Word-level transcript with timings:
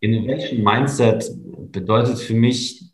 Innovation 0.00 0.62
Mindset 0.62 1.30
bedeutet 1.72 2.18
für 2.18 2.34
mich, 2.34 2.90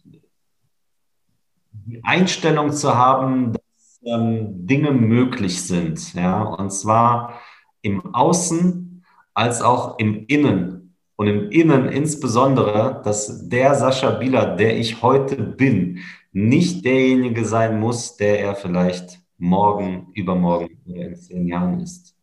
die 1.87 2.03
Einstellung 2.03 2.73
zu 2.73 2.95
haben, 2.95 3.53
dass 3.53 4.01
ähm, 4.05 4.67
Dinge 4.67 4.93
möglich 4.93 5.63
sind. 5.63 6.15
Ja? 6.15 6.43
Und 6.43 6.71
zwar 6.71 7.41
im 7.83 8.15
Außen 8.15 9.05
als 9.35 9.63
auch 9.63 9.99
im 9.99 10.27
Innen. 10.27 10.95
Und 11.17 11.29
im 11.29 11.51
Innen 11.51 11.89
insbesondere, 11.89 13.01
dass 13.05 13.49
der 13.49 13.75
Sascha 13.75 14.11
Bieler, 14.11 14.57
der 14.57 14.79
ich 14.79 15.03
heute 15.03 15.37
bin, 15.37 16.01
nicht 16.33 16.85
derjenige 16.85 17.45
sein 17.45 17.81
muss, 17.81 18.17
der 18.17 18.41
er 18.41 18.55
vielleicht 18.55 19.21
morgen, 19.39 20.09
übermorgen 20.15 20.79
oder 20.87 21.07
in 21.07 21.17
zehn 21.17 21.47
Jahren 21.47 21.81
ist. 21.81 22.16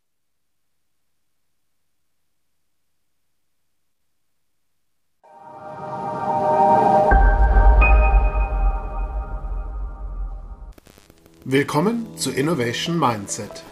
Willkommen 11.45 12.07
zu 12.15 12.31
Innovation 12.31 12.97
Mindset, 12.97 13.65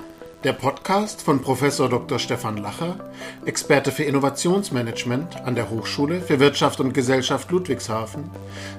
der 0.43 0.51
Podcast 0.51 1.21
von 1.21 1.41
Professor 1.41 1.87
Dr. 1.87 2.19
Stefan 2.19 2.57
Lacher, 2.57 2.99
Experte 3.45 3.93
für 3.93 4.03
Innovationsmanagement 4.03 5.39
an 5.45 5.55
der 5.55 5.69
Hochschule 5.69 6.19
für 6.19 6.41
Wirtschaft 6.41 6.81
und 6.81 6.91
Gesellschaft 6.91 7.49
Ludwigshafen, 7.49 8.29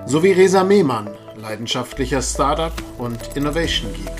sowie 0.05 0.33
Resa 0.33 0.63
Mehmann, 0.63 1.09
leidenschaftlicher 1.37 2.21
Startup 2.21 2.75
und 2.99 3.35
Innovation 3.35 3.91
Geek. 3.95 4.13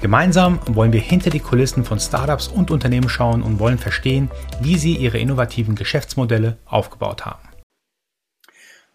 Gemeinsam 0.00 0.58
wollen 0.66 0.92
wir 0.92 1.00
hinter 1.00 1.30
die 1.30 1.38
Kulissen 1.38 1.84
von 1.84 2.00
Startups 2.00 2.48
und 2.48 2.72
Unternehmen 2.72 3.08
schauen 3.08 3.40
und 3.40 3.60
wollen 3.60 3.78
verstehen, 3.78 4.32
wie 4.60 4.78
sie 4.78 4.96
ihre 4.96 5.18
innovativen 5.18 5.76
Geschäftsmodelle 5.76 6.58
aufgebaut 6.64 7.24
haben. 7.24 7.48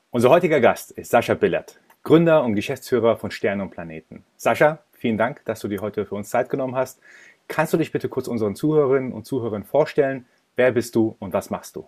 Unser 0.10 0.32
heutiger 0.32 0.60
Gast 0.60 0.92
ist 0.92 1.12
Sascha 1.12 1.34
Billert, 1.34 1.80
Gründer 2.04 2.44
und 2.44 2.56
Geschäftsführer 2.56 3.16
von 3.16 3.32
Stern 3.32 3.62
und 3.62 3.70
Planeten. 3.70 4.24
Sascha, 4.36 4.80
Vielen 4.98 5.18
Dank, 5.18 5.46
dass 5.46 5.60
du 5.60 5.68
dir 5.68 5.82
heute 5.82 6.06
für 6.08 6.16
uns 6.16 6.30
Zeit 6.30 6.50
genommen 6.50 6.76
hast. 6.76 7.00
Kannst 7.48 7.72
du 7.72 7.78
dich 7.78 7.92
bitte 7.92 8.10
kurz 8.10 8.28
unseren 8.28 8.56
Zuhörerinnen 8.56 9.14
und 9.14 9.26
Zuhörern 9.26 9.64
vorstellen? 9.64 10.26
Wer 10.56 10.72
bist 10.72 10.96
du 10.96 11.16
und 11.20 11.34
was 11.34 11.52
machst 11.52 11.76
du? 11.76 11.88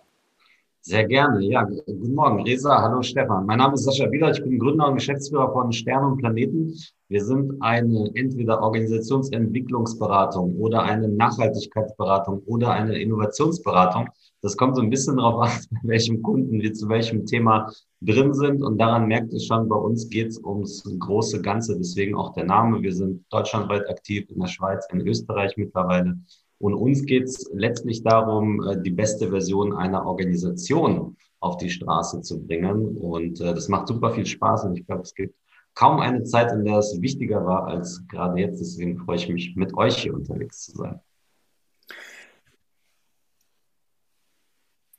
Sehr 0.82 1.06
gerne. 1.06 1.44
Ja, 1.44 1.64
guten 1.64 2.14
Morgen, 2.14 2.42
Resa. 2.44 2.80
Hallo, 2.80 3.02
Stefan. 3.02 3.44
Mein 3.46 3.58
Name 3.58 3.74
ist 3.74 3.82
Sascha 3.82 4.10
Wieler. 4.12 4.30
Ich 4.30 4.40
bin 4.42 4.60
Gründer 4.60 4.88
und 4.88 4.94
Geschäftsführer 4.94 5.52
von 5.52 5.72
Stern 5.72 6.04
und 6.04 6.18
Planeten. 6.18 6.72
Wir 7.08 7.24
sind 7.24 7.60
eine 7.60 8.10
entweder 8.14 8.62
Organisationsentwicklungsberatung 8.62 10.56
oder 10.56 10.84
eine 10.84 11.08
Nachhaltigkeitsberatung 11.08 12.44
oder 12.46 12.70
eine 12.70 12.98
Innovationsberatung. 12.98 14.08
Das 14.40 14.56
kommt 14.56 14.76
so 14.76 14.82
ein 14.82 14.88
bisschen 14.88 15.16
darauf 15.16 15.42
an, 15.42 15.50
bei 15.82 15.88
welchem 15.88 16.22
Kunden 16.22 16.62
wir 16.62 16.72
zu 16.72 16.88
welchem 16.88 17.26
Thema 17.26 17.70
drin 18.00 18.32
sind. 18.34 18.62
Und 18.62 18.78
daran 18.78 19.06
merkt 19.06 19.32
ihr 19.32 19.40
schon, 19.40 19.68
bei 19.68 19.76
uns 19.76 20.08
geht 20.08 20.28
es 20.28 20.38
ums 20.38 20.82
große 20.98 21.42
Ganze. 21.42 21.76
Deswegen 21.76 22.14
auch 22.16 22.32
der 22.34 22.44
Name. 22.44 22.82
Wir 22.82 22.94
sind 22.94 23.24
deutschlandweit 23.30 23.88
aktiv, 23.88 24.28
in 24.30 24.40
der 24.40 24.48
Schweiz, 24.48 24.86
in 24.92 25.06
Österreich 25.06 25.56
mittlerweile. 25.56 26.18
Und 26.58 26.74
uns 26.74 27.04
geht 27.06 27.24
es 27.24 27.50
letztlich 27.54 28.02
darum, 28.02 28.62
äh, 28.68 28.80
die 28.82 28.90
beste 28.90 29.28
Version 29.30 29.72
einer 29.74 30.04
Organisation 30.04 31.16
auf 31.40 31.56
die 31.56 31.70
Straße 31.70 32.20
zu 32.22 32.46
bringen. 32.46 32.96
Und 32.98 33.40
äh, 33.40 33.54
das 33.54 33.68
macht 33.68 33.88
super 33.88 34.10
viel 34.10 34.26
Spaß. 34.26 34.64
Und 34.64 34.78
ich 34.78 34.86
glaube, 34.86 35.02
es 35.02 35.14
gibt 35.14 35.34
kaum 35.74 36.00
eine 36.00 36.22
Zeit, 36.24 36.52
in 36.52 36.64
der 36.64 36.78
es 36.78 37.00
wichtiger 37.00 37.44
war 37.44 37.66
als 37.66 38.06
gerade 38.08 38.40
jetzt. 38.40 38.60
Deswegen 38.60 38.98
freue 38.98 39.16
ich 39.16 39.28
mich, 39.28 39.56
mit 39.56 39.74
euch 39.74 39.96
hier 39.96 40.14
unterwegs 40.14 40.64
zu 40.64 40.76
sein. 40.76 41.00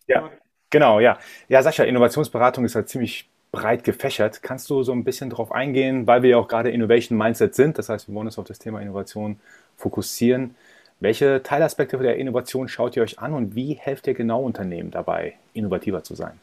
Ja, 0.08 0.30
genau, 0.72 1.00
ja. 1.00 1.20
Ja, 1.48 1.62
Sascha, 1.62 1.84
Innovationsberatung 1.84 2.66
ist 2.66 2.74
halt 2.74 2.90
ziemlich 2.90 3.30
breit 3.52 3.84
gefächert. 3.84 4.42
Kannst 4.42 4.70
du 4.70 4.82
so 4.82 4.92
ein 4.94 5.04
bisschen 5.04 5.30
darauf 5.30 5.52
eingehen, 5.52 6.08
weil 6.08 6.24
wir 6.24 6.32
ja 6.32 6.38
auch 6.38 6.48
gerade 6.48 6.72
Innovation 6.72 7.18
Mindset 7.18 7.54
sind, 7.54 7.78
das 7.78 7.90
heißt, 7.90 8.08
wir 8.08 8.16
wollen 8.16 8.28
uns 8.28 8.40
auf 8.40 8.46
das 8.48 8.60
Thema 8.60 8.82
Innovation 8.82 9.40
fokussieren. 9.78 10.56
Welche 11.00 11.44
Teilaspekte 11.44 11.98
der 11.98 12.18
Innovation 12.18 12.68
schaut 12.68 12.96
ihr 12.96 13.04
euch 13.04 13.20
an 13.20 13.34
und 13.34 13.56
wie 13.56 13.74
helft 13.74 14.08
ihr 14.08 14.14
genau 14.14 14.44
Unternehmen 14.44 14.92
dabei, 14.92 15.34
innovativer 15.54 16.04
zu 16.04 16.16
sein? 16.16 16.40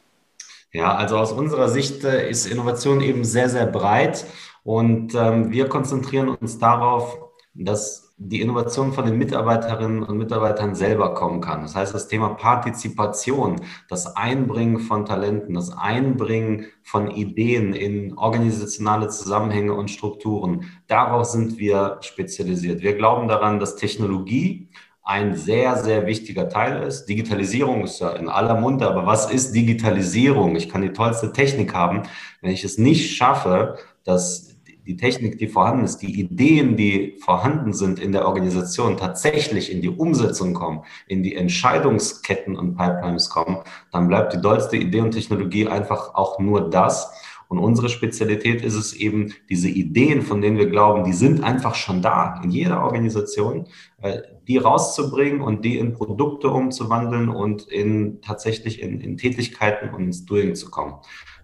Ja, 0.72 0.94
also 0.96 1.16
aus 1.16 1.32
unserer 1.32 1.68
Sicht 1.68 2.04
äh, 2.04 2.28
ist 2.28 2.46
Innovation 2.46 3.00
eben 3.00 3.24
sehr, 3.24 3.48
sehr 3.48 3.66
breit 3.66 4.26
und 4.64 5.14
ähm, 5.14 5.50
wir 5.50 5.68
konzentrieren 5.68 6.28
uns 6.28 6.58
darauf, 6.58 7.18
dass 7.54 8.07
die 8.20 8.40
Innovation 8.40 8.92
von 8.92 9.06
den 9.06 9.16
Mitarbeiterinnen 9.16 10.02
und 10.02 10.18
Mitarbeitern 10.18 10.74
selber 10.74 11.14
kommen 11.14 11.40
kann. 11.40 11.62
Das 11.62 11.76
heißt, 11.76 11.94
das 11.94 12.08
Thema 12.08 12.30
Partizipation, 12.30 13.60
das 13.88 14.16
Einbringen 14.16 14.80
von 14.80 15.06
Talenten, 15.06 15.54
das 15.54 15.70
Einbringen 15.70 16.66
von 16.82 17.12
Ideen 17.12 17.72
in 17.72 18.18
organisationale 18.18 19.08
Zusammenhänge 19.08 19.72
und 19.72 19.90
Strukturen, 19.90 20.64
darauf 20.88 21.26
sind 21.26 21.58
wir 21.58 21.98
spezialisiert. 22.00 22.82
Wir 22.82 22.96
glauben 22.96 23.28
daran, 23.28 23.60
dass 23.60 23.76
Technologie 23.76 24.68
ein 25.04 25.36
sehr, 25.36 25.76
sehr 25.76 26.06
wichtiger 26.06 26.48
Teil 26.48 26.82
ist. 26.82 27.06
Digitalisierung 27.06 27.84
ist 27.84 28.00
ja 28.00 28.10
in 28.10 28.28
aller 28.28 28.60
Munde, 28.60 28.88
aber 28.90 29.06
was 29.06 29.30
ist 29.30 29.54
Digitalisierung? 29.54 30.56
Ich 30.56 30.68
kann 30.68 30.82
die 30.82 30.92
tollste 30.92 31.32
Technik 31.32 31.72
haben. 31.72 32.02
Wenn 32.42 32.50
ich 32.50 32.64
es 32.64 32.78
nicht 32.78 33.16
schaffe, 33.16 33.78
dass 34.04 34.47
die 34.88 34.96
Technik, 34.96 35.36
die 35.36 35.48
vorhanden 35.48 35.84
ist, 35.84 35.98
die 35.98 36.18
Ideen, 36.18 36.74
die 36.76 37.18
vorhanden 37.20 37.74
sind 37.74 37.98
in 37.98 38.12
der 38.12 38.26
Organisation, 38.26 38.96
tatsächlich 38.96 39.70
in 39.70 39.82
die 39.82 39.90
Umsetzung 39.90 40.54
kommen, 40.54 40.80
in 41.06 41.22
die 41.22 41.36
Entscheidungsketten 41.36 42.56
und 42.56 42.74
Pipelines 42.74 43.28
kommen, 43.28 43.58
dann 43.92 44.08
bleibt 44.08 44.32
die 44.32 44.40
dollste 44.40 44.78
Idee 44.78 45.02
und 45.02 45.10
Technologie 45.10 45.68
einfach 45.68 46.14
auch 46.14 46.38
nur 46.38 46.70
das. 46.70 47.12
Und 47.48 47.58
unsere 47.58 47.90
Spezialität 47.90 48.62
ist 48.62 48.76
es 48.76 48.94
eben, 48.94 49.34
diese 49.50 49.68
Ideen, 49.68 50.22
von 50.22 50.40
denen 50.40 50.56
wir 50.56 50.70
glauben, 50.70 51.04
die 51.04 51.12
sind 51.12 51.44
einfach 51.44 51.74
schon 51.74 52.00
da 52.00 52.40
in 52.42 52.50
jeder 52.50 52.82
Organisation, 52.82 53.66
äh, 54.00 54.22
die 54.46 54.56
rauszubringen 54.56 55.42
und 55.42 55.66
die 55.66 55.78
in 55.78 55.92
Produkte 55.92 56.48
umzuwandeln 56.48 57.28
und 57.28 57.68
in 57.68 58.22
tatsächlich 58.22 58.80
in, 58.80 59.00
in 59.00 59.18
Tätigkeiten 59.18 59.94
und 59.94 60.04
ins 60.04 60.24
Doing 60.24 60.54
zu 60.54 60.70
kommen. 60.70 60.94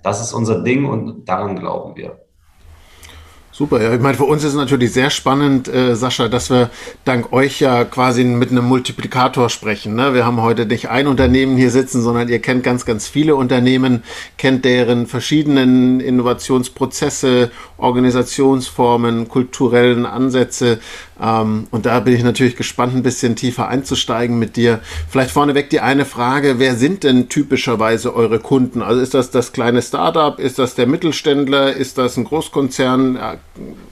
Das 0.02 0.22
ist 0.22 0.32
unser 0.32 0.62
Ding 0.62 0.86
und 0.86 1.28
daran 1.28 1.56
glauben 1.56 1.96
wir. 1.96 2.23
Super, 3.56 3.80
ja. 3.80 3.94
Ich 3.94 4.00
meine, 4.00 4.16
für 4.16 4.24
uns 4.24 4.42
ist 4.42 4.50
es 4.50 4.56
natürlich 4.56 4.92
sehr 4.92 5.10
spannend, 5.10 5.68
äh, 5.68 5.94
Sascha, 5.94 6.26
dass 6.26 6.50
wir 6.50 6.70
dank 7.04 7.32
euch 7.32 7.60
ja 7.60 7.84
quasi 7.84 8.24
mit 8.24 8.50
einem 8.50 8.64
Multiplikator 8.64 9.48
sprechen. 9.48 9.94
Ne? 9.94 10.12
Wir 10.12 10.26
haben 10.26 10.42
heute 10.42 10.66
nicht 10.66 10.88
ein 10.88 11.06
Unternehmen 11.06 11.56
hier 11.56 11.70
sitzen, 11.70 12.02
sondern 12.02 12.28
ihr 12.28 12.40
kennt 12.40 12.64
ganz, 12.64 12.84
ganz 12.84 13.06
viele 13.06 13.36
Unternehmen, 13.36 14.02
kennt 14.38 14.64
deren 14.64 15.06
verschiedenen 15.06 16.00
Innovationsprozesse, 16.00 17.52
Organisationsformen, 17.76 19.28
kulturellen 19.28 20.04
Ansätze. 20.04 20.80
Ähm, 21.20 21.66
und 21.70 21.86
da 21.86 22.00
bin 22.00 22.14
ich 22.14 22.22
natürlich 22.22 22.56
gespannt, 22.56 22.94
ein 22.94 23.02
bisschen 23.02 23.36
tiefer 23.36 23.68
einzusteigen 23.68 24.38
mit 24.38 24.56
dir. 24.56 24.80
Vielleicht 25.08 25.30
vorneweg 25.30 25.70
die 25.70 25.80
eine 25.80 26.04
Frage, 26.04 26.58
wer 26.58 26.74
sind 26.74 27.04
denn 27.04 27.28
typischerweise 27.28 28.14
eure 28.14 28.40
Kunden? 28.40 28.82
Also 28.82 29.00
ist 29.00 29.14
das 29.14 29.30
das 29.30 29.52
kleine 29.52 29.82
Startup? 29.82 30.38
Ist 30.38 30.58
das 30.58 30.74
der 30.74 30.86
Mittelständler? 30.86 31.72
Ist 31.72 31.98
das 31.98 32.16
ein 32.16 32.24
Großkonzern? 32.24 33.18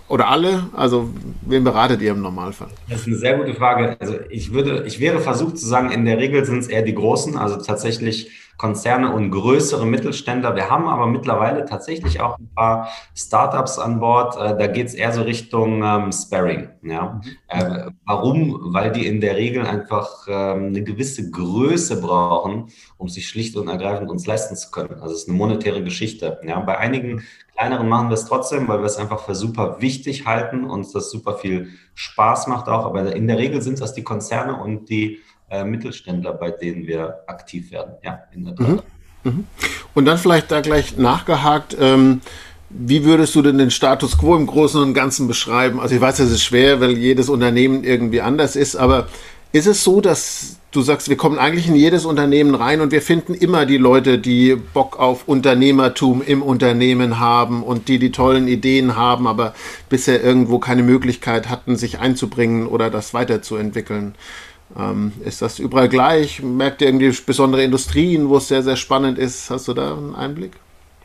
Oder 0.09 0.28
alle? 0.28 0.65
Also 0.72 1.11
wen 1.43 1.65
beratet 1.65 2.03
ihr 2.03 2.11
im 2.11 2.22
Normalfall? 2.22 2.69
Das 2.88 3.00
ist 3.00 3.06
eine 3.06 3.16
sehr 3.16 3.38
gute 3.38 3.55
Frage. 3.55 3.97
Also 4.00 4.16
ich 4.28 4.53
würde, 4.53 4.84
ich 4.87 5.00
wäre 5.00 5.21
versucht 5.21 5.59
zu 5.59 5.66
sagen, 5.66 5.91
in 5.91 6.05
der 6.05 6.19
Regel 6.19 6.44
sind 6.44 6.59
es 6.59 6.66
eher 6.66 6.82
die 6.82 6.94
Großen, 6.94 7.37
also 7.37 7.56
tatsächlich 7.56 8.31
Konzerne 8.62 9.12
und 9.12 9.33
größere 9.33 9.84
Mittelständler. 9.84 10.55
Wir 10.55 10.71
haben 10.71 10.87
aber 10.87 11.06
mittlerweile 11.09 11.65
tatsächlich 11.65 12.21
auch 12.21 12.39
ein 12.39 12.49
paar 12.55 12.91
Startups 13.12 13.77
an 13.77 13.99
Bord. 13.99 14.37
Äh, 14.37 14.56
da 14.56 14.69
geht 14.69 14.87
es 14.87 14.95
eher 14.95 15.12
so 15.12 15.23
Richtung 15.23 15.83
ähm, 15.83 16.12
Sparring. 16.12 16.69
Ja? 16.84 17.21
Mhm. 17.25 17.37
Äh, 17.49 17.91
warum? 18.06 18.73
Weil 18.73 18.93
die 18.93 19.05
in 19.05 19.21
der 19.21 19.34
Regel 19.34 19.67
einfach 19.67 20.28
ähm, 20.28 20.67
eine 20.67 20.84
gewisse 20.84 21.28
Größe 21.28 22.00
brauchen, 22.00 22.69
um 22.99 23.09
sich 23.09 23.28
schlicht 23.28 23.56
und 23.56 23.67
ergreifend 23.67 24.09
uns 24.12 24.28
leisten 24.28 24.55
zu 24.55 24.71
können. 24.71 24.94
Also 25.00 25.12
es 25.12 25.23
ist 25.23 25.29
eine 25.29 25.38
monetäre 25.38 25.82
Geschichte. 25.82 26.38
Ja? 26.47 26.61
Bei 26.61 26.79
einigen 26.79 27.25
kleineren 27.56 27.88
machen 27.88 28.11
wir 28.11 28.15
es 28.15 28.26
trotzdem, 28.26 28.69
weil 28.69 28.79
wir 28.79 28.87
es 28.87 28.97
einfach 28.97 29.25
für 29.25 29.35
super 29.35 29.81
wichtig 29.81 30.25
halten 30.25 30.70
und 30.70 30.94
das 30.94 31.11
super 31.11 31.35
viel 31.35 31.70
Spaß 31.97 32.47
macht 32.47 32.69
auch. 32.69 32.87
Aber 32.87 33.12
in 33.12 33.26
der 33.26 33.38
Regel 33.38 33.61
sind 33.61 33.81
das 33.81 33.93
die 33.93 34.05
Konzerne 34.05 34.55
und 34.55 34.88
die 34.88 35.19
äh, 35.52 35.64
Mittelständler, 35.64 36.32
bei 36.32 36.50
denen 36.50 36.87
wir 36.87 37.20
aktiv 37.26 37.70
werden. 37.70 37.93
Ja, 38.02 38.20
in 38.34 38.44
der 38.46 38.56
Tat. 38.56 38.69
Mhm. 38.69 38.81
Mhm. 39.25 39.46
Und 39.94 40.06
dann 40.06 40.19
vielleicht 40.19 40.50
da 40.50 40.60
gleich 40.62 40.96
nachgehakt. 40.96 41.76
Ähm, 41.78 42.22
wie 42.70 43.04
würdest 43.04 43.34
du 43.34 43.43
denn 43.43 43.58
den 43.58 43.70
Status 43.70 44.16
quo 44.16 44.34
im 44.34 44.46
Großen 44.46 44.82
und 44.82 44.94
Ganzen 44.94 45.28
beschreiben? 45.28 45.78
Also 45.78 45.94
ich 45.94 46.00
weiß, 46.00 46.16
das 46.16 46.31
ist 46.31 46.43
schwer, 46.43 46.81
weil 46.81 46.93
jedes 46.93 47.28
Unternehmen 47.28 47.84
irgendwie 47.84 48.22
anders 48.22 48.56
ist, 48.56 48.76
aber 48.76 49.08
ist 49.52 49.66
es 49.66 49.84
so, 49.84 50.00
dass 50.00 50.56
du 50.70 50.81
sagst, 50.81 51.10
wir 51.10 51.19
kommen 51.19 51.38
eigentlich 51.38 51.69
in 51.69 51.76
jedes 51.76 52.06
Unternehmen 52.06 52.55
rein 52.55 52.81
und 52.81 52.90
wir 52.90 53.02
finden 53.02 53.34
immer 53.34 53.66
die 53.66 53.76
Leute, 53.76 54.19
die 54.19 54.56
Bock 54.56 54.98
auf 54.98 55.28
Unternehmertum 55.28 56.22
im 56.22 56.43
Unternehmen 56.43 57.20
haben 57.20 57.62
und 57.62 57.88
die 57.88 57.98
die 57.98 58.10
tollen 58.10 58.48
Ideen 58.48 58.96
haben, 58.96 59.26
aber 59.26 59.55
bisher 59.90 60.25
irgendwo 60.25 60.58
keine 60.58 60.82
Möglichkeit 60.82 61.50
hatten, 61.50 61.76
sich 61.76 61.98
einzubringen 61.98 62.66
oder 62.66 62.88
das 62.88 63.12
weiterzuentwickeln? 63.12 64.14
Ähm, 64.78 65.12
ist 65.24 65.42
das 65.42 65.58
überall 65.58 65.88
gleich? 65.88 66.42
Merkt 66.42 66.80
ihr 66.80 66.88
irgendwie 66.88 67.14
besondere 67.24 67.62
Industrien, 67.62 68.28
wo 68.28 68.36
es 68.36 68.48
sehr, 68.48 68.62
sehr 68.62 68.76
spannend 68.76 69.19
ist? 69.19 69.50
Hast 69.50 69.69
du 69.69 69.74
da 69.74 69.92
einen 69.92 70.14
Einblick? 70.14 70.52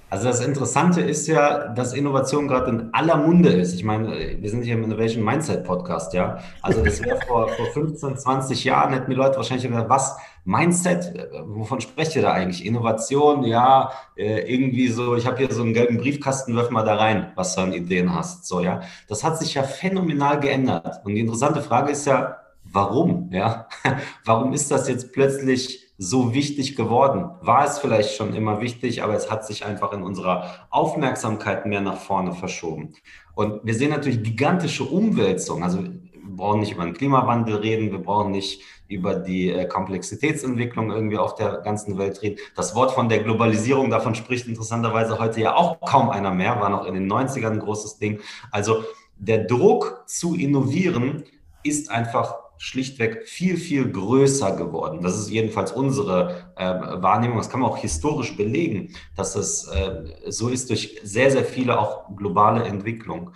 Also 0.09 0.25
das 0.25 0.39
Interessante 0.39 1.01
ist 1.01 1.27
ja, 1.27 1.67
dass 1.67 1.91
Innovation 1.91 2.47
gerade 2.47 2.69
in 2.69 2.93
aller 2.93 3.17
Munde 3.17 3.49
ist. 3.49 3.73
Ich 3.73 3.83
meine, 3.83 4.37
wir 4.39 4.49
sind 4.49 4.63
hier 4.63 4.75
im 4.75 4.83
Innovation 4.85 5.21
Mindset 5.21 5.65
Podcast, 5.65 6.13
ja. 6.13 6.39
Also 6.61 6.81
das 6.81 7.03
wäre 7.03 7.19
vor, 7.27 7.49
vor 7.57 7.65
15, 7.73 8.17
20 8.17 8.63
Jahren, 8.63 8.93
hätten 8.93 9.11
die 9.11 9.17
Leute 9.17 9.35
wahrscheinlich 9.35 9.67
gesagt, 9.67 9.89
was, 9.89 10.15
Mindset, 10.45 11.13
wovon 11.45 11.81
sprecht 11.81 12.15
ihr 12.15 12.21
da 12.21 12.31
eigentlich? 12.31 12.65
Innovation, 12.65 13.43
ja, 13.43 13.91
äh, 14.15 14.49
irgendwie 14.49 14.87
so, 14.87 15.17
ich 15.17 15.27
habe 15.27 15.39
hier 15.39 15.51
so 15.51 15.61
einen 15.61 15.73
gelben 15.73 15.97
Briefkasten, 15.97 16.55
wirf 16.55 16.69
mal 16.69 16.85
da 16.85 16.95
rein, 16.95 17.33
was 17.35 17.55
du 17.55 17.61
an 17.61 17.73
Ideen 17.73 18.15
hast. 18.15 18.47
So, 18.47 18.61
ja. 18.61 18.79
Das 19.09 19.25
hat 19.25 19.37
sich 19.37 19.55
ja 19.55 19.63
phänomenal 19.63 20.39
geändert. 20.39 21.01
Und 21.03 21.15
die 21.15 21.19
interessante 21.19 21.61
Frage 21.61 21.91
ist 21.91 22.05
ja, 22.05 22.37
warum? 22.71 23.29
Ja? 23.31 23.67
Warum 24.25 24.53
ist 24.53 24.71
das 24.71 24.87
jetzt 24.87 25.13
plötzlich 25.13 25.87
so 25.97 26.33
wichtig 26.33 26.75
geworden? 26.75 27.29
War 27.41 27.65
es 27.65 27.79
vielleicht 27.79 28.15
schon 28.15 28.33
immer 28.33 28.61
wichtig, 28.61 29.03
aber 29.03 29.15
es 29.15 29.31
hat 29.31 29.45
sich 29.45 29.65
einfach 29.65 29.93
in 29.93 30.03
unserer 30.03 30.67
Aufmerksamkeit 30.69 31.65
mehr 31.65 31.81
nach 31.81 31.97
vorne 31.97 32.33
verschoben. 32.33 32.93
Und 33.33 33.61
wir 33.63 33.73
sehen 33.73 33.91
natürlich 33.91 34.23
gigantische 34.23 34.83
Umwälzungen. 34.83 35.63
Also 35.63 35.83
wir 35.83 36.35
brauchen 36.35 36.59
nicht 36.59 36.73
über 36.73 36.83
den 36.83 36.93
Klimawandel 36.93 37.55
reden, 37.55 37.91
wir 37.91 37.99
brauchen 37.99 38.31
nicht 38.31 38.61
über 38.87 39.15
die 39.15 39.51
äh, 39.51 39.65
Komplexitätsentwicklung 39.65 40.91
irgendwie 40.91 41.17
auf 41.17 41.35
der 41.35 41.57
ganzen 41.57 41.97
Welt 41.97 42.21
reden. 42.21 42.37
Das 42.55 42.75
Wort 42.75 42.91
von 42.91 43.09
der 43.09 43.19
Globalisierung, 43.19 43.89
davon 43.89 44.15
spricht 44.15 44.47
interessanterweise 44.47 45.19
heute 45.19 45.41
ja 45.41 45.55
auch 45.55 45.79
kaum 45.81 46.09
einer 46.09 46.31
mehr, 46.31 46.59
war 46.61 46.69
noch 46.69 46.85
in 46.85 46.93
den 46.93 47.11
90ern 47.11 47.51
ein 47.51 47.59
großes 47.59 47.97
Ding. 47.97 48.19
Also 48.51 48.83
der 49.17 49.45
Druck 49.45 50.03
zu 50.05 50.35
innovieren 50.35 51.23
ist 51.63 51.91
einfach 51.91 52.35
schlichtweg 52.57 53.27
viel, 53.27 53.57
viel 53.57 53.91
größer 53.91 54.55
geworden. 54.55 55.01
Das 55.01 55.17
ist 55.17 55.29
jedenfalls 55.29 55.71
unsere 55.71 56.51
äh, 56.55 56.65
Wahrnehmung. 57.01 57.37
Das 57.37 57.49
kann 57.49 57.61
man 57.61 57.69
auch 57.69 57.77
historisch 57.77 58.35
belegen, 58.35 58.93
dass 59.15 59.35
es 59.35 59.67
äh, 59.67 60.03
so 60.27 60.49
ist 60.49 60.69
durch 60.69 60.99
sehr, 61.03 61.31
sehr 61.31 61.45
viele 61.45 61.79
auch 61.79 62.15
globale 62.15 62.63
Entwicklung. 62.63 63.31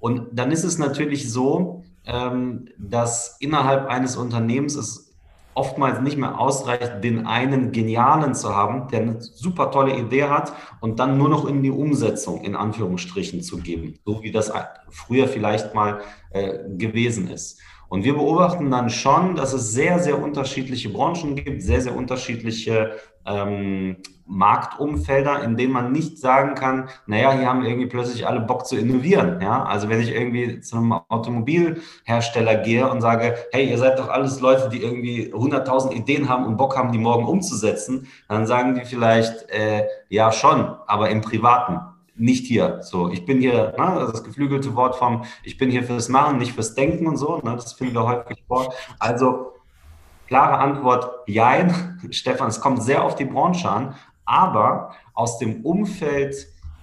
Und 0.00 0.28
dann 0.32 0.52
ist 0.52 0.64
es 0.64 0.78
natürlich 0.78 1.32
so, 1.32 1.84
ähm, 2.04 2.68
dass 2.78 3.36
innerhalb 3.40 3.88
eines 3.88 4.16
Unternehmens 4.16 4.76
es 4.76 5.06
oftmals 5.56 6.00
nicht 6.00 6.18
mehr 6.18 6.38
ausreicht, 6.38 7.02
den 7.02 7.26
einen 7.26 7.72
Genialen 7.72 8.34
zu 8.34 8.54
haben, 8.54 8.88
der 8.88 9.00
eine 9.00 9.22
super 9.22 9.70
tolle 9.70 9.96
Idee 9.96 10.24
hat 10.24 10.52
und 10.80 11.00
dann 11.00 11.16
nur 11.16 11.30
noch 11.30 11.46
in 11.46 11.62
die 11.62 11.70
Umsetzung 11.70 12.42
in 12.42 12.54
Anführungsstrichen 12.54 13.40
zu 13.40 13.58
geben, 13.58 13.98
so 14.04 14.22
wie 14.22 14.30
das 14.30 14.52
früher 14.90 15.26
vielleicht 15.26 15.74
mal 15.74 16.02
äh, 16.30 16.58
gewesen 16.76 17.28
ist. 17.28 17.58
Und 17.88 18.04
wir 18.04 18.14
beobachten 18.14 18.70
dann 18.70 18.90
schon, 18.90 19.36
dass 19.36 19.52
es 19.52 19.72
sehr, 19.72 19.98
sehr 19.98 20.22
unterschiedliche 20.22 20.88
Branchen 20.88 21.36
gibt, 21.36 21.62
sehr, 21.62 21.80
sehr 21.80 21.96
unterschiedliche 21.96 22.92
ähm, 23.26 23.96
Marktumfelder, 24.26 25.42
in 25.44 25.56
denen 25.56 25.72
man 25.72 25.92
nicht 25.92 26.18
sagen 26.18 26.54
kann, 26.54 26.88
naja, 27.06 27.32
hier 27.32 27.46
haben 27.46 27.64
irgendwie 27.64 27.86
plötzlich 27.86 28.26
alle 28.26 28.40
Bock 28.40 28.66
zu 28.66 28.76
innovieren. 28.76 29.40
Ja? 29.40 29.64
Also 29.64 29.88
wenn 29.88 30.00
ich 30.00 30.12
irgendwie 30.12 30.60
zu 30.60 30.76
einem 30.76 30.92
Automobilhersteller 30.92 32.56
gehe 32.56 32.88
und 32.90 33.00
sage, 33.00 33.36
hey, 33.52 33.70
ihr 33.70 33.78
seid 33.78 33.98
doch 33.98 34.08
alles 34.08 34.40
Leute, 34.40 34.68
die 34.68 34.82
irgendwie 34.82 35.32
100.000 35.32 35.92
Ideen 35.92 36.28
haben 36.28 36.44
und 36.44 36.56
Bock 36.56 36.76
haben, 36.76 36.92
die 36.92 36.98
morgen 36.98 37.24
umzusetzen, 37.24 38.08
dann 38.28 38.46
sagen 38.46 38.74
die 38.74 38.84
vielleicht, 38.84 39.48
äh, 39.50 39.84
ja 40.08 40.32
schon, 40.32 40.74
aber 40.86 41.10
im 41.10 41.20
Privaten 41.20 41.80
nicht 42.16 42.46
hier. 42.46 42.80
So, 42.82 43.10
ich 43.10 43.24
bin 43.24 43.40
hier, 43.40 43.74
ne, 43.78 44.08
das 44.10 44.24
geflügelte 44.24 44.74
Wort 44.74 44.96
vom, 44.96 45.24
ich 45.42 45.56
bin 45.56 45.70
hier 45.70 45.84
fürs 45.84 46.08
Machen, 46.08 46.38
nicht 46.38 46.52
fürs 46.52 46.74
Denken 46.74 47.06
und 47.06 47.16
so, 47.16 47.38
ne, 47.38 47.54
das 47.54 47.74
finden 47.74 47.94
wir 47.94 48.06
häufig 48.06 48.42
vor. 48.46 48.72
Also, 48.98 49.52
klare 50.26 50.58
Antwort, 50.58 51.10
jein. 51.26 51.98
Stefan, 52.10 52.48
es 52.48 52.60
kommt 52.60 52.82
sehr 52.82 53.04
auf 53.04 53.14
die 53.14 53.24
Branche 53.24 53.68
an, 53.68 53.94
aber 54.24 54.94
aus 55.14 55.38
dem 55.38 55.64
Umfeld 55.64 56.34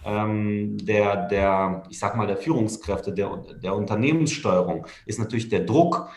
ähm, 0.06 0.78
der, 0.86 1.28
der, 1.28 1.84
ich 1.90 2.00
sag 2.00 2.16
mal, 2.16 2.28
der 2.28 2.38
Führungskräfte, 2.38 3.14
der, 3.14 3.38
der 3.62 3.76
Unternehmenssteuerung 3.76 4.86
ist 5.06 5.20
natürlich 5.20 5.50
der 5.50 5.62
Druck 5.62 6.10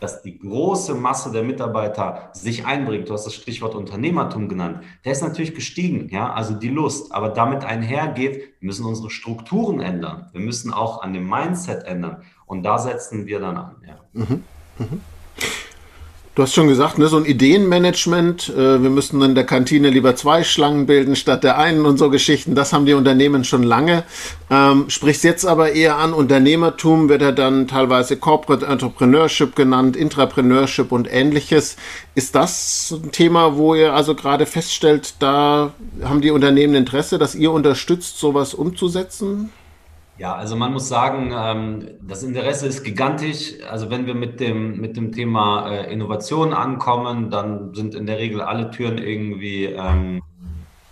dass 0.00 0.22
die 0.22 0.38
große 0.38 0.94
Masse 0.94 1.32
der 1.32 1.42
Mitarbeiter 1.42 2.30
sich 2.32 2.66
einbringt, 2.66 3.08
du 3.08 3.14
hast 3.14 3.24
das 3.24 3.34
Stichwort 3.34 3.74
Unternehmertum 3.74 4.48
genannt, 4.48 4.82
der 5.04 5.12
ist 5.12 5.22
natürlich 5.22 5.54
gestiegen, 5.54 6.08
ja, 6.10 6.32
also 6.32 6.54
die 6.54 6.68
Lust. 6.68 7.12
Aber 7.12 7.30
damit 7.30 7.64
einhergeht, 7.64 8.62
müssen 8.62 8.86
unsere 8.86 9.10
Strukturen 9.10 9.80
ändern. 9.80 10.28
Wir 10.32 10.40
müssen 10.40 10.72
auch 10.72 11.02
an 11.02 11.12
dem 11.12 11.28
Mindset 11.28 11.84
ändern. 11.84 12.22
Und 12.46 12.62
da 12.62 12.78
setzen 12.78 13.26
wir 13.26 13.40
dann 13.40 13.56
an, 13.56 13.76
ja. 13.86 13.98
Mhm. 14.12 14.44
Mhm. 14.78 15.00
Du 16.38 16.44
hast 16.44 16.54
schon 16.54 16.68
gesagt, 16.68 16.98
ne, 16.98 17.08
so 17.08 17.16
ein 17.16 17.24
Ideenmanagement, 17.24 18.50
äh, 18.50 18.80
wir 18.80 18.90
müssen 18.90 19.20
in 19.22 19.34
der 19.34 19.42
Kantine 19.42 19.90
lieber 19.90 20.14
zwei 20.14 20.44
Schlangen 20.44 20.86
bilden 20.86 21.16
statt 21.16 21.42
der 21.42 21.58
einen 21.58 21.84
und 21.84 21.98
so 21.98 22.10
Geschichten, 22.10 22.54
das 22.54 22.72
haben 22.72 22.86
die 22.86 22.92
Unternehmen 22.92 23.42
schon 23.42 23.64
lange. 23.64 24.04
Ähm, 24.48 24.88
sprichst 24.88 25.24
jetzt 25.24 25.44
aber 25.44 25.72
eher 25.72 25.96
an, 25.96 26.12
Unternehmertum 26.12 27.08
wird 27.08 27.22
ja 27.22 27.32
dann 27.32 27.66
teilweise 27.66 28.18
Corporate 28.18 28.64
Entrepreneurship 28.64 29.56
genannt, 29.56 29.96
Intrapreneurship 29.96 30.92
und 30.92 31.12
ähnliches. 31.12 31.76
Ist 32.14 32.36
das 32.36 32.94
ein 33.02 33.10
Thema, 33.10 33.56
wo 33.56 33.74
ihr 33.74 33.92
also 33.92 34.14
gerade 34.14 34.46
feststellt, 34.46 35.14
da 35.18 35.72
haben 36.04 36.20
die 36.20 36.30
Unternehmen 36.30 36.76
Interesse, 36.76 37.18
dass 37.18 37.34
ihr 37.34 37.50
unterstützt, 37.50 38.20
sowas 38.20 38.54
umzusetzen? 38.54 39.50
Ja, 40.18 40.34
also 40.34 40.56
man 40.56 40.72
muss 40.72 40.88
sagen, 40.88 41.32
ähm, 41.32 41.90
das 42.02 42.24
Interesse 42.24 42.66
ist 42.66 42.82
gigantisch. 42.82 43.54
Also 43.70 43.88
wenn 43.88 44.06
wir 44.06 44.14
mit 44.14 44.40
dem, 44.40 44.80
mit 44.80 44.96
dem 44.96 45.12
Thema 45.12 45.70
äh, 45.70 45.92
Innovation 45.92 46.52
ankommen, 46.52 47.30
dann 47.30 47.72
sind 47.72 47.94
in 47.94 48.06
der 48.06 48.18
Regel 48.18 48.40
alle 48.40 48.72
Türen 48.72 48.98
irgendwie 48.98 49.66
ähm, 49.66 50.20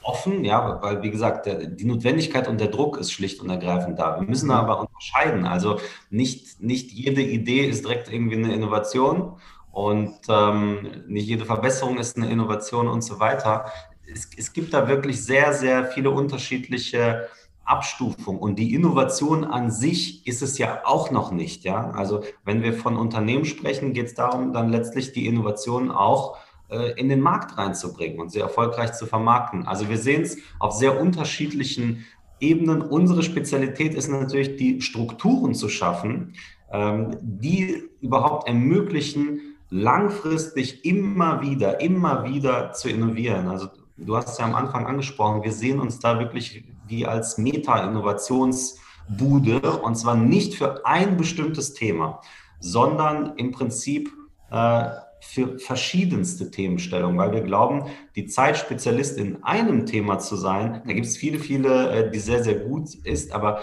offen, 0.03 0.45
ja, 0.45 0.81
weil 0.81 1.03
wie 1.03 1.11
gesagt, 1.11 1.47
die 1.47 1.85
Notwendigkeit 1.85 2.47
und 2.47 2.61
der 2.61 2.69
Druck 2.69 2.99
ist 2.99 3.11
schlicht 3.11 3.41
und 3.41 3.51
ergreifend 3.51 3.99
da. 3.99 4.21
Wir 4.21 4.29
müssen 4.29 4.53
aber 4.53 4.81
unterscheiden. 4.81 5.45
Also 5.45 5.81
nicht, 6.09 6.63
nicht 6.63 6.93
jede 6.93 7.23
Idee 7.23 7.67
ist 7.67 7.85
direkt 7.85 8.13
irgendwie 8.13 8.37
eine 8.37 8.55
Innovation 8.55 9.33
und 9.73 10.15
ähm, 10.29 11.03
nicht 11.09 11.27
jede 11.27 11.45
Verbesserung 11.45 11.99
ist 11.99 12.17
eine 12.17 12.31
Innovation 12.31 12.87
und 12.87 13.03
so 13.03 13.19
weiter. 13.19 13.67
Es, 14.07 14.31
es 14.37 14.53
gibt 14.53 14.73
da 14.73 14.87
wirklich 14.87 15.25
sehr, 15.25 15.53
sehr 15.53 15.87
viele 15.87 16.11
unterschiedliche 16.11 17.27
Abstufung 17.67 18.39
und 18.39 18.59
die 18.59 18.75
Innovation 18.75 19.45
an 19.45 19.71
sich 19.71 20.27
ist 20.27 20.41
es 20.41 20.57
ja 20.57 20.83
auch 20.85 21.11
noch 21.11 21.33
nicht. 21.33 21.65
Ja? 21.65 21.91
Also 21.91 22.23
wenn 22.45 22.63
wir 22.63 22.73
von 22.73 22.97
Unternehmen 22.97 23.45
sprechen, 23.45 23.93
geht 23.93 24.07
es 24.07 24.15
darum, 24.15 24.53
dann 24.53 24.71
letztlich 24.71 25.13
die 25.13 25.27
Innovation 25.27 25.91
auch 25.91 26.39
äh, 26.69 26.93
in 26.93 27.09
den 27.09 27.21
Markt 27.21 27.59
reinzubringen 27.59 28.21
und 28.21 28.31
sehr 28.31 28.45
erfolgreich 28.45 28.93
zu 28.93 29.07
vermarkten. 29.07 29.67
Also 29.67 29.89
wir 29.89 29.99
sehen 29.99 30.23
es 30.23 30.39
auf 30.59 30.73
sehr 30.73 31.01
unterschiedlichen 31.01 32.07
Ebenen. 32.41 32.83
Unsere 32.83 33.23
Spezialität 33.23 33.95
ist 33.95 34.09
natürlich, 34.09 34.57
die 34.57 34.81
Strukturen 34.81 35.55
zu 35.55 35.69
schaffen, 35.69 36.35
ähm, 36.73 37.17
die 37.21 37.83
überhaupt 38.01 38.47
ermöglichen, 38.47 39.57
langfristig 39.71 40.85
immer 40.85 41.43
wieder, 41.43 41.81
immer 41.81 42.25
wieder 42.25 42.73
zu 42.73 42.89
innovieren. 42.89 43.49
Also 43.49 43.69
du 43.97 44.17
hast 44.17 44.29
es 44.29 44.39
ja 44.39 44.45
am 44.45 44.55
Anfang 44.55 44.87
angesprochen, 44.87 45.43
wir 45.43 45.53
sehen 45.53 45.81
uns 45.81 45.99
da 45.99 46.19
wirklich 46.19 46.65
wie 46.87 47.07
als 47.07 47.39
Meta-Innovationsbude 47.39 49.81
und 49.83 49.97
zwar 49.97 50.17
nicht 50.17 50.55
für 50.55 50.87
ein 50.87 51.17
bestimmtes 51.17 51.75
Thema, 51.75 52.21
sondern 52.61 53.37
im 53.37 53.53
Prinzip 53.53 54.11
äh, 54.51 54.91
für 55.21 55.59
verschiedenste 55.59 56.51
Themenstellungen, 56.51 57.19
weil 57.19 57.33
wir 57.33 57.41
glauben, 57.41 57.85
die 58.15 58.27
Zeit, 58.27 58.59
Spezialist 58.59 59.19
in 59.19 59.43
einem 59.43 59.87
Thema 59.87 60.19
zu 60.19 60.37
sein, 60.37 60.83
da 60.87 60.93
gibt 60.93 61.07
es 61.07 61.17
viele, 61.17 61.39
viele, 61.39 61.91
äh, 61.91 62.11
die 62.11 62.19
sehr, 62.19 62.45
sehr 62.45 62.57
gut 62.57 62.95
ist, 63.05 63.33
aber 63.33 63.61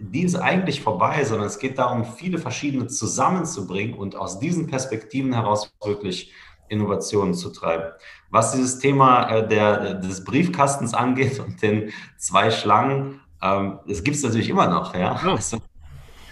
die 0.00 0.22
ist 0.22 0.36
eigentlich 0.36 0.80
vorbei, 0.80 1.24
sondern 1.24 1.46
es 1.46 1.58
geht 1.58 1.78
darum, 1.78 2.04
viele 2.04 2.38
verschiedene 2.38 2.86
zusammenzubringen 2.86 3.94
und 3.94 4.16
aus 4.16 4.38
diesen 4.38 4.66
Perspektiven 4.66 5.32
heraus 5.32 5.72
wirklich 5.84 6.32
Innovationen 6.68 7.34
zu 7.34 7.50
treiben. 7.50 7.92
Was 8.32 8.52
dieses 8.52 8.78
Thema 8.78 9.28
äh, 9.28 9.46
der, 9.46 9.94
des 9.94 10.24
Briefkastens 10.24 10.94
angeht 10.94 11.38
und 11.38 11.60
den 11.60 11.92
zwei 12.16 12.50
Schlangen, 12.50 13.20
ähm, 13.42 13.78
das 13.86 14.02
gibt 14.02 14.16
es 14.16 14.22
natürlich 14.22 14.48
immer 14.48 14.68
noch. 14.68 14.94
Ja? 14.94 15.20
ja. 15.22 15.34
Also, 15.34 15.58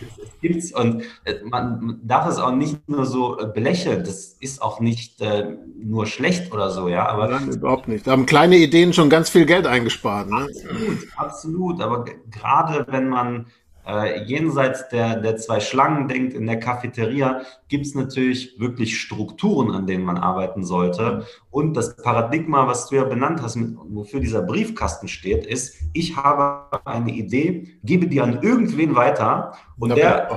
es 0.01 0.41
gibt's 0.41 0.73
und 0.73 1.03
äh, 1.25 1.35
man 1.45 2.01
darf 2.03 2.27
es 2.27 2.39
auch 2.39 2.53
nicht 2.53 2.89
nur 2.89 3.05
so 3.05 3.39
äh, 3.39 3.47
belächeln. 3.47 4.03
Das 4.03 4.37
ist 4.41 4.63
auch 4.63 4.81
nicht 4.81 5.21
äh, 5.21 5.57
nur 5.77 6.07
schlecht 6.07 6.53
oder 6.53 6.71
so, 6.71 6.89
ja. 6.89 7.07
Aber 7.07 7.29
Nein, 7.29 7.51
überhaupt 7.51 7.87
nicht. 7.87 8.07
Da 8.07 8.13
haben 8.13 8.25
kleine 8.25 8.57
Ideen 8.57 8.95
schon 8.95 9.11
ganz 9.11 9.29
viel 9.29 9.45
Geld 9.45 9.67
eingespart. 9.67 10.31
Ne? 10.31 10.49
Absolut, 10.49 10.99
absolut. 11.17 11.83
Aber 11.83 12.07
gerade 12.31 12.87
wenn 12.89 13.11
man 13.11 13.47
äh, 13.91 14.23
jenseits 14.25 14.89
der, 14.89 15.17
der 15.17 15.37
zwei 15.37 15.61
Schlangen 15.61 16.09
denkt 16.09 16.35
in 16.35 16.47
der 16.47 16.61
Cafeteria, 16.61 17.43
gibt 17.69 17.87
es 17.87 17.95
natürlich 17.95 18.59
wirklich 18.61 18.99
Strukturen, 19.01 19.71
an 19.73 19.87
denen 19.87 20.05
man 20.05 20.19
arbeiten 20.19 20.65
sollte. 20.65 21.27
Und 21.51 21.75
das 21.75 21.97
Paradigma, 21.97 22.67
was 22.67 22.89
du 22.89 22.97
ja 22.97 23.05
benannt 23.05 23.43
hast, 23.43 23.57
mit, 23.57 23.77
wofür 23.77 24.21
dieser 24.21 24.43
Briefkasten 24.43 25.09
steht, 25.09 25.47
ist, 25.47 25.77
ich 25.93 26.17
habe 26.17 26.81
eine 26.85 27.11
Idee, 27.11 27.79
gebe 27.83 28.07
die 28.07 28.21
an 28.21 28.43
irgendwen 28.43 28.95
weiter 28.95 29.53
und 29.79 29.97
der, 29.97 30.29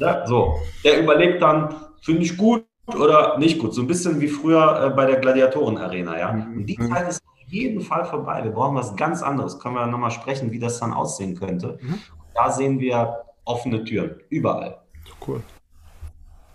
der, 0.00 0.26
so, 0.26 0.54
der 0.84 1.02
überlegt 1.02 1.42
dann, 1.42 1.74
finde 2.00 2.22
ich 2.22 2.36
gut, 2.36 2.64
oder 2.96 3.38
nicht 3.38 3.58
gut. 3.58 3.74
So 3.74 3.82
ein 3.82 3.86
bisschen 3.86 4.20
wie 4.20 4.28
früher 4.28 4.86
äh, 4.86 4.90
bei 4.90 5.04
der 5.04 5.20
Gladiatoren-Arena, 5.20 6.18
ja. 6.18 6.32
Mhm. 6.32 6.56
Und 6.58 6.66
die. 6.66 6.76
Zeit 6.76 7.08
ist 7.08 7.22
auf 7.22 7.52
jeden 7.52 7.80
Fall 7.80 8.04
vorbei. 8.04 8.44
Wir 8.44 8.50
brauchen 8.50 8.76
was 8.76 8.96
ganz 8.96 9.22
anderes. 9.22 9.58
Können 9.58 9.74
wir 9.74 9.86
nochmal 9.86 10.10
sprechen, 10.10 10.52
wie 10.52 10.58
das 10.58 10.80
dann 10.80 10.92
aussehen 10.92 11.38
könnte. 11.38 11.78
Mhm. 11.80 11.98
Da 12.38 12.52
sehen 12.52 12.78
wir 12.78 13.24
offene 13.44 13.82
Türen, 13.82 14.20
überall. 14.28 14.78
Cool. 15.26 15.42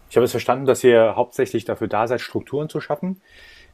Ich 0.09 0.15
habe 0.15 0.23
es 0.23 0.31
verstanden, 0.31 0.65
dass 0.65 0.81
ihr 0.81 1.17
hauptsächlich 1.17 1.65
dafür 1.65 1.89
da 1.89 2.07
seid, 2.07 2.21
Strukturen 2.21 2.69
zu 2.69 2.79
schaffen. 2.79 3.21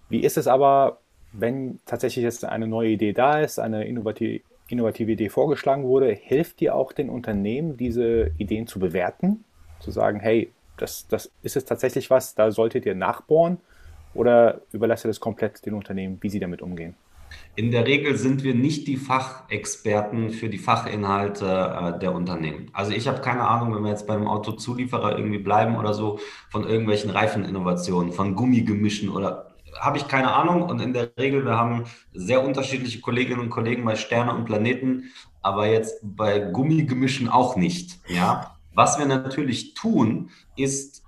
Wie 0.10 0.22
ist 0.22 0.36
es 0.36 0.48
aber, 0.48 1.02
wenn 1.34 1.80
tatsächlich 1.86 2.24
jetzt 2.24 2.44
eine 2.46 2.66
neue 2.66 2.90
Idee 2.90 3.14
da 3.14 3.40
ist, 3.42 3.60
eine 3.60 3.86
innovative, 3.86 4.42
innovative 4.70 5.12
Idee 5.12 5.30
vorgeschlagen 5.30 5.84
wurde, 5.84 6.12
hilft 6.12 6.62
dir 6.62 6.74
auch 6.74 6.94
den 6.94 7.12
Unternehmen, 7.12 7.78
diese 7.78 8.32
Ideen 8.40 8.66
zu 8.66 8.80
bewerten? 8.80 9.44
Zu 9.80 9.92
sagen, 9.92 10.20
hey, 10.20 10.52
das, 10.78 11.08
das 11.10 11.32
ist 11.44 11.58
es 11.58 11.66
tatsächlich 11.66 12.10
was, 12.10 12.34
da 12.34 12.50
solltet 12.50 12.88
ihr 12.88 12.96
nachbohren? 12.96 13.60
Oder 14.16 14.62
überlasst 14.72 15.06
ihr 15.06 15.10
das 15.10 15.20
komplett 15.20 15.64
den 15.64 15.76
Unternehmen, 15.76 16.18
wie 16.22 16.30
sie 16.32 16.40
damit 16.40 16.64
umgehen? 16.64 16.96
In 17.56 17.72
der 17.72 17.86
Regel 17.86 18.18
sind 18.18 18.44
wir 18.44 18.56
nicht 18.56 18.88
die 18.88 18.98
Fachexperten 18.98 20.32
für 20.32 20.50
die 20.50 20.58
Fachinhalte 20.58 21.46
äh, 21.46 22.00
der 22.00 22.14
Unternehmen. 22.14 22.70
Also 22.74 22.92
ich 22.92 23.08
habe 23.08 23.22
keine 23.22 23.48
Ahnung, 23.48 23.76
wenn 23.76 23.84
wir 23.84 23.90
jetzt 23.90 24.08
beim 24.08 24.28
Autozulieferer 24.28 25.18
irgendwie 25.18 25.40
bleiben 25.40 25.78
oder 25.78 25.94
so, 25.94 26.20
von 26.50 26.68
irgendwelchen 26.68 27.10
Reifeninnovationen, 27.10 28.14
von 28.14 28.36
Gummigemischen 28.36 29.10
oder 29.10 29.50
habe 29.80 29.98
ich 29.98 30.08
keine 30.08 30.34
Ahnung. 30.34 30.64
Und 30.64 30.80
in 30.82 30.94
der 30.94 31.12
Regel, 31.18 31.46
wir 31.46 31.58
haben 31.58 31.86
sehr 32.14 32.44
unterschiedliche 32.44 33.02
Kolleginnen 33.02 33.40
und 33.40 33.50
Kollegen 33.50 33.86
bei 33.86 33.96
Sterne 33.96 34.34
und 34.34 34.46
Planeten, 34.46 35.12
aber 35.42 35.68
jetzt 35.68 36.00
bei 36.04 36.40
Gummigemischen 36.40 37.30
auch 37.30 37.56
nicht. 37.56 38.00
Ja? 38.08 38.56
Was 38.74 39.00
wir 39.00 39.06
natürlich 39.06 39.74
tun, 39.74 40.30
ist, 40.56 40.99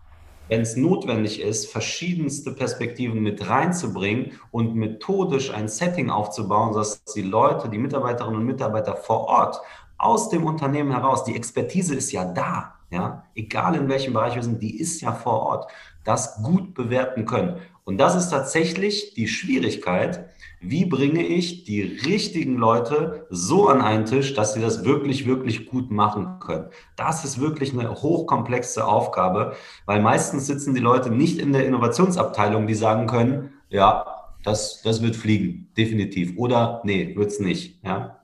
wenn 0.51 0.63
es 0.63 0.75
notwendig 0.75 1.39
ist, 1.39 1.71
verschiedenste 1.71 2.51
Perspektiven 2.51 3.21
mit 3.21 3.47
reinzubringen 3.47 4.33
und 4.51 4.75
methodisch 4.75 5.49
ein 5.53 5.69
Setting 5.69 6.09
aufzubauen, 6.09 6.73
dass 6.73 7.05
die 7.05 7.21
Leute, 7.21 7.69
die 7.69 7.77
Mitarbeiterinnen 7.77 8.41
und 8.41 8.45
Mitarbeiter 8.45 8.97
vor 8.97 9.29
Ort 9.29 9.61
aus 9.97 10.27
dem 10.27 10.43
Unternehmen 10.43 10.91
heraus, 10.91 11.23
die 11.23 11.37
Expertise 11.37 11.95
ist 11.95 12.11
ja 12.11 12.25
da, 12.25 12.73
ja, 12.89 13.23
egal 13.33 13.75
in 13.75 13.87
welchem 13.87 14.11
Bereich 14.11 14.35
wir 14.35 14.43
sind, 14.43 14.61
die 14.61 14.77
ist 14.77 14.99
ja 14.99 15.13
vor 15.13 15.41
Ort, 15.41 15.71
das 16.03 16.43
gut 16.43 16.73
bewerten 16.73 17.25
können. 17.25 17.61
Und 17.85 17.97
das 17.97 18.15
ist 18.15 18.27
tatsächlich 18.27 19.13
die 19.13 19.29
Schwierigkeit, 19.29 20.25
wie 20.61 20.85
bringe 20.85 21.25
ich 21.25 21.63
die 21.63 21.81
richtigen 21.81 22.55
Leute 22.55 23.25
so 23.29 23.67
an 23.67 23.81
einen 23.81 24.05
Tisch, 24.05 24.35
dass 24.35 24.53
sie 24.53 24.61
das 24.61 24.85
wirklich, 24.85 25.25
wirklich 25.25 25.65
gut 25.65 25.89
machen 25.89 26.39
können. 26.39 26.67
Das 26.95 27.25
ist 27.25 27.41
wirklich 27.41 27.73
eine 27.73 27.89
hochkomplexe 27.91 28.85
Aufgabe, 28.85 29.53
weil 29.87 30.01
meistens 30.01 30.45
sitzen 30.45 30.75
die 30.75 30.81
Leute 30.81 31.09
nicht 31.09 31.39
in 31.39 31.51
der 31.51 31.65
Innovationsabteilung, 31.65 32.67
die 32.67 32.75
sagen 32.75 33.07
können, 33.07 33.53
ja, 33.69 34.05
das, 34.43 34.81
das 34.83 35.01
wird 35.01 35.15
fliegen, 35.15 35.69
definitiv. 35.75 36.33
Oder 36.37 36.81
nee, 36.83 37.15
wird 37.15 37.31
es 37.31 37.39
nicht. 37.39 37.79
Ja. 37.83 38.17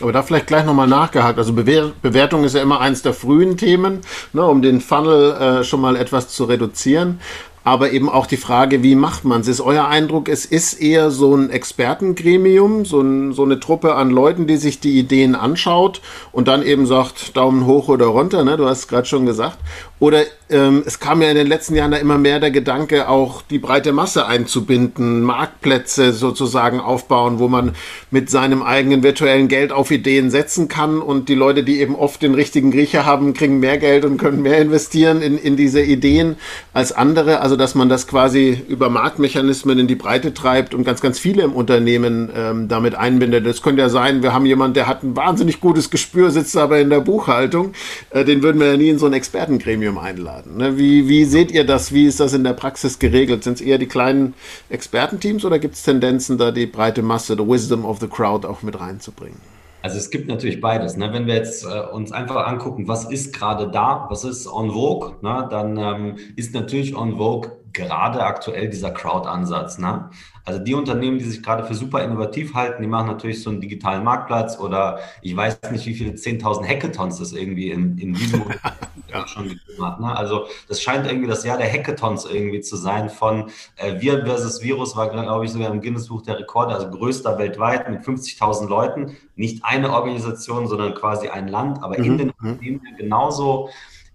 Aber 0.00 0.12
da 0.12 0.22
vielleicht 0.22 0.48
gleich 0.48 0.64
nochmal 0.64 0.88
nachgehakt. 0.88 1.38
Also 1.38 1.52
Bewer 1.52 1.92
Bewertung 2.02 2.42
ist 2.44 2.54
ja 2.54 2.62
immer 2.62 2.80
eins 2.80 3.02
der 3.02 3.14
frühen 3.14 3.56
Themen, 3.56 4.00
ne, 4.32 4.44
um 4.44 4.62
den 4.62 4.80
Funnel 4.80 5.32
äh, 5.32 5.64
schon 5.64 5.80
mal 5.80 5.94
etwas 5.94 6.28
zu 6.28 6.44
reduzieren 6.44 7.20
aber 7.62 7.92
eben 7.92 8.08
auch 8.08 8.26
die 8.26 8.36
Frage, 8.36 8.82
wie 8.82 8.94
macht 8.94 9.24
man 9.24 9.42
es? 9.42 9.48
Ist 9.48 9.60
euer 9.60 9.86
Eindruck, 9.86 10.28
es 10.28 10.44
ist 10.44 10.74
eher 10.74 11.10
so 11.10 11.34
ein 11.34 11.50
Expertengremium, 11.50 12.84
so, 12.84 13.00
ein, 13.00 13.32
so, 13.32 13.44
eine 13.44 13.60
Truppe 13.60 13.94
an 13.94 14.10
Leuten, 14.10 14.46
die 14.46 14.56
sich 14.56 14.80
die 14.80 14.98
Ideen 14.98 15.34
anschaut 15.34 16.00
und 16.32 16.48
dann 16.48 16.62
eben 16.62 16.86
sagt, 16.86 17.36
Daumen 17.36 17.66
hoch 17.66 17.88
oder 17.88 18.06
runter, 18.06 18.44
ne? 18.44 18.56
du 18.56 18.66
hast 18.66 18.78
es 18.78 18.88
gerade 18.88 19.06
schon 19.06 19.26
gesagt. 19.26 19.58
Oder 20.00 20.24
ähm, 20.48 20.82
es 20.86 20.98
kam 20.98 21.20
ja 21.20 21.28
in 21.28 21.36
den 21.36 21.46
letzten 21.46 21.74
Jahren 21.76 21.90
da 21.90 21.98
immer 21.98 22.16
mehr 22.16 22.40
der 22.40 22.50
Gedanke, 22.50 23.08
auch 23.08 23.42
die 23.42 23.58
breite 23.58 23.92
Masse 23.92 24.26
einzubinden, 24.26 25.22
Marktplätze 25.22 26.12
sozusagen 26.12 26.80
aufbauen, 26.80 27.38
wo 27.38 27.48
man 27.48 27.72
mit 28.10 28.30
seinem 28.30 28.62
eigenen 28.62 29.02
virtuellen 29.02 29.48
Geld 29.48 29.72
auf 29.72 29.90
Ideen 29.90 30.30
setzen 30.30 30.68
kann 30.68 31.02
und 31.02 31.28
die 31.28 31.34
Leute, 31.34 31.62
die 31.62 31.80
eben 31.80 31.94
oft 31.94 32.22
den 32.22 32.34
richtigen 32.34 32.70
Griecher 32.70 33.04
haben, 33.04 33.34
kriegen 33.34 33.60
mehr 33.60 33.76
Geld 33.76 34.06
und 34.06 34.16
können 34.16 34.40
mehr 34.40 34.58
investieren 34.58 35.20
in, 35.20 35.36
in 35.36 35.56
diese 35.56 35.82
Ideen 35.82 36.36
als 36.72 36.92
andere. 36.92 37.40
Also 37.40 37.56
dass 37.56 37.74
man 37.74 37.90
das 37.90 38.06
quasi 38.06 38.58
über 38.68 38.88
Marktmechanismen 38.88 39.78
in 39.78 39.86
die 39.86 39.96
Breite 39.96 40.32
treibt 40.32 40.74
und 40.74 40.84
ganz, 40.84 41.02
ganz 41.02 41.18
viele 41.18 41.42
im 41.42 41.52
Unternehmen 41.52 42.30
ähm, 42.34 42.68
damit 42.68 42.94
einbindet. 42.94 43.44
Das 43.44 43.60
könnte 43.60 43.82
ja 43.82 43.90
sein, 43.90 44.22
wir 44.22 44.32
haben 44.32 44.46
jemanden, 44.46 44.74
der 44.74 44.86
hat 44.86 45.02
ein 45.02 45.14
wahnsinnig 45.14 45.60
gutes 45.60 45.90
Gespür, 45.90 46.30
sitzt 46.30 46.56
aber 46.56 46.80
in 46.80 46.88
der 46.88 47.00
Buchhaltung. 47.00 47.72
Äh, 48.08 48.24
den 48.24 48.42
würden 48.42 48.58
wir 48.58 48.68
ja 48.68 48.76
nie 48.78 48.88
in 48.88 48.98
so 48.98 49.04
ein 49.04 49.12
Expertengremium 49.12 49.89
Gremium 49.90 49.98
einladen. 49.98 50.56
Ne? 50.56 50.78
Wie, 50.78 51.08
wie 51.08 51.24
seht 51.24 51.50
ihr 51.50 51.64
das? 51.64 51.92
Wie 51.92 52.06
ist 52.06 52.20
das 52.20 52.32
in 52.32 52.44
der 52.44 52.52
Praxis 52.52 52.98
geregelt? 52.98 53.44
Sind 53.44 53.54
es 53.54 53.60
eher 53.60 53.78
die 53.78 53.86
kleinen 53.86 54.34
Expertenteams 54.68 55.44
oder 55.44 55.58
gibt 55.58 55.74
es 55.74 55.82
Tendenzen, 55.82 56.38
da 56.38 56.50
die 56.50 56.66
breite 56.66 57.02
Masse, 57.02 57.34
the 57.34 57.46
wisdom 57.46 57.84
of 57.84 58.00
the 58.00 58.08
crowd 58.08 58.46
auch 58.46 58.62
mit 58.62 58.78
reinzubringen? 58.78 59.40
Also 59.82 59.96
es 59.96 60.10
gibt 60.10 60.28
natürlich 60.28 60.60
beides. 60.60 60.96
Ne? 60.96 61.12
Wenn 61.12 61.26
wir 61.26 61.34
jetzt 61.34 61.64
äh, 61.64 61.80
uns 61.92 62.12
einfach 62.12 62.46
angucken, 62.46 62.86
was 62.86 63.10
ist 63.10 63.34
gerade 63.34 63.70
da, 63.70 64.06
was 64.10 64.24
ist 64.24 64.46
on 64.46 64.70
vogue, 64.70 65.16
ne? 65.22 65.48
dann 65.50 65.76
ähm, 65.78 66.16
ist 66.36 66.54
natürlich 66.54 66.94
on 66.94 67.16
vogue 67.16 67.52
gerade 67.72 68.22
aktuell 68.22 68.68
dieser 68.68 68.90
Crowd-Ansatz. 68.90 69.78
Ne? 69.78 70.10
Also 70.50 70.64
die 70.64 70.74
Unternehmen, 70.74 71.20
die 71.20 71.24
sich 71.24 71.44
gerade 71.44 71.62
für 71.64 71.74
super 71.74 72.02
innovativ 72.02 72.54
halten, 72.54 72.82
die 72.82 72.88
machen 72.88 73.06
natürlich 73.06 73.40
so 73.40 73.50
einen 73.50 73.60
digitalen 73.60 74.02
Marktplatz 74.02 74.58
oder 74.58 74.98
ich 75.22 75.36
weiß 75.36 75.60
nicht, 75.70 75.86
wie 75.86 75.94
viele 75.94 76.10
10.000 76.10 76.66
Hackathons 76.66 77.20
das 77.20 77.32
irgendwie 77.32 77.70
in, 77.70 77.96
in 77.98 78.14
diesem 78.14 78.42
ja. 79.08 79.28
schon 79.28 79.44
gegeben 79.44 79.86
hat. 79.86 80.00
Ne? 80.00 80.08
Also 80.16 80.46
das 80.66 80.82
scheint 80.82 81.06
irgendwie 81.06 81.28
das 81.28 81.44
Jahr 81.44 81.56
der 81.56 81.72
Hackathons 81.72 82.24
irgendwie 82.24 82.60
zu 82.62 82.74
sein 82.74 83.10
von 83.10 83.50
äh, 83.76 84.00
Wir 84.00 84.26
versus 84.26 84.60
Virus 84.60 84.96
war, 84.96 85.08
glaube 85.10 85.44
ich, 85.44 85.52
sogar 85.52 85.70
im 85.70 85.80
Guinness-Buch 85.80 86.22
der 86.22 86.40
Rekorde, 86.40 86.74
also 86.74 86.90
größter 86.90 87.38
weltweit 87.38 87.88
mit 87.88 88.00
50.000 88.00 88.68
Leuten. 88.68 89.16
Nicht 89.36 89.64
eine 89.64 89.92
Organisation, 89.92 90.66
sondern 90.66 90.94
quasi 90.94 91.28
ein 91.28 91.46
Land, 91.46 91.80
aber 91.80 91.96
mhm. 91.96 92.04
in 92.04 92.18
den 92.18 92.26
mhm. 92.26 92.50
Unternehmen 92.50 92.80
genauso 92.98 93.68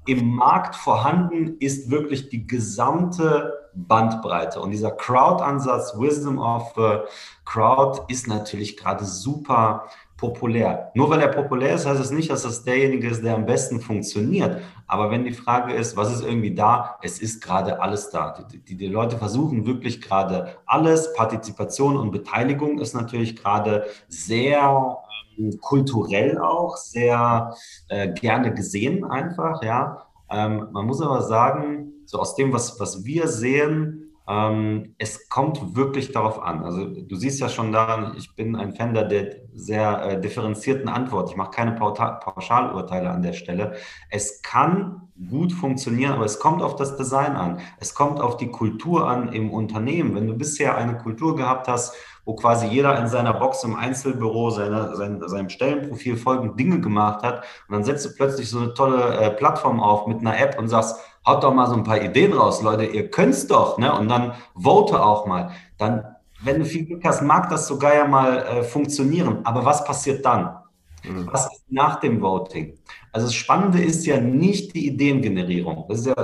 im 0.06 0.36
Markt 0.36 0.76
vorhanden 0.76 1.56
ist 1.60 1.90
wirklich 1.90 2.28
die 2.28 2.46
gesamte 2.46 3.54
Bandbreite. 3.76 4.60
Und 4.62 4.72
dieser 4.72 4.92
Crowd-Ansatz, 4.92 5.96
Wisdom 5.98 6.40
of 6.40 6.74
the 6.76 7.00
Crowd, 7.46 8.02
ist 8.08 8.28
natürlich 8.28 8.78
gerade 8.78 9.06
super 9.06 9.86
populär. 10.18 10.92
Nur 10.96 11.10
weil 11.10 11.20
er 11.22 11.28
populär 11.28 11.76
ist, 11.76 11.86
heißt 11.86 12.00
es 12.00 12.12
nicht, 12.12 12.30
dass 12.30 12.44
das 12.44 12.64
derjenige 12.64 13.10
ist, 13.10 13.24
der 13.24 13.36
am 13.36 13.46
besten 13.46 13.82
funktioniert. 13.82 14.62
Aber 14.88 15.12
wenn 15.12 15.26
die 15.26 15.34
Frage 15.34 15.74
ist, 15.74 15.98
was 15.98 16.14
ist 16.14 16.24
irgendwie 16.24 16.56
da, 16.56 16.98
es 17.02 17.20
ist 17.20 17.44
gerade 17.44 17.82
alles 17.82 18.10
da. 18.10 18.34
Die, 18.52 18.60
die, 18.60 18.78
die 18.78 18.88
Leute 18.88 19.18
versuchen 19.18 19.66
wirklich 19.66 20.02
gerade 20.02 20.56
alles. 20.66 21.14
Partizipation 21.14 21.98
und 21.98 22.12
Beteiligung 22.12 22.80
ist 22.80 22.94
natürlich 22.94 23.36
gerade 23.36 23.86
sehr 24.08 24.98
kulturell 25.62 26.38
auch 26.38 26.78
sehr 26.78 27.54
äh, 27.90 28.14
gerne 28.14 28.54
gesehen 28.54 29.04
einfach, 29.04 29.62
ja. 29.64 30.08
Ähm, 30.30 30.70
man 30.72 30.86
muss 30.86 31.02
aber 31.02 31.22
sagen, 31.22 31.92
so 32.06 32.20
aus 32.20 32.36
dem, 32.36 32.54
was, 32.54 32.80
was 32.80 33.06
wir 33.06 33.28
sehen, 33.28 34.06
ähm, 34.28 34.96
es 34.98 35.30
kommt 35.30 35.76
wirklich 35.76 36.12
darauf 36.12 36.42
an. 36.42 36.64
Also 36.64 36.86
du 36.86 37.16
siehst 37.16 37.40
ja 37.40 37.50
schon 37.50 37.72
daran, 37.72 38.16
ich 38.18 38.36
bin 38.36 38.56
ein 38.56 38.74
Fan 38.74 38.94
der 38.94 39.36
sehr 39.54 40.04
äh, 40.04 40.22
differenzierten 40.22 40.90
Antwort. 40.90 41.30
Ich 41.30 41.36
mache 41.36 41.52
keine 41.52 41.74
Pauschalurteile 41.74 43.10
an 43.10 43.22
der 43.22 43.34
Stelle. 43.34 43.76
Es 44.10 44.42
kann 44.42 45.10
gut 45.30 45.54
funktionieren, 45.54 46.14
aber 46.14 46.26
es 46.26 46.40
kommt 46.40 46.62
auf 46.62 46.76
das 46.76 46.98
Design 46.98 47.36
an. 47.36 47.60
Es 47.80 47.94
kommt 47.94 48.20
auf 48.20 48.38
die 48.38 48.50
Kultur 48.50 49.08
an 49.08 49.32
im 49.32 49.52
Unternehmen. 49.52 50.16
Wenn 50.16 50.28
du 50.28 50.34
bisher 50.34 50.76
eine 50.76 50.98
Kultur 50.98 51.36
gehabt 51.36 51.68
hast, 51.68 51.96
wo 52.26 52.36
quasi 52.36 52.66
jeder 52.66 53.00
in 53.00 53.08
seiner 53.08 53.34
Box 53.34 53.64
im 53.64 53.76
Einzelbüro 53.76 54.50
seine, 54.50 54.96
sein, 54.96 55.22
seinem 55.28 55.50
Stellenprofil 55.50 56.18
folgende 56.18 56.56
Dinge 56.56 56.82
gemacht 56.82 57.24
hat 57.24 57.44
und 57.68 57.76
dann 57.76 57.84
setzt 57.84 58.06
du 58.06 58.10
plötzlich 58.16 58.50
so 58.50 58.60
eine 58.60 58.74
tolle 58.74 59.16
äh, 59.16 59.30
Plattform 59.30 59.80
auf 59.80 60.08
mit 60.08 60.20
einer 60.22 60.38
App 60.40 60.58
und 60.58 60.68
sagst, 60.68 61.00
haut 61.26 61.44
doch 61.44 61.54
mal 61.54 61.68
so 61.68 61.76
ein 61.76 61.84
paar 61.84 62.02
Ideen 62.02 62.34
raus, 62.34 62.62
Leute, 62.62 62.86
ihr 62.86 63.10
könnt's 63.10 63.48
doch, 63.48 63.78
ne? 63.78 63.98
Und 63.98 64.10
dann 64.10 64.34
vote 64.56 65.04
auch 65.04 65.26
mal. 65.26 65.52
Dann, 65.78 66.04
wenn 66.42 66.60
du 66.60 66.66
viel 66.66 66.86
Glück 66.86 67.04
hast, 67.04 67.22
mag 67.22 67.50
das 67.50 67.68
sogar 67.68 67.96
ja 67.96 68.06
mal 68.06 68.38
äh, 68.38 68.64
funktionieren. 68.64 69.40
Aber 69.44 69.66
was 69.66 69.84
passiert 69.84 70.26
dann? 70.26 70.56
Mhm. 71.04 71.28
Was 71.32 71.46
ist 71.52 71.66
nach 71.70 72.00
dem 72.00 72.22
Voting? 72.22 72.78
Also 73.12 73.28
das 73.28 73.36
Spannende 73.36 73.82
ist 73.82 74.06
ja 74.06 74.20
nicht 74.20 74.76
die 74.76 74.88
Ideengenerierung. 74.88 75.86
Das 75.88 76.00
ist 76.00 76.08
ja 76.08 76.16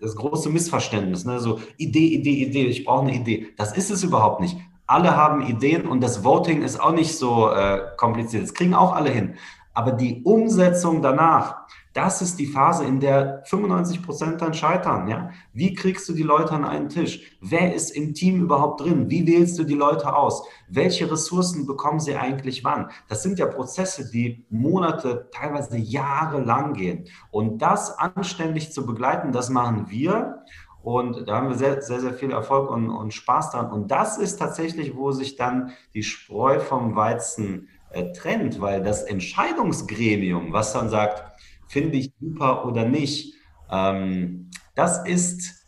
das 0.00 0.14
große 0.14 0.50
Missverständnis. 0.50 1.24
Ne? 1.24 1.40
So 1.40 1.60
Idee, 1.76 2.08
Idee, 2.08 2.44
Idee, 2.44 2.66
ich 2.66 2.84
brauche 2.84 3.02
eine 3.02 3.14
Idee. 3.14 3.48
Das 3.56 3.76
ist 3.76 3.90
es 3.90 4.02
überhaupt 4.02 4.40
nicht. 4.40 4.56
Alle 4.86 5.16
haben 5.16 5.46
Ideen 5.46 5.86
und 5.86 6.02
das 6.02 6.24
Voting 6.24 6.62
ist 6.62 6.80
auch 6.80 6.92
nicht 6.92 7.16
so 7.16 7.50
äh, 7.50 7.80
kompliziert. 7.96 8.44
Das 8.44 8.54
kriegen 8.54 8.74
auch 8.74 8.94
alle 8.94 9.10
hin. 9.10 9.34
Aber 9.74 9.92
die 9.92 10.22
Umsetzung 10.24 11.02
danach, 11.02 11.56
das 11.98 12.22
ist 12.22 12.38
die 12.38 12.46
Phase, 12.46 12.84
in 12.84 13.00
der 13.00 13.42
95 13.46 14.04
Prozent 14.04 14.40
dann 14.40 14.54
scheitern. 14.54 15.08
Ja? 15.08 15.30
Wie 15.52 15.74
kriegst 15.74 16.08
du 16.08 16.12
die 16.12 16.22
Leute 16.22 16.52
an 16.52 16.64
einen 16.64 16.88
Tisch? 16.88 17.36
Wer 17.40 17.74
ist 17.74 17.90
im 17.90 18.14
Team 18.14 18.40
überhaupt 18.40 18.82
drin? 18.82 19.10
Wie 19.10 19.26
wählst 19.26 19.58
du 19.58 19.64
die 19.64 19.74
Leute 19.74 20.14
aus? 20.14 20.44
Welche 20.68 21.10
Ressourcen 21.10 21.66
bekommen 21.66 21.98
sie 21.98 22.14
eigentlich 22.14 22.62
wann? 22.62 22.92
Das 23.08 23.24
sind 23.24 23.40
ja 23.40 23.46
Prozesse, 23.46 24.08
die 24.12 24.46
Monate, 24.48 25.28
teilweise 25.32 25.76
Jahre 25.76 26.40
lang 26.40 26.74
gehen. 26.74 27.08
Und 27.32 27.58
das 27.62 27.98
anständig 27.98 28.72
zu 28.72 28.86
begleiten, 28.86 29.32
das 29.32 29.50
machen 29.50 29.86
wir. 29.88 30.44
Und 30.84 31.26
da 31.26 31.38
haben 31.38 31.48
wir 31.48 31.56
sehr, 31.56 31.82
sehr, 31.82 31.98
sehr 31.98 32.14
viel 32.14 32.30
Erfolg 32.30 32.70
und, 32.70 32.90
und 32.90 33.12
Spaß 33.12 33.50
dran. 33.50 33.72
Und 33.72 33.90
das 33.90 34.18
ist 34.18 34.36
tatsächlich, 34.36 34.94
wo 34.94 35.10
sich 35.10 35.34
dann 35.34 35.72
die 35.94 36.04
Spreu 36.04 36.60
vom 36.60 36.94
Weizen 36.94 37.68
äh, 37.90 38.12
trennt, 38.12 38.60
weil 38.60 38.84
das 38.84 39.02
Entscheidungsgremium, 39.02 40.52
was 40.52 40.72
dann 40.72 40.90
sagt, 40.90 41.24
finde 41.68 41.98
ich 41.98 42.12
super 42.20 42.66
oder 42.66 42.84
nicht, 42.84 43.34
ähm, 43.70 44.50
das 44.74 45.06
ist, 45.06 45.66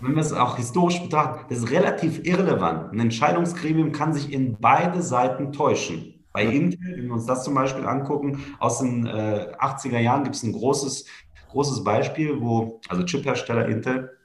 wenn 0.00 0.14
wir 0.14 0.20
es 0.20 0.32
auch 0.32 0.56
historisch 0.56 1.00
betrachten, 1.00 1.44
das 1.48 1.58
ist 1.58 1.70
relativ 1.70 2.24
irrelevant. 2.24 2.92
Ein 2.92 3.00
Entscheidungsgremium 3.00 3.92
kann 3.92 4.12
sich 4.12 4.32
in 4.32 4.58
beide 4.58 5.02
Seiten 5.02 5.52
täuschen. 5.52 6.14
Bei 6.32 6.44
Intel, 6.44 6.96
wenn 6.96 7.06
wir 7.06 7.14
uns 7.14 7.26
das 7.26 7.44
zum 7.44 7.54
Beispiel 7.54 7.86
angucken, 7.86 8.44
aus 8.58 8.78
den 8.78 9.06
äh, 9.06 9.54
80er 9.58 9.98
Jahren 9.98 10.24
gibt 10.24 10.36
es 10.36 10.42
ein 10.42 10.52
großes 10.52 11.06
großes 11.50 11.82
Beispiel, 11.84 12.40
wo, 12.40 12.80
also 12.88 13.04
Chiphersteller 13.04 13.66
Intel, 13.68 14.16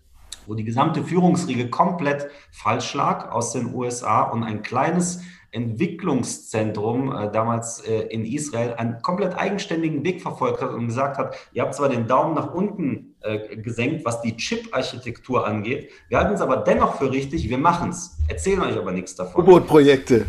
wo 0.46 0.56
die 0.56 0.64
gesamte 0.64 1.04
Führungsriege 1.04 1.70
komplett 1.70 2.28
falsch 2.52 2.94
lag 2.94 3.32
aus 3.32 3.54
den 3.54 3.74
USA 3.74 4.24
und 4.24 4.44
ein 4.44 4.62
kleines 4.62 5.22
Entwicklungszentrum 5.54 7.16
äh, 7.16 7.32
damals 7.32 7.80
äh, 7.82 8.08
in 8.08 8.26
Israel 8.26 8.74
einen 8.74 9.02
komplett 9.02 9.38
eigenständigen 9.38 10.04
Weg 10.04 10.22
verfolgt 10.22 10.62
hat 10.62 10.72
und 10.72 10.88
gesagt 10.88 11.18
hat, 11.18 11.36
ihr 11.54 11.62
habt 11.62 11.76
zwar 11.76 11.90
den 11.90 12.08
Daumen 12.08 12.34
nach 12.34 12.54
unten 12.54 13.16
äh, 13.22 13.56
gesenkt, 13.58 14.04
was 14.04 14.22
die 14.22 14.36
Chip-Architektur 14.36 15.48
angeht, 15.48 15.90
wir 16.10 16.18
halten 16.18 16.34
es 16.34 16.42
aber 16.42 16.58
dennoch 16.58 16.96
für 16.96 17.12
richtig, 17.12 17.48
wir 17.50 17.60
machen 17.60 17.92
es, 17.92 18.18
erzählen 18.28 18.62
euch 18.62 18.78
aber 18.78 18.92
nichts 18.92 19.16
davon. 19.16 19.44
U-Boot-Projekte. 19.44 20.26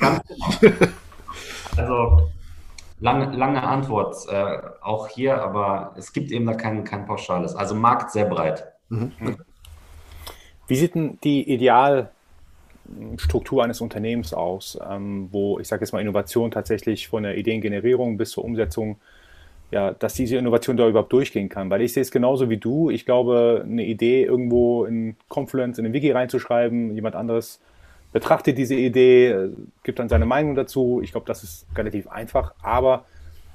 Ganz 0.00 0.22
genau. 0.60 0.76
Also 1.76 2.28
lange, 2.98 3.36
lange 3.36 3.62
Antwort 3.62 4.16
äh, 4.28 4.58
auch 4.80 5.06
hier, 5.06 5.40
aber 5.40 5.94
es 5.96 6.12
gibt 6.12 6.32
eben 6.32 6.44
da 6.44 6.54
kein, 6.54 6.82
kein 6.82 7.06
pauschales. 7.06 7.54
Also 7.54 7.76
Markt 7.76 8.10
sehr 8.10 8.24
breit. 8.24 8.66
Mhm. 8.88 9.12
Wie 10.66 10.76
sieht 10.76 10.96
denn 10.96 11.18
die 11.22 11.48
Idealstruktur 12.96 13.64
eines 13.64 13.80
Unternehmens 13.80 14.32
aus, 14.32 14.78
ähm, 14.88 15.28
wo 15.30 15.58
ich 15.58 15.68
sage 15.68 15.82
jetzt 15.82 15.92
mal 15.92 16.00
Innovation 16.00 16.50
tatsächlich 16.50 17.08
von 17.08 17.22
der 17.22 17.36
Ideengenerierung 17.36 18.16
bis 18.16 18.30
zur 18.30 18.44
Umsetzung, 18.44 18.96
ja, 19.70 19.92
dass 19.92 20.14
diese 20.14 20.36
Innovation 20.36 20.76
da 20.76 20.88
überhaupt 20.88 21.12
durchgehen 21.12 21.48
kann? 21.48 21.70
Weil 21.70 21.82
ich 21.82 21.92
sehe 21.92 22.02
es 22.02 22.10
genauso 22.10 22.48
wie 22.48 22.56
du. 22.56 22.90
Ich 22.90 23.04
glaube, 23.04 23.64
eine 23.66 23.84
Idee 23.84 24.24
irgendwo 24.24 24.84
in 24.84 25.16
Confluence, 25.28 25.78
in 25.78 25.84
den 25.84 25.92
Wiki 25.92 26.10
reinzuschreiben, 26.10 26.94
jemand 26.94 27.14
anderes 27.14 27.60
betrachtet 28.12 28.56
diese 28.56 28.74
Idee, 28.74 29.28
äh, 29.28 29.50
gibt 29.82 29.98
dann 29.98 30.08
seine 30.08 30.26
Meinung 30.26 30.54
dazu. 30.54 31.00
Ich 31.02 31.12
glaube, 31.12 31.26
das 31.26 31.42
ist 31.42 31.66
relativ 31.76 32.08
einfach, 32.08 32.54
aber 32.62 33.04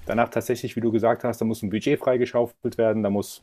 danach 0.05 0.29
tatsächlich, 0.29 0.75
wie 0.75 0.81
du 0.81 0.91
gesagt 0.91 1.23
hast, 1.23 1.39
da 1.41 1.45
muss 1.45 1.63
ein 1.63 1.69
Budget 1.69 1.99
freigeschaufelt 1.99 2.77
werden, 2.77 3.03
da, 3.03 3.09
muss, 3.09 3.41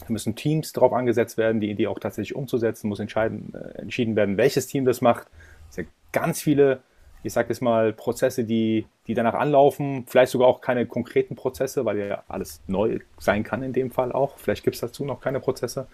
da 0.00 0.06
müssen 0.08 0.34
Teams 0.34 0.72
drauf 0.72 0.92
angesetzt 0.92 1.36
werden, 1.36 1.60
die 1.60 1.70
Idee 1.70 1.86
auch 1.86 1.98
tatsächlich 1.98 2.34
umzusetzen, 2.34 2.88
muss 2.88 3.00
entscheiden, 3.00 3.52
äh, 3.54 3.78
entschieden 3.80 4.16
werden, 4.16 4.36
welches 4.36 4.66
Team 4.66 4.84
das 4.84 5.00
macht. 5.00 5.26
Es 5.68 5.76
sind 5.76 5.88
ganz 6.12 6.42
viele, 6.42 6.80
ich 7.22 7.32
sage 7.32 7.48
jetzt 7.48 7.60
mal, 7.60 7.92
Prozesse, 7.92 8.44
die, 8.44 8.86
die 9.06 9.14
danach 9.14 9.34
anlaufen, 9.34 10.04
vielleicht 10.06 10.32
sogar 10.32 10.48
auch 10.48 10.60
keine 10.60 10.86
konkreten 10.86 11.36
Prozesse, 11.36 11.84
weil 11.84 11.98
ja 11.98 12.24
alles 12.28 12.62
neu 12.66 12.98
sein 13.18 13.44
kann 13.44 13.62
in 13.62 13.72
dem 13.72 13.90
Fall 13.90 14.12
auch. 14.12 14.38
Vielleicht 14.38 14.64
gibt 14.64 14.74
es 14.74 14.80
dazu 14.80 15.04
noch 15.04 15.20
keine 15.20 15.40
Prozesse. 15.40 15.86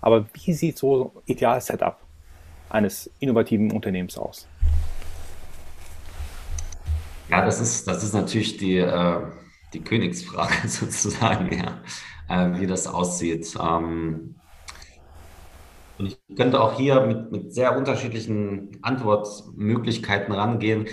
Aber 0.00 0.26
wie 0.34 0.52
sieht 0.52 0.78
so 0.78 1.12
Ideal-Setup 1.26 1.96
eines 2.68 3.10
innovativen 3.20 3.72
Unternehmens 3.72 4.18
aus? 4.18 4.46
Ja, 7.30 7.44
das 7.44 7.60
ist, 7.60 7.88
das 7.88 8.04
ist 8.04 8.12
natürlich 8.12 8.58
die, 8.58 8.76
äh, 8.76 9.20
die 9.72 9.80
Königsfrage 9.80 10.68
sozusagen, 10.68 11.50
ja, 11.56 11.80
äh, 12.28 12.60
wie 12.60 12.66
das 12.66 12.86
aussieht. 12.86 13.54
Ähm, 13.60 14.34
und 15.98 16.06
ich 16.06 16.18
könnte 16.36 16.60
auch 16.60 16.74
hier 16.74 17.00
mit, 17.06 17.30
mit 17.30 17.54
sehr 17.54 17.76
unterschiedlichen 17.76 18.78
Antwortmöglichkeiten 18.82 20.34
rangehen. 20.34 20.86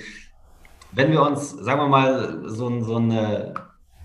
Wenn 0.92 1.12
wir 1.12 1.24
uns, 1.24 1.52
sagen 1.52 1.80
wir 1.80 1.88
mal, 1.88 2.44
so, 2.46 2.84
so 2.84 2.98
eine 2.98 3.54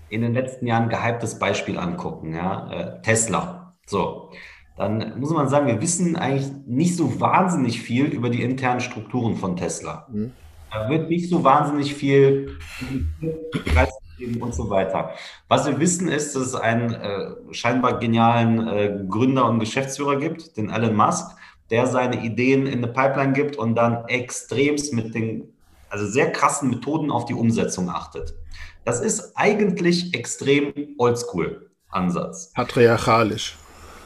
in 0.09 0.21
den 0.21 0.33
letzten 0.33 0.65
Jahren 0.67 0.89
gehyptes 0.89 1.37
Beispiel 1.37 1.77
angucken, 1.77 2.33
ja, 2.33 2.71
äh, 2.71 3.01
Tesla. 3.01 3.75
So, 3.85 4.31
dann 4.77 5.19
muss 5.19 5.31
man 5.31 5.49
sagen, 5.49 5.67
wir 5.67 5.81
wissen 5.81 6.15
eigentlich 6.15 6.49
nicht 6.65 6.95
so 6.95 7.19
wahnsinnig 7.19 7.81
viel 7.81 8.05
über 8.05 8.29
die 8.29 8.41
internen 8.41 8.79
Strukturen 8.79 9.35
von 9.35 9.55
Tesla. 9.57 10.07
Mhm. 10.09 10.31
Da 10.71 10.89
wird 10.89 11.09
nicht 11.09 11.29
so 11.29 11.43
wahnsinnig 11.43 11.93
viel 11.93 12.57
und 14.39 14.53
so 14.53 14.69
weiter. 14.69 15.11
Was 15.47 15.65
wir 15.67 15.79
wissen 15.79 16.07
ist, 16.07 16.35
dass 16.35 16.43
es 16.43 16.55
einen 16.55 16.93
äh, 16.93 17.29
scheinbar 17.51 17.99
genialen 17.99 18.67
äh, 18.67 18.99
Gründer 19.07 19.45
und 19.45 19.59
Geschäftsführer 19.59 20.17
gibt, 20.17 20.57
den 20.57 20.69
Elon 20.69 20.95
Musk, 20.95 21.35
der 21.69 21.87
seine 21.87 22.23
Ideen 22.23 22.65
in 22.65 22.83
eine 22.83 22.87
Pipeline 22.87 23.33
gibt 23.33 23.57
und 23.57 23.75
dann 23.75 24.05
extremst 24.07 24.93
mit 24.93 25.13
den, 25.13 25.53
also 25.89 26.05
sehr 26.07 26.31
krassen 26.31 26.69
Methoden 26.69 27.11
auf 27.11 27.25
die 27.25 27.33
Umsetzung 27.33 27.89
achtet. 27.89 28.33
Das 28.85 29.01
ist 29.01 29.33
eigentlich 29.35 30.13
extrem 30.13 30.73
oldschool 30.97 31.69
Ansatz. 31.89 32.51
Patriarchalisch 32.53 33.57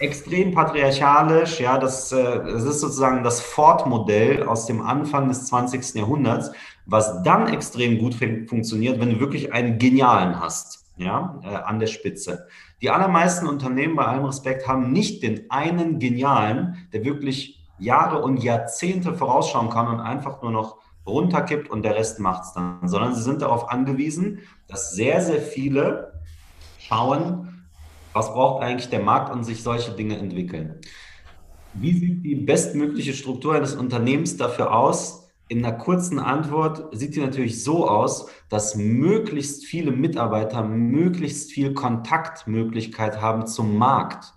extrem 0.01 0.51
patriarchalisch. 0.53 1.59
Ja, 1.59 1.77
das, 1.77 2.11
äh, 2.11 2.43
das 2.43 2.63
ist 2.63 2.81
sozusagen 2.81 3.23
das 3.23 3.41
Ford-Modell 3.41 4.43
aus 4.43 4.65
dem 4.65 4.81
Anfang 4.81 5.27
des 5.27 5.45
20. 5.45 5.95
Jahrhunderts, 5.95 6.51
was 6.85 7.23
dann 7.23 7.47
extrem 7.47 7.99
gut 7.99 8.15
funktioniert, 8.15 8.99
wenn 8.99 9.11
du 9.11 9.19
wirklich 9.19 9.53
einen 9.53 9.77
Genialen 9.77 10.39
hast, 10.39 10.85
ja, 10.97 11.39
äh, 11.43 11.55
an 11.55 11.79
der 11.79 11.87
Spitze. 11.87 12.47
Die 12.81 12.89
allermeisten 12.89 13.47
Unternehmen, 13.47 13.95
bei 13.95 14.05
allem 14.05 14.25
Respekt, 14.25 14.67
haben 14.67 14.91
nicht 14.91 15.23
den 15.23 15.49
einen 15.51 15.99
Genialen, 15.99 16.87
der 16.93 17.05
wirklich 17.05 17.61
Jahre 17.77 18.21
und 18.21 18.43
Jahrzehnte 18.43 19.13
vorausschauen 19.13 19.69
kann 19.69 19.87
und 19.87 19.99
einfach 19.99 20.41
nur 20.41 20.51
noch 20.51 20.77
runterkippt 21.05 21.69
und 21.69 21.83
der 21.83 21.95
Rest 21.95 22.19
macht 22.19 22.43
es 22.43 22.53
dann, 22.53 22.87
sondern 22.87 23.15
sie 23.15 23.23
sind 23.23 23.41
darauf 23.41 23.69
angewiesen, 23.69 24.39
dass 24.67 24.91
sehr, 24.91 25.21
sehr 25.21 25.41
viele 25.41 26.21
schauen, 26.79 27.50
was 28.13 28.33
braucht 28.33 28.63
eigentlich 28.63 28.89
der 28.89 29.01
Markt 29.01 29.33
und 29.33 29.43
sich 29.43 29.63
solche 29.63 29.91
Dinge 29.91 30.17
entwickeln. 30.17 30.79
Wie 31.73 31.93
sieht 31.93 32.25
die 32.25 32.35
bestmögliche 32.35 33.13
Struktur 33.13 33.55
eines 33.55 33.75
Unternehmens 33.75 34.37
dafür 34.37 34.75
aus? 34.75 35.29
In 35.47 35.65
einer 35.65 35.77
kurzen 35.77 36.19
Antwort 36.19 36.95
sieht 36.95 37.15
die 37.15 37.19
natürlich 37.19 37.63
so 37.63 37.87
aus, 37.87 38.27
dass 38.49 38.75
möglichst 38.75 39.65
viele 39.65 39.91
Mitarbeiter 39.91 40.63
möglichst 40.63 41.51
viel 41.51 41.73
Kontaktmöglichkeit 41.73 43.21
haben 43.21 43.47
zum 43.47 43.77
Markt. 43.77 44.33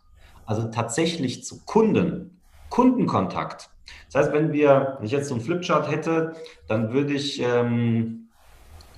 Also 0.46 0.68
tatsächlich 0.68 1.44
zu 1.44 1.64
Kunden. 1.64 2.40
Kundenkontakt. 2.68 3.70
Das 4.10 4.24
heißt, 4.24 4.32
wenn 4.32 4.52
wir, 4.52 4.96
wenn 4.98 5.06
ich 5.06 5.12
jetzt 5.12 5.28
so 5.28 5.34
einen 5.34 5.44
Flipchart 5.44 5.90
hätte, 5.90 6.34
dann 6.66 6.92
würde 6.92 7.14
ich, 7.14 7.40
ähm, 7.40 8.28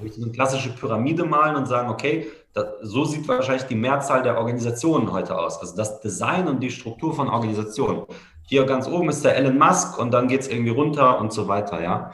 ich 0.02 0.14
so 0.14 0.22
eine 0.22 0.32
klassische 0.32 0.70
Pyramide 0.70 1.24
malen 1.24 1.56
und 1.56 1.66
sagen, 1.66 1.90
okay, 1.90 2.26
das, 2.56 2.64
so 2.80 3.04
sieht 3.04 3.28
wahrscheinlich 3.28 3.64
die 3.64 3.74
Mehrzahl 3.74 4.22
der 4.22 4.38
Organisationen 4.38 5.12
heute 5.12 5.38
aus. 5.38 5.60
Also 5.60 5.76
das 5.76 6.00
Design 6.00 6.48
und 6.48 6.60
die 6.60 6.70
Struktur 6.70 7.14
von 7.14 7.28
Organisationen. 7.28 8.04
Hier 8.48 8.64
ganz 8.64 8.88
oben 8.88 9.10
ist 9.10 9.24
der 9.24 9.36
Elon 9.36 9.58
Musk 9.58 9.98
und 9.98 10.10
dann 10.10 10.26
geht 10.26 10.40
es 10.40 10.48
irgendwie 10.48 10.70
runter 10.70 11.20
und 11.20 11.32
so 11.32 11.48
weiter, 11.48 11.82
ja. 11.82 12.12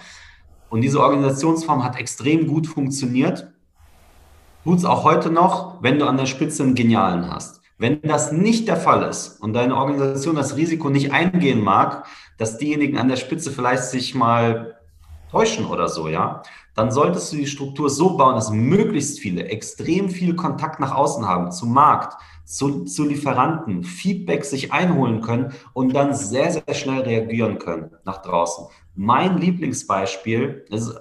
Und 0.68 0.80
diese 0.80 1.00
Organisationsform 1.00 1.84
hat 1.84 1.96
extrem 1.96 2.48
gut 2.48 2.66
funktioniert. 2.66 3.52
Tut 4.64 4.78
es 4.78 4.84
auch 4.84 5.04
heute 5.04 5.30
noch, 5.30 5.80
wenn 5.80 6.00
du 6.00 6.06
an 6.06 6.16
der 6.16 6.26
Spitze 6.26 6.64
einen 6.64 6.74
Genialen 6.74 7.30
hast. 7.32 7.60
Wenn 7.78 8.02
das 8.02 8.32
nicht 8.32 8.66
der 8.66 8.76
Fall 8.76 9.02
ist 9.08 9.40
und 9.40 9.52
deine 9.52 9.76
Organisation 9.76 10.34
das 10.34 10.56
Risiko 10.56 10.90
nicht 10.90 11.12
eingehen 11.12 11.60
mag, 11.60 12.06
dass 12.38 12.58
diejenigen 12.58 12.98
an 12.98 13.08
der 13.08 13.16
Spitze 13.16 13.52
vielleicht 13.52 13.84
sich 13.84 14.14
mal 14.14 14.76
täuschen 15.30 15.66
oder 15.66 15.88
so, 15.88 16.08
ja, 16.08 16.42
dann 16.74 16.90
solltest 16.90 17.32
du 17.32 17.36
die 17.36 17.46
Struktur 17.46 17.90
so 17.90 18.16
bauen, 18.16 18.34
dass 18.34 18.50
möglichst 18.50 19.20
viele 19.20 19.44
extrem 19.44 20.08
viel 20.08 20.34
Kontakt 20.34 20.80
nach 20.80 20.94
außen 20.94 21.28
haben, 21.28 21.52
zum 21.52 21.72
Markt, 21.72 22.16
zu, 22.44 22.84
zu 22.84 23.06
Lieferanten, 23.06 23.84
Feedback 23.84 24.44
sich 24.44 24.72
einholen 24.72 25.20
können 25.20 25.52
und 25.74 25.94
dann 25.94 26.14
sehr, 26.14 26.50
sehr 26.50 26.74
schnell 26.74 27.02
reagieren 27.02 27.58
können 27.58 27.90
nach 28.04 28.22
draußen. 28.22 28.66
Mein 28.94 29.38
Lieblingsbeispiel 29.38 30.64
ist 30.70 30.94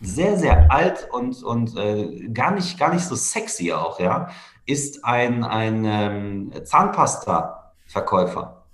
sehr, 0.00 0.36
sehr 0.36 0.70
alt 0.70 1.08
und, 1.12 1.42
und 1.42 1.76
äh, 1.76 2.28
gar, 2.28 2.52
nicht, 2.52 2.78
gar 2.78 2.92
nicht 2.92 3.04
so 3.04 3.14
sexy 3.14 3.72
auch, 3.72 4.00
ja, 4.00 4.28
ist 4.66 5.04
ein, 5.04 5.44
ein 5.44 5.84
ähm, 5.84 6.52
Zahnpasta-Verkäufer, 6.64 8.64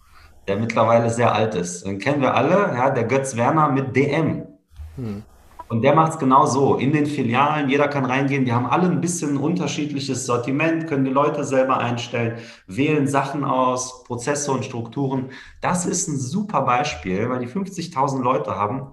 der 0.48 0.56
mittlerweile 0.56 1.10
sehr 1.10 1.32
alt 1.32 1.54
ist. 1.54 1.86
Den 1.86 1.98
kennen 1.98 2.22
wir 2.22 2.34
alle, 2.34 2.74
ja, 2.74 2.90
der 2.90 3.04
Götz 3.04 3.36
Werner 3.36 3.70
mit 3.70 3.94
DM. 3.94 4.46
Hm. 4.96 5.22
Und 5.70 5.82
der 5.82 5.94
macht 5.94 6.14
es 6.14 6.18
genau 6.18 6.46
so. 6.46 6.74
In 6.74 6.92
den 6.92 7.06
Filialen, 7.06 7.70
jeder 7.70 7.86
kann 7.86 8.04
reingehen. 8.04 8.44
Die 8.44 8.52
haben 8.52 8.66
alle 8.66 8.88
ein 8.88 9.00
bisschen 9.00 9.36
unterschiedliches 9.36 10.26
Sortiment, 10.26 10.88
können 10.88 11.04
die 11.04 11.12
Leute 11.12 11.44
selber 11.44 11.78
einstellen, 11.78 12.38
wählen 12.66 13.06
Sachen 13.06 13.44
aus, 13.44 14.02
Prozesse 14.02 14.50
und 14.50 14.64
Strukturen. 14.64 15.30
Das 15.60 15.86
ist 15.86 16.08
ein 16.08 16.18
super 16.18 16.62
Beispiel, 16.62 17.30
weil 17.30 17.38
die 17.38 17.46
50.000 17.46 18.20
Leute 18.20 18.56
haben 18.56 18.88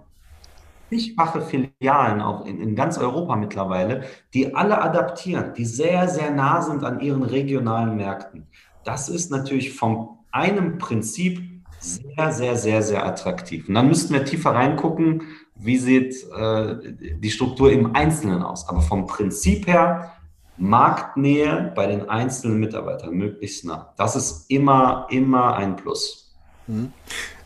zigfache 0.92 1.42
Filialen 1.42 2.22
auch 2.22 2.46
in, 2.46 2.62
in 2.62 2.76
ganz 2.76 3.00
Europa 3.00 3.36
mittlerweile, 3.36 4.04
die 4.36 4.54
alle 4.54 4.80
adaptieren, 4.80 5.54
die 5.58 5.66
sehr, 5.66 6.08
sehr 6.08 6.30
nah 6.30 6.62
sind 6.62 6.84
an 6.84 7.00
ihren 7.00 7.24
regionalen 7.24 7.98
Märkten. 7.98 8.46
Das 8.84 9.10
ist 9.10 9.32
natürlich 9.32 9.74
vom 9.74 10.20
einem 10.32 10.78
Prinzip 10.78 11.42
sehr, 11.80 12.32
sehr, 12.32 12.56
sehr, 12.56 12.82
sehr 12.84 13.06
attraktiv. 13.06 13.68
Und 13.68 13.74
dann 13.74 13.88
müssten 13.88 14.14
wir 14.14 14.26
tiefer 14.26 14.52
reingucken, 14.52 15.24
wie 15.60 15.78
sieht 15.78 16.16
äh, 16.32 16.76
die 17.20 17.30
Struktur 17.30 17.72
im 17.72 17.96
Einzelnen 17.96 18.44
aus. 18.44 18.68
Aber 18.68 18.82
vom 18.82 19.08
Prinzip 19.08 19.68
her, 19.68 20.12
Marktnähe 20.58 21.72
bei 21.76 21.88
den 21.88 22.10
einzelnen 22.10 22.60
Mitarbeitern 22.60 23.14
möglichst 23.14 23.66
nah. 23.66 23.94
Das 23.98 24.16
ist 24.16 24.50
immer, 24.50 25.08
immer 25.10 25.56
ein 25.56 25.76
Plus. 25.76 26.36
Mhm. 26.68 26.92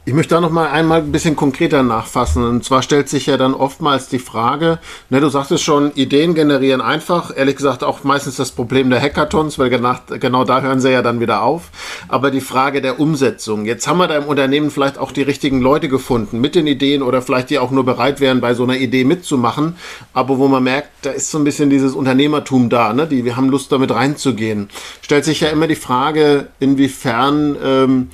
Ich 0.04 0.14
möchte 0.16 0.34
da 0.34 0.42
noch 0.42 0.50
mal 0.50 0.72
einmal 0.72 1.02
ein 1.02 1.12
bisschen 1.12 1.36
konkreter 1.36 1.84
nachfassen. 1.84 2.44
Und 2.44 2.66
zwar 2.66 2.82
stellt 2.82 3.08
sich 3.08 3.28
ja 3.28 3.38
dann 3.38 3.54
oftmals 3.54 4.08
die 4.08 4.18
Frage, 4.18 4.80
ne, 5.12 5.22
du 5.22 5.30
sagtest 5.30 5.64
schon, 5.64 5.92
Ideen 5.94 6.34
generieren 6.34 6.82
einfach. 6.82 7.32
Ehrlich 7.38 7.56
gesagt 7.56 7.84
auch 7.84 8.04
meistens 8.04 8.36
das 8.36 8.50
Problem 8.50 8.90
der 8.90 9.00
Hackathons, 9.00 9.60
weil 9.60 9.70
genau, 9.70 9.94
genau 10.20 10.44
da 10.44 10.62
hören 10.62 10.80
sie 10.80 10.92
ja 10.92 11.04
dann 11.04 11.20
wieder 11.20 11.44
auf. 11.44 11.70
Aber 12.08 12.32
die 12.32 12.42
Frage 12.42 12.82
der 12.82 13.00
Umsetzung. 13.00 13.66
Jetzt 13.66 13.88
haben 13.88 14.00
wir 14.00 14.08
da 14.08 14.16
im 14.16 14.24
Unternehmen 14.24 14.72
vielleicht 14.72 14.98
auch 14.98 15.12
die 15.12 15.22
richtigen 15.22 15.62
Leute 15.62 15.88
gefunden 15.88 16.42
mit 16.42 16.56
den 16.56 16.66
Ideen 16.66 17.04
oder 17.04 17.22
vielleicht 17.22 17.52
die 17.52 17.60
auch 17.60 17.70
nur 17.70 17.86
bereit 17.86 18.20
wären, 18.20 18.42
bei 18.42 18.56
so 18.56 18.64
einer 18.64 18.78
Idee 18.78 19.04
mitzumachen. 19.04 19.76
Aber 20.14 20.40
wo 20.40 20.48
man 20.48 20.64
merkt, 20.64 20.90
da 21.04 21.12
ist 21.12 21.30
so 21.30 21.38
ein 21.38 21.44
bisschen 21.44 21.70
dieses 21.70 21.94
Unternehmertum 21.94 22.70
da, 22.70 22.92
ne? 22.94 23.06
Die, 23.06 23.24
wir 23.24 23.38
haben 23.38 23.50
Lust 23.50 23.72
damit 23.72 23.92
reinzugehen. 23.92 24.70
Stellt 25.04 25.26
sich 25.26 25.42
ja 25.42 25.50
immer 25.50 25.68
die 25.68 25.76
Frage, 25.76 26.48
inwiefern, 26.60 27.56
ähm, 27.64 28.08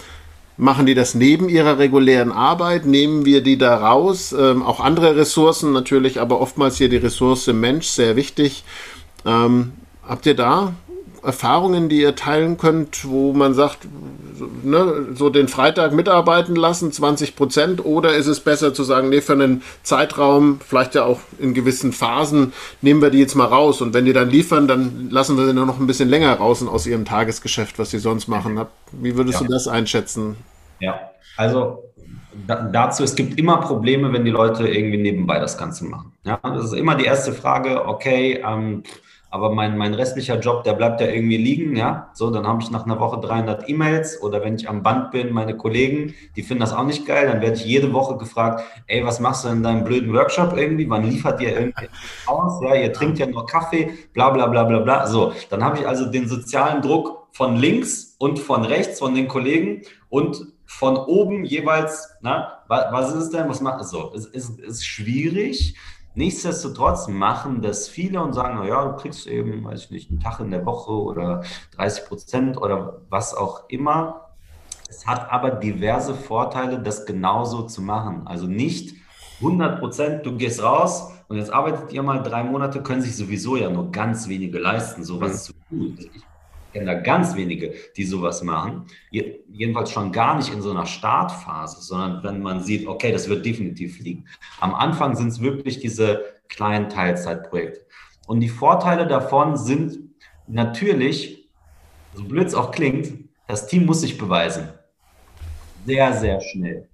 Machen 0.59 0.87
die 0.87 0.95
das 0.95 1.13
neben 1.13 1.49
ihrer 1.49 1.77
regulären 1.77 2.31
Arbeit? 2.31 2.87
Nehmen 2.87 3.25
wir 3.25 3.41
die 3.41 3.59
da 3.59 3.75
raus? 3.75 4.33
Ähm, 4.33 4.63
auch 4.63 4.79
andere 4.79 5.15
Ressourcen 5.15 5.71
natürlich, 5.71 6.19
aber 6.19 6.41
oftmals 6.41 6.77
hier 6.77 6.89
die 6.89 6.97
Ressource 6.97 7.45
Mensch, 7.47 7.85
sehr 7.85 8.15
wichtig. 8.15 8.63
Ähm, 9.23 9.73
habt 10.03 10.25
ihr 10.25 10.35
da 10.35 10.73
Erfahrungen, 11.23 11.89
die 11.89 12.01
ihr 12.01 12.15
teilen 12.15 12.57
könnt, 12.57 13.07
wo 13.07 13.33
man 13.33 13.53
sagt, 13.53 13.87
ne, 14.63 15.07
so 15.13 15.29
den 15.29 15.47
Freitag 15.47 15.93
mitarbeiten 15.93 16.55
lassen, 16.55 16.91
20 16.91 17.35
Prozent, 17.35 17.85
oder 17.85 18.15
ist 18.15 18.27
es 18.27 18.39
besser 18.39 18.73
zu 18.73 18.83
sagen, 18.83 19.09
nee, 19.09 19.21
für 19.21 19.33
einen 19.33 19.63
Zeitraum, 19.83 20.59
vielleicht 20.65 20.95
ja 20.95 21.03
auch 21.03 21.19
in 21.39 21.53
gewissen 21.53 21.91
Phasen, 21.91 22.53
nehmen 22.81 23.01
wir 23.01 23.09
die 23.09 23.19
jetzt 23.19 23.35
mal 23.35 23.45
raus 23.45 23.81
und 23.81 23.93
wenn 23.93 24.05
die 24.05 24.13
dann 24.13 24.29
liefern, 24.29 24.67
dann 24.67 25.09
lassen 25.09 25.37
wir 25.37 25.45
sie 25.45 25.53
nur 25.53 25.65
noch 25.65 25.79
ein 25.79 25.87
bisschen 25.87 26.09
länger 26.09 26.33
raus 26.33 26.65
aus 26.65 26.87
ihrem 26.87 27.05
Tagesgeschäft, 27.05 27.79
was 27.79 27.91
sie 27.91 27.99
sonst 27.99 28.27
machen. 28.27 28.59
Wie 28.91 29.15
würdest 29.15 29.41
ja. 29.41 29.47
du 29.47 29.53
das 29.53 29.67
einschätzen? 29.67 30.37
Ja, 30.79 30.99
also 31.35 31.83
dazu, 32.71 33.03
es 33.03 33.15
gibt 33.15 33.39
immer 33.39 33.57
Probleme, 33.57 34.11
wenn 34.13 34.25
die 34.25 34.31
Leute 34.31 34.67
irgendwie 34.67 34.97
nebenbei 34.97 35.39
das 35.39 35.57
Ganze 35.57 35.85
machen. 35.85 36.13
Ja, 36.23 36.39
das 36.43 36.65
ist 36.65 36.73
immer 36.73 36.95
die 36.95 37.05
erste 37.05 37.33
Frage, 37.33 37.85
okay, 37.85 38.43
ähm, 38.45 38.83
aber 39.29 39.51
mein, 39.53 39.77
mein 39.77 39.93
restlicher 39.93 40.39
Job, 40.39 40.63
der 40.63 40.73
bleibt 40.73 41.01
ja 41.01 41.07
irgendwie 41.07 41.37
liegen, 41.37 41.75
ja. 41.75 42.09
So, 42.13 42.31
dann 42.31 42.47
habe 42.47 42.61
ich 42.61 42.71
nach 42.71 42.85
einer 42.85 42.99
Woche 42.99 43.19
300 43.19 43.67
E-Mails 43.69 44.21
oder 44.21 44.43
wenn 44.43 44.55
ich 44.55 44.69
am 44.69 44.83
Band 44.83 45.11
bin, 45.11 45.33
meine 45.33 45.57
Kollegen, 45.57 46.13
die 46.35 46.43
finden 46.43 46.61
das 46.61 46.73
auch 46.73 46.85
nicht 46.85 47.05
geil, 47.05 47.27
dann 47.27 47.41
werde 47.41 47.55
ich 47.55 47.65
jede 47.65 47.93
Woche 47.93 48.17
gefragt, 48.17 48.63
ey, 48.87 49.03
was 49.03 49.19
machst 49.19 49.45
du 49.45 49.49
in 49.49 49.63
deinem 49.63 49.83
blöden 49.83 50.13
Workshop 50.13 50.55
irgendwie? 50.57 50.89
Wann 50.89 51.03
liefert 51.03 51.41
ihr 51.41 51.57
irgendwie 51.57 51.87
aus? 52.25 52.61
Ja, 52.63 52.75
ihr 52.75 52.93
trinkt 52.93 53.19
ja 53.19 53.25
nur 53.25 53.45
Kaffee, 53.45 53.91
bla, 54.13 54.29
bla, 54.29 54.47
bla, 54.47 54.63
bla, 54.63 54.79
bla. 54.79 55.07
So, 55.07 55.33
dann 55.49 55.63
habe 55.63 55.79
ich 55.79 55.87
also 55.87 56.05
den 56.05 56.27
sozialen 56.27 56.81
Druck 56.81 57.27
von 57.31 57.57
links 57.57 58.15
und 58.19 58.39
von 58.39 58.63
rechts 58.63 58.99
von 58.99 59.13
den 59.13 59.27
Kollegen 59.27 59.81
und 60.09 60.47
von 60.65 60.97
oben 60.97 61.45
jeweils, 61.45 62.09
na, 62.21 62.63
was 62.67 63.09
ist 63.09 63.23
es 63.23 63.29
denn? 63.29 63.47
Was 63.49 63.61
macht 63.61 63.81
es 63.81 63.89
so? 63.89 64.11
Es 64.13 64.25
ist, 64.25 64.59
ist 64.59 64.85
schwierig. 64.85 65.75
Nichtsdestotrotz 66.17 67.07
machen 67.07 67.61
das 67.61 67.87
viele 67.87 68.23
und 68.23 68.33
sagen, 68.33 68.57
naja, 68.57 68.85
du 68.85 68.95
kriegst 68.95 69.27
eben, 69.27 69.63
weiß 69.63 69.83
ich 69.83 69.91
nicht, 69.91 70.09
einen 70.09 70.19
Tag 70.19 70.39
in 70.39 70.49
der 70.49 70.65
Woche 70.65 70.91
oder 70.91 71.43
30 71.75 72.05
Prozent 72.05 72.57
oder 72.57 73.01
was 73.09 73.35
auch 73.35 73.69
immer. 73.69 74.31
Es 74.89 75.05
hat 75.05 75.31
aber 75.31 75.51
diverse 75.51 76.15
Vorteile, 76.15 76.79
das 76.79 77.05
genauso 77.05 77.67
zu 77.67 77.83
machen. 77.83 78.25
Also 78.25 78.47
nicht 78.47 78.95
100 79.41 79.79
Prozent, 79.79 80.25
du 80.25 80.35
gehst 80.35 80.63
raus 80.63 81.11
und 81.27 81.37
jetzt 81.37 81.53
arbeitet 81.53 81.93
ihr 81.93 82.01
mal 82.01 82.23
drei 82.23 82.43
Monate, 82.43 82.81
können 82.81 83.03
sich 83.03 83.15
sowieso 83.15 83.55
ja 83.55 83.69
nur 83.69 83.91
ganz 83.91 84.27
wenige 84.27 84.57
leisten, 84.57 85.03
sowas 85.03 85.43
zu 85.43 85.53
tun. 85.69 85.99
Ich 85.99 86.23
kenne 86.77 86.93
da 86.93 86.99
ganz 86.99 87.35
wenige, 87.35 87.73
die 87.95 88.03
sowas 88.03 88.43
machen. 88.43 88.85
Jedenfalls 89.11 89.91
schon 89.91 90.11
gar 90.11 90.37
nicht 90.37 90.53
in 90.53 90.61
so 90.61 90.71
einer 90.71 90.85
Startphase, 90.85 91.81
sondern 91.81 92.23
wenn 92.23 92.41
man 92.41 92.61
sieht, 92.61 92.87
okay, 92.87 93.11
das 93.11 93.27
wird 93.29 93.45
definitiv 93.45 93.99
liegen. 93.99 94.25
Am 94.59 94.75
Anfang 94.75 95.15
sind 95.15 95.29
es 95.29 95.41
wirklich 95.41 95.79
diese 95.79 96.23
kleinen 96.49 96.89
Teilzeitprojekte. 96.89 97.81
Und 98.27 98.41
die 98.41 98.49
Vorteile 98.49 99.07
davon 99.07 99.57
sind 99.57 99.97
natürlich, 100.47 101.49
so 102.13 102.23
blöd 102.23 102.47
es 102.47 102.55
auch 102.55 102.71
klingt, 102.71 103.11
das 103.47 103.67
Team 103.67 103.85
muss 103.85 104.01
sich 104.01 104.17
beweisen. 104.17 104.69
Sehr, 105.85 106.13
sehr 106.13 106.41
schnell. 106.41 106.89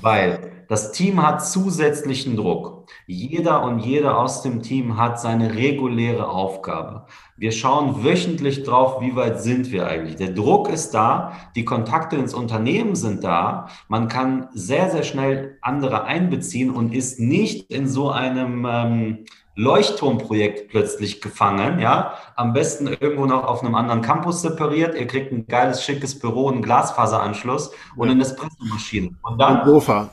Weil 0.00 0.54
das 0.68 0.92
Team 0.92 1.22
hat 1.22 1.46
zusätzlichen 1.46 2.36
Druck. 2.36 2.88
Jeder 3.06 3.62
und 3.64 3.80
jede 3.80 4.16
aus 4.16 4.42
dem 4.42 4.62
Team 4.62 4.96
hat 4.96 5.20
seine 5.20 5.54
reguläre 5.54 6.28
Aufgabe. 6.28 7.06
Wir 7.36 7.52
schauen 7.52 8.04
wöchentlich 8.04 8.62
drauf, 8.62 9.00
wie 9.00 9.14
weit 9.14 9.42
sind 9.42 9.70
wir 9.72 9.86
eigentlich. 9.86 10.16
Der 10.16 10.30
Druck 10.30 10.70
ist 10.70 10.92
da, 10.92 11.32
die 11.54 11.64
Kontakte 11.64 12.16
ins 12.16 12.34
Unternehmen 12.34 12.94
sind 12.94 13.24
da. 13.24 13.68
Man 13.88 14.08
kann 14.08 14.48
sehr, 14.52 14.90
sehr 14.90 15.02
schnell 15.02 15.58
andere 15.60 16.04
einbeziehen 16.04 16.70
und 16.70 16.94
ist 16.94 17.20
nicht 17.20 17.70
in 17.70 17.86
so 17.86 18.10
einem 18.10 18.66
ähm, 18.68 19.24
Leuchtturmprojekt 19.56 20.68
plötzlich 20.68 21.20
gefangen, 21.20 21.78
ja, 21.78 22.14
am 22.34 22.52
besten 22.52 22.88
irgendwo 22.88 23.26
noch 23.26 23.44
auf 23.44 23.62
einem 23.62 23.74
anderen 23.74 24.02
Campus 24.02 24.42
separiert. 24.42 24.96
Ihr 24.96 25.06
kriegt 25.06 25.32
ein 25.32 25.46
geiles, 25.46 25.84
schickes 25.84 26.18
Büro, 26.18 26.50
einen 26.50 26.62
Glasfaseranschluss 26.62 27.70
und 27.96 28.10
eine 28.10 28.22
Espressomaschine. 28.22 29.10
Und 29.22 29.38
dann, 29.38 29.64
Sofa. 29.64 30.10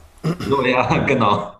So, 0.48 0.64
ja, 0.64 0.98
genau. 1.08 1.54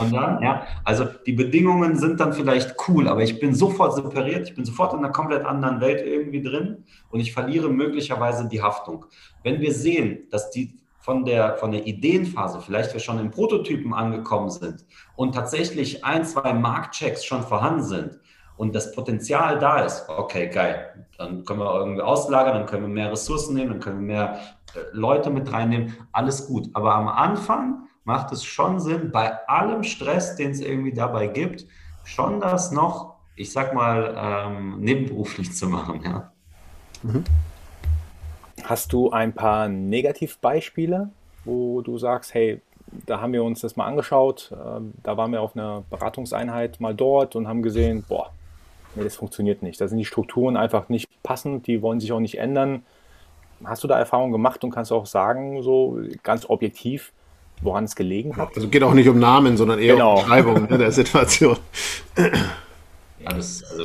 Und 0.00 0.12
dann, 0.12 0.42
ja, 0.42 0.66
also 0.84 1.04
die 1.26 1.32
Bedingungen 1.32 1.96
sind 1.96 2.20
dann 2.20 2.32
vielleicht 2.32 2.74
cool, 2.88 3.08
aber 3.08 3.22
ich 3.22 3.40
bin 3.40 3.54
sofort 3.54 3.94
separiert, 3.94 4.48
ich 4.48 4.54
bin 4.54 4.64
sofort 4.64 4.92
in 4.92 5.00
einer 5.00 5.10
komplett 5.10 5.44
anderen 5.44 5.80
Welt 5.80 6.06
irgendwie 6.06 6.42
drin 6.42 6.84
und 7.10 7.20
ich 7.20 7.32
verliere 7.32 7.68
möglicherweise 7.68 8.48
die 8.48 8.62
Haftung. 8.62 9.06
Wenn 9.42 9.60
wir 9.60 9.72
sehen, 9.72 10.28
dass 10.30 10.50
die 10.50 10.78
von 10.98 11.24
der, 11.24 11.56
von 11.56 11.72
der 11.72 11.86
Ideenphase, 11.86 12.60
vielleicht 12.60 12.92
wir 12.92 13.00
schon 13.00 13.18
im 13.18 13.30
Prototypen 13.30 13.94
angekommen 13.94 14.50
sind 14.50 14.84
und 15.16 15.34
tatsächlich 15.34 16.04
ein, 16.04 16.24
zwei 16.24 16.52
Marktchecks 16.52 17.24
schon 17.24 17.42
vorhanden 17.42 17.84
sind 17.84 18.18
und 18.58 18.74
das 18.74 18.92
Potenzial 18.92 19.58
da 19.58 19.80
ist, 19.80 20.08
okay, 20.08 20.48
geil, 20.48 21.06
dann 21.16 21.44
können 21.44 21.60
wir 21.60 21.74
irgendwie 21.74 22.02
auslagern, 22.02 22.54
dann 22.54 22.66
können 22.66 22.82
wir 22.82 22.88
mehr 22.88 23.12
Ressourcen 23.12 23.54
nehmen, 23.54 23.70
dann 23.70 23.80
können 23.80 24.00
wir 24.00 24.06
mehr 24.06 24.40
äh, 24.74 24.80
Leute 24.92 25.30
mit 25.30 25.52
reinnehmen, 25.52 25.96
alles 26.12 26.46
gut. 26.46 26.68
Aber 26.74 26.94
am 26.94 27.08
Anfang 27.08 27.88
macht 28.04 28.32
es 28.32 28.44
schon 28.44 28.80
Sinn, 28.80 29.12
bei 29.12 29.46
allem 29.48 29.84
Stress, 29.84 30.34
den 30.34 30.50
es 30.50 30.60
irgendwie 30.60 30.92
dabei 30.92 31.28
gibt, 31.28 31.66
schon 32.04 32.40
das 32.40 32.72
noch, 32.72 33.16
ich 33.36 33.52
sag 33.52 33.74
mal, 33.74 34.14
ähm, 34.18 34.80
nebenberuflich 34.80 35.52
zu 35.56 35.68
machen. 35.68 36.02
Ja. 36.04 36.32
Mhm. 37.02 37.24
Hast 38.68 38.92
du 38.92 39.10
ein 39.10 39.32
paar 39.32 39.66
Negativbeispiele, 39.66 41.08
wo 41.46 41.80
du 41.80 41.96
sagst, 41.96 42.34
hey, 42.34 42.60
da 43.06 43.18
haben 43.18 43.32
wir 43.32 43.42
uns 43.42 43.62
das 43.62 43.76
mal 43.76 43.86
angeschaut, 43.86 44.52
äh, 44.52 44.80
da 45.02 45.16
waren 45.16 45.32
wir 45.32 45.40
auf 45.40 45.56
einer 45.56 45.84
Beratungseinheit 45.88 46.78
mal 46.78 46.94
dort 46.94 47.34
und 47.34 47.48
haben 47.48 47.62
gesehen, 47.62 48.04
boah, 48.06 48.30
nee, 48.94 49.04
das 49.04 49.16
funktioniert 49.16 49.62
nicht. 49.62 49.80
Da 49.80 49.88
sind 49.88 49.96
die 49.96 50.04
Strukturen 50.04 50.58
einfach 50.58 50.90
nicht 50.90 51.08
passend, 51.22 51.66
die 51.66 51.80
wollen 51.80 51.98
sich 51.98 52.12
auch 52.12 52.20
nicht 52.20 52.36
ändern. 52.36 52.82
Hast 53.64 53.84
du 53.84 53.88
da 53.88 53.98
Erfahrungen 53.98 54.32
gemacht 54.32 54.62
und 54.62 54.70
kannst 54.70 54.92
auch 54.92 55.06
sagen, 55.06 55.62
so 55.62 55.98
ganz 56.22 56.44
objektiv, 56.50 57.14
woran 57.62 57.84
es 57.84 57.96
gelegen 57.96 58.36
hat. 58.36 58.50
Also 58.54 58.68
geht 58.68 58.82
auch 58.82 58.92
nicht 58.92 59.08
um 59.08 59.18
Namen, 59.18 59.56
sondern 59.56 59.78
eher 59.78 59.94
genau. 59.94 60.16
um 60.16 60.20
Beschreibung 60.20 60.68
ne, 60.68 60.76
der 60.76 60.92
Situation. 61.00 61.56
Das, 63.24 63.64
also, 63.64 63.84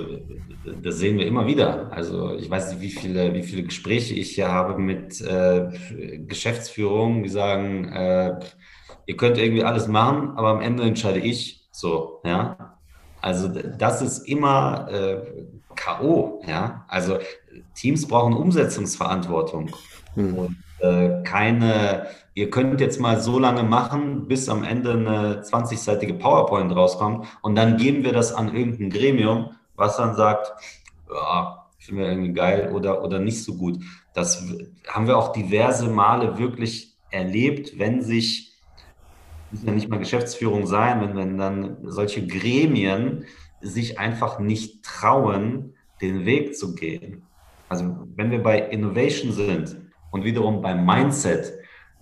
das 0.81 0.97
sehen 0.97 1.17
wir 1.17 1.25
immer 1.25 1.47
wieder. 1.47 1.91
Also 1.91 2.35
ich 2.35 2.49
weiß 2.49 2.71
nicht, 2.71 2.81
wie 2.81 2.89
viele, 2.91 3.33
wie 3.33 3.43
viele 3.43 3.63
Gespräche 3.63 4.13
ich 4.13 4.31
hier 4.31 4.49
habe 4.49 4.77
mit 4.77 5.21
äh, 5.21 5.69
Geschäftsführungen, 6.27 7.23
die 7.23 7.29
sagen, 7.29 7.91
äh, 7.91 8.39
ihr 9.05 9.17
könnt 9.17 9.37
irgendwie 9.37 9.63
alles 9.63 9.87
machen, 9.87 10.31
aber 10.35 10.49
am 10.49 10.61
Ende 10.61 10.83
entscheide 10.83 11.19
ich 11.19 11.67
so, 11.71 12.21
ja. 12.23 12.77
Also 13.21 13.47
das 13.47 14.01
ist 14.01 14.27
immer 14.27 14.87
äh, 14.91 15.21
K.O., 15.75 16.41
ja. 16.47 16.85
Also 16.87 17.19
Teams 17.75 18.07
brauchen 18.07 18.33
Umsetzungsverantwortung 18.33 19.71
hm. 20.15 20.33
und 20.35 20.57
keine 21.23 22.07
ihr 22.35 22.49
könnt 22.49 22.81
jetzt 22.81 22.99
mal 22.99 23.21
so 23.21 23.39
lange 23.39 23.63
machen, 23.63 24.27
bis 24.27 24.49
am 24.49 24.63
Ende 24.63 24.91
eine 24.91 25.41
20-seitige 25.41 26.17
PowerPoint 26.17 26.75
rauskommt 26.75 27.27
und 27.41 27.55
dann 27.55 27.77
geben 27.77 28.03
wir 28.03 28.13
das 28.13 28.33
an 28.33 28.55
irgendein 28.55 28.89
Gremium, 28.89 29.51
was 29.75 29.97
dann 29.97 30.15
sagt, 30.15 30.51
ja, 31.09 31.67
finden 31.77 32.01
wir 32.01 32.09
irgendwie 32.09 32.33
geil 32.33 32.71
oder, 32.73 33.03
oder 33.03 33.19
nicht 33.19 33.43
so 33.43 33.55
gut. 33.55 33.79
Das 34.13 34.43
haben 34.87 35.07
wir 35.07 35.17
auch 35.17 35.31
diverse 35.31 35.87
Male 35.89 36.37
wirklich 36.37 36.95
erlebt, 37.11 37.77
wenn 37.77 38.01
sich, 38.01 38.53
müssen 39.51 39.67
ja 39.67 39.73
nicht 39.73 39.89
mal 39.89 39.99
Geschäftsführung 39.99 40.65
sein, 40.65 41.01
wenn, 41.01 41.15
wenn 41.15 41.37
dann 41.37 41.77
solche 41.83 42.25
Gremien 42.25 43.25
sich 43.61 43.99
einfach 43.99 44.39
nicht 44.39 44.83
trauen, 44.83 45.75
den 46.01 46.25
Weg 46.25 46.57
zu 46.57 46.73
gehen. 46.73 47.23
Also 47.69 48.07
wenn 48.15 48.31
wir 48.31 48.41
bei 48.41 48.59
Innovation 48.59 49.31
sind, 49.31 49.77
Und 50.13 50.23
wiederum 50.23 50.61
beim 50.61 50.85
Mindset, 50.85 51.53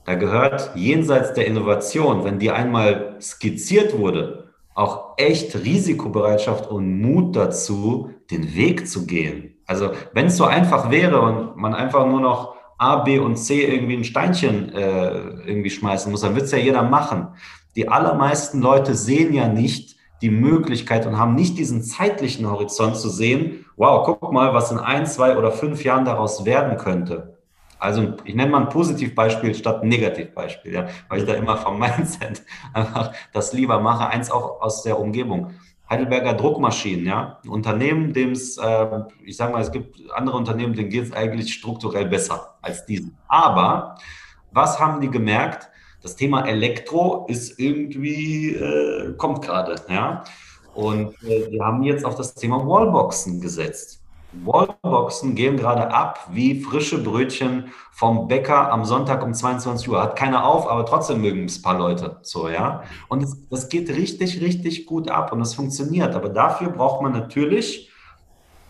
da 0.03 0.15
gehört 0.15 0.71
jenseits 0.75 1.33
der 1.33 1.47
Innovation, 1.47 2.25
wenn 2.25 2.39
die 2.39 2.51
einmal 2.51 3.15
skizziert 3.21 3.97
wurde, 3.97 4.49
auch 4.75 5.13
echt 5.15 5.55
Risikobereitschaft 5.55 6.69
und 6.69 6.99
Mut 7.01 7.37
dazu, 7.37 8.11
den 8.29 8.53
Weg 8.53 8.89
zu 8.89 9.07
gehen. 9.07 9.55
Also 9.65 9.91
wenn 10.11 10.25
es 10.25 10.35
so 10.35 10.43
einfach 10.43 10.91
wäre 10.91 11.21
und 11.21 11.55
man 11.55 11.73
einfach 11.73 12.05
nur 12.05 12.19
noch 12.19 12.55
A, 12.77 12.97
B 12.97 13.17
und 13.17 13.37
C 13.37 13.63
irgendwie 13.63 13.95
ein 13.95 14.03
Steinchen 14.03 14.73
äh, 14.73 15.11
irgendwie 15.45 15.69
schmeißen 15.69 16.11
muss, 16.11 16.19
dann 16.19 16.35
wird 16.35 16.45
es 16.45 16.51
ja 16.51 16.57
jeder 16.57 16.83
machen. 16.83 17.29
Die 17.77 17.87
allermeisten 17.87 18.61
Leute 18.61 18.93
sehen 18.93 19.33
ja 19.33 19.47
nicht 19.47 19.95
die 20.21 20.31
Möglichkeit 20.31 21.07
und 21.07 21.17
haben 21.17 21.35
nicht 21.35 21.57
diesen 21.57 21.81
zeitlichen 21.81 22.49
Horizont 22.51 22.97
zu 22.97 23.07
sehen, 23.07 23.65
wow, 23.77 24.05
guck 24.05 24.33
mal, 24.33 24.53
was 24.53 24.69
in 24.69 24.79
ein, 24.79 25.05
zwei 25.05 25.37
oder 25.37 25.53
fünf 25.53 25.85
Jahren 25.85 26.03
daraus 26.03 26.43
werden 26.43 26.75
könnte. 26.75 27.37
Also 27.81 28.13
ich 28.25 28.35
nenne 28.35 28.51
mal 28.51 28.61
ein 28.61 28.69
Positivbeispiel 28.69 29.55
statt 29.55 29.81
ein 29.81 29.89
Negativbeispiel, 29.89 30.71
ja, 30.71 30.87
weil 31.09 31.21
ich 31.21 31.25
da 31.25 31.33
immer 31.33 31.57
vom 31.57 31.79
Mindset 31.79 32.43
einfach 32.73 33.11
das 33.33 33.53
lieber 33.53 33.79
mache. 33.79 34.07
Eins 34.07 34.29
auch 34.29 34.61
aus 34.61 34.83
der 34.83 34.99
Umgebung. 34.99 35.51
Heidelberger 35.89 36.35
Druckmaschinen, 36.35 37.07
ja, 37.07 37.39
ein 37.43 37.49
Unternehmen, 37.49 38.13
dem 38.13 38.31
es, 38.33 38.57
äh, 38.57 38.99
ich 39.25 39.35
sage 39.35 39.51
mal, 39.51 39.61
es 39.61 39.71
gibt 39.71 39.99
andere 40.11 40.37
Unternehmen, 40.37 40.73
denen 40.73 40.89
geht 40.89 41.05
es 41.05 41.11
eigentlich 41.11 41.53
strukturell 41.53 42.05
besser 42.05 42.55
als 42.61 42.85
diesen. 42.85 43.17
Aber 43.27 43.97
was 44.51 44.79
haben 44.79 45.01
die 45.01 45.09
gemerkt? 45.09 45.67
Das 46.03 46.15
Thema 46.15 46.45
Elektro 46.47 47.25
ist 47.27 47.59
irgendwie, 47.59 48.53
äh, 48.53 49.13
kommt 49.17 49.41
gerade, 49.41 49.75
ja. 49.89 50.23
Und 50.75 51.15
äh, 51.23 51.49
die 51.49 51.59
haben 51.59 51.81
jetzt 51.81 52.05
auf 52.05 52.13
das 52.15 52.35
Thema 52.35 52.65
Wallboxen 52.65 53.41
gesetzt. 53.41 54.00
Wallboxen 54.33 55.35
gehen 55.35 55.57
gerade 55.57 55.93
ab 55.93 56.27
wie 56.31 56.61
frische 56.61 57.03
Brötchen 57.03 57.65
vom 57.91 58.27
Bäcker 58.27 58.71
am 58.71 58.85
Sonntag 58.85 59.23
um 59.23 59.33
22 59.33 59.89
Uhr. 59.89 60.01
Hat 60.01 60.15
keiner 60.15 60.45
auf, 60.45 60.69
aber 60.69 60.85
trotzdem 60.85 61.21
mögen 61.21 61.45
es 61.45 61.59
ein 61.59 61.61
paar 61.63 61.77
Leute 61.77 62.17
so, 62.21 62.49
ja. 62.49 62.83
Und 63.09 63.23
das, 63.23 63.37
das 63.49 63.69
geht 63.69 63.89
richtig, 63.89 64.41
richtig 64.41 64.85
gut 64.85 65.09
ab 65.09 65.33
und 65.33 65.41
es 65.41 65.53
funktioniert. 65.53 66.15
Aber 66.15 66.29
dafür 66.29 66.69
braucht 66.69 67.01
man 67.01 67.11
natürlich 67.11 67.91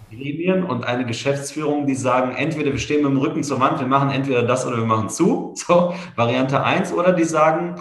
Gremien 0.10 0.64
und 0.64 0.84
eine 0.84 1.06
Geschäftsführung, 1.06 1.86
die 1.86 1.96
sagen, 1.96 2.36
entweder 2.36 2.72
wir 2.72 2.80
stehen 2.80 3.04
mit 3.04 3.12
dem 3.12 3.18
Rücken 3.18 3.44
zur 3.44 3.60
Wand, 3.60 3.80
wir 3.80 3.88
machen 3.88 4.10
entweder 4.10 4.44
das 4.44 4.66
oder 4.66 4.78
wir 4.78 4.86
machen 4.86 5.10
zu, 5.10 5.54
so 5.56 5.94
Variante 6.16 6.62
1, 6.62 6.92
oder 6.92 7.14
die 7.14 7.24
sagen, 7.24 7.76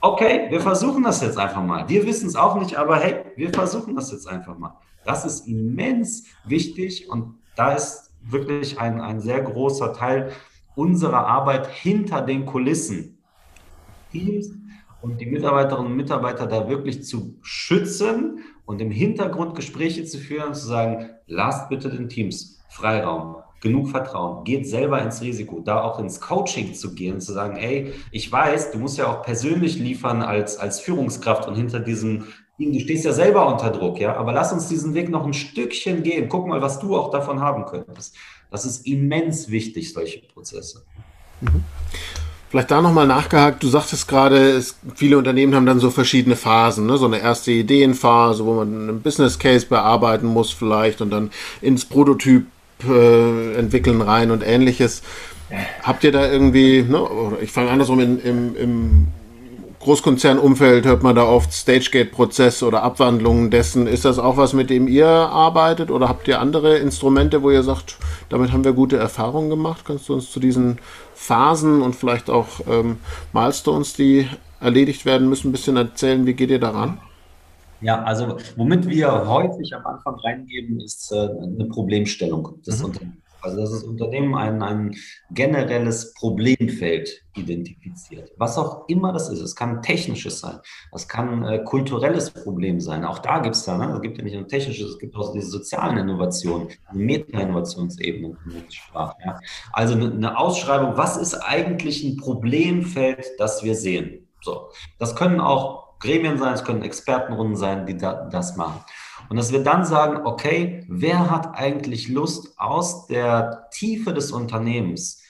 okay, 0.00 0.46
wir 0.50 0.60
versuchen 0.60 1.04
das 1.04 1.22
jetzt 1.22 1.38
einfach 1.38 1.62
mal. 1.62 1.88
Wir 1.88 2.04
wissen 2.06 2.28
es 2.28 2.36
auch 2.36 2.56
nicht, 2.56 2.76
aber 2.76 2.96
hey, 2.96 3.24
wir 3.36 3.50
versuchen 3.50 3.96
das 3.96 4.12
jetzt 4.12 4.28
einfach 4.28 4.58
mal. 4.58 4.76
Das 5.08 5.24
ist 5.24 5.48
immens 5.48 6.24
wichtig 6.44 7.08
und 7.08 7.38
da 7.56 7.72
ist 7.72 8.10
wirklich 8.20 8.78
ein, 8.78 9.00
ein 9.00 9.20
sehr 9.20 9.40
großer 9.40 9.94
Teil 9.94 10.32
unserer 10.74 11.26
Arbeit 11.26 11.66
hinter 11.66 12.20
den 12.20 12.44
Kulissen. 12.44 13.16
Teams 14.12 14.50
und 15.00 15.18
die 15.18 15.24
Mitarbeiterinnen 15.24 15.92
und 15.92 15.96
Mitarbeiter 15.96 16.46
da 16.46 16.68
wirklich 16.68 17.04
zu 17.04 17.38
schützen 17.40 18.40
und 18.66 18.82
im 18.82 18.90
Hintergrund 18.90 19.54
Gespräche 19.54 20.04
zu 20.04 20.18
führen 20.18 20.48
und 20.48 20.56
zu 20.56 20.66
sagen, 20.66 21.08
lasst 21.26 21.70
bitte 21.70 21.88
den 21.88 22.10
Teams 22.10 22.60
Freiraum, 22.68 23.36
genug 23.62 23.88
Vertrauen, 23.88 24.44
geht 24.44 24.68
selber 24.68 25.00
ins 25.00 25.22
Risiko, 25.22 25.60
da 25.60 25.80
auch 25.80 25.98
ins 26.00 26.20
Coaching 26.20 26.74
zu 26.74 26.94
gehen, 26.94 27.22
zu 27.22 27.32
sagen, 27.32 27.56
ey, 27.56 27.94
ich 28.12 28.30
weiß, 28.30 28.72
du 28.72 28.78
musst 28.78 28.98
ja 28.98 29.06
auch 29.06 29.22
persönlich 29.22 29.78
liefern 29.78 30.20
als, 30.20 30.58
als 30.58 30.80
Führungskraft 30.80 31.48
und 31.48 31.54
hinter 31.54 31.80
diesem 31.80 32.24
du 32.58 32.80
stehst 32.80 33.04
ja 33.04 33.12
selber 33.12 33.46
unter 33.46 33.70
Druck, 33.70 34.00
ja, 34.00 34.16
aber 34.16 34.32
lass 34.32 34.52
uns 34.52 34.68
diesen 34.68 34.94
Weg 34.94 35.08
noch 35.08 35.24
ein 35.24 35.34
Stückchen 35.34 36.02
gehen. 36.02 36.28
Guck 36.28 36.46
mal, 36.46 36.60
was 36.60 36.80
du 36.80 36.96
auch 36.96 37.10
davon 37.10 37.40
haben 37.40 37.64
könntest. 37.66 38.16
Das 38.50 38.64
ist 38.64 38.86
immens 38.86 39.50
wichtig, 39.50 39.92
solche 39.92 40.20
Prozesse. 40.20 40.82
Mhm. 41.40 41.64
Vielleicht 42.50 42.70
da 42.70 42.80
nochmal 42.80 43.06
nachgehakt, 43.06 43.62
du 43.62 43.68
sagtest 43.68 44.08
gerade, 44.08 44.38
es, 44.52 44.76
viele 44.94 45.18
Unternehmen 45.18 45.54
haben 45.54 45.66
dann 45.66 45.80
so 45.80 45.90
verschiedene 45.90 46.34
Phasen, 46.34 46.86
ne? 46.86 46.96
so 46.96 47.04
eine 47.04 47.20
erste 47.20 47.52
Ideenphase, 47.52 48.44
wo 48.46 48.54
man 48.54 48.88
einen 48.88 49.02
Business 49.02 49.38
Case 49.38 49.66
bearbeiten 49.66 50.26
muss 50.26 50.50
vielleicht 50.50 51.02
und 51.02 51.10
dann 51.10 51.30
ins 51.60 51.84
Prototyp 51.84 52.46
äh, 52.88 53.54
entwickeln 53.54 54.00
rein 54.00 54.30
und 54.30 54.42
ähnliches. 54.42 55.02
Habt 55.82 56.04
ihr 56.04 56.12
da 56.12 56.30
irgendwie, 56.30 56.82
ne, 56.82 57.06
ich 57.42 57.52
fange 57.52 57.70
andersrum, 57.70 58.00
in, 58.00 58.18
im, 58.20 58.56
im 58.56 59.08
Großkonzernumfeld 59.80 60.86
hört 60.86 61.04
man 61.04 61.14
da 61.14 61.24
oft 61.24 61.52
Stagegate-Prozess 61.52 62.64
oder 62.64 62.82
Abwandlungen 62.82 63.50
dessen. 63.50 63.86
Ist 63.86 64.04
das 64.04 64.18
auch 64.18 64.36
was, 64.36 64.52
mit 64.52 64.70
dem 64.70 64.88
ihr 64.88 65.06
arbeitet 65.06 65.90
oder 65.92 66.08
habt 66.08 66.26
ihr 66.26 66.40
andere 66.40 66.78
Instrumente, 66.78 67.42
wo 67.42 67.50
ihr 67.50 67.62
sagt, 67.62 67.96
damit 68.28 68.52
haben 68.52 68.64
wir 68.64 68.72
gute 68.72 68.96
Erfahrungen 68.96 69.50
gemacht? 69.50 69.84
Kannst 69.86 70.08
du 70.08 70.14
uns 70.14 70.32
zu 70.32 70.40
diesen 70.40 70.78
Phasen 71.14 71.80
und 71.80 71.94
vielleicht 71.94 72.28
auch 72.28 72.48
ähm, 72.68 72.98
Milestones, 73.32 73.94
die 73.94 74.28
erledigt 74.60 75.06
werden 75.06 75.28
müssen, 75.28 75.50
ein 75.50 75.52
bisschen 75.52 75.76
erzählen? 75.76 76.26
Wie 76.26 76.34
geht 76.34 76.50
ihr 76.50 76.60
daran? 76.60 77.00
Ja, 77.80 78.02
also 78.02 78.36
womit 78.56 78.88
wir 78.88 79.28
häufig 79.28 79.72
am 79.76 79.86
Anfang 79.86 80.16
reingeben, 80.16 80.80
ist 80.80 81.12
äh, 81.12 81.16
eine 81.16 81.66
Problemstellung 81.66 82.60
des 82.66 82.80
mhm. 82.80 82.84
Unternehmens. 82.86 83.27
Also 83.40 83.56
dass 83.56 83.70
das 83.70 83.84
Unternehmen 83.84 84.34
ein, 84.34 84.62
ein 84.62 84.96
generelles 85.30 86.12
Problemfeld 86.14 87.22
identifiziert. 87.36 88.32
Was 88.36 88.58
auch 88.58 88.88
immer 88.88 89.12
das 89.12 89.28
ist. 89.28 89.40
Es 89.40 89.54
kann 89.54 89.80
technisches 89.82 90.40
sein. 90.40 90.58
Es 90.92 91.06
kann 91.06 91.44
äh, 91.44 91.62
kulturelles 91.64 92.30
Problem 92.30 92.80
sein. 92.80 93.04
Auch 93.04 93.20
da 93.20 93.38
gibt 93.38 93.54
es 93.54 93.64
da, 93.64 93.78
ne? 93.78 93.92
es 93.94 94.00
gibt 94.00 94.18
ja 94.18 94.24
nicht 94.24 94.34
nur 94.34 94.48
technisches, 94.48 94.90
es 94.90 94.98
gibt 94.98 95.14
auch 95.14 95.32
diese 95.32 95.48
sozialen 95.48 95.98
Innovationen, 95.98 96.68
Meta-Innovationsebenen, 96.92 98.36
ja? 98.94 99.40
Also 99.72 99.94
eine, 99.94 100.10
eine 100.12 100.38
Ausschreibung, 100.38 100.96
was 100.96 101.16
ist 101.16 101.34
eigentlich 101.34 102.02
ein 102.04 102.16
Problemfeld, 102.16 103.24
das 103.38 103.62
wir 103.62 103.74
sehen? 103.74 104.28
So. 104.40 104.70
Das 104.98 105.14
können 105.14 105.40
auch 105.40 105.98
Gremien 106.00 106.38
sein, 106.38 106.54
es 106.54 106.64
können 106.64 106.82
Expertenrunden 106.82 107.56
sein, 107.56 107.86
die 107.86 107.96
da, 107.96 108.28
das 108.30 108.56
machen. 108.56 108.84
Und 109.28 109.36
dass 109.36 109.52
wir 109.52 109.62
dann 109.62 109.84
sagen, 109.84 110.26
okay, 110.26 110.84
wer 110.88 111.30
hat 111.30 111.54
eigentlich 111.54 112.08
Lust 112.08 112.58
aus 112.58 113.06
der 113.06 113.68
Tiefe 113.70 114.14
des 114.14 114.32
Unternehmens 114.32 115.22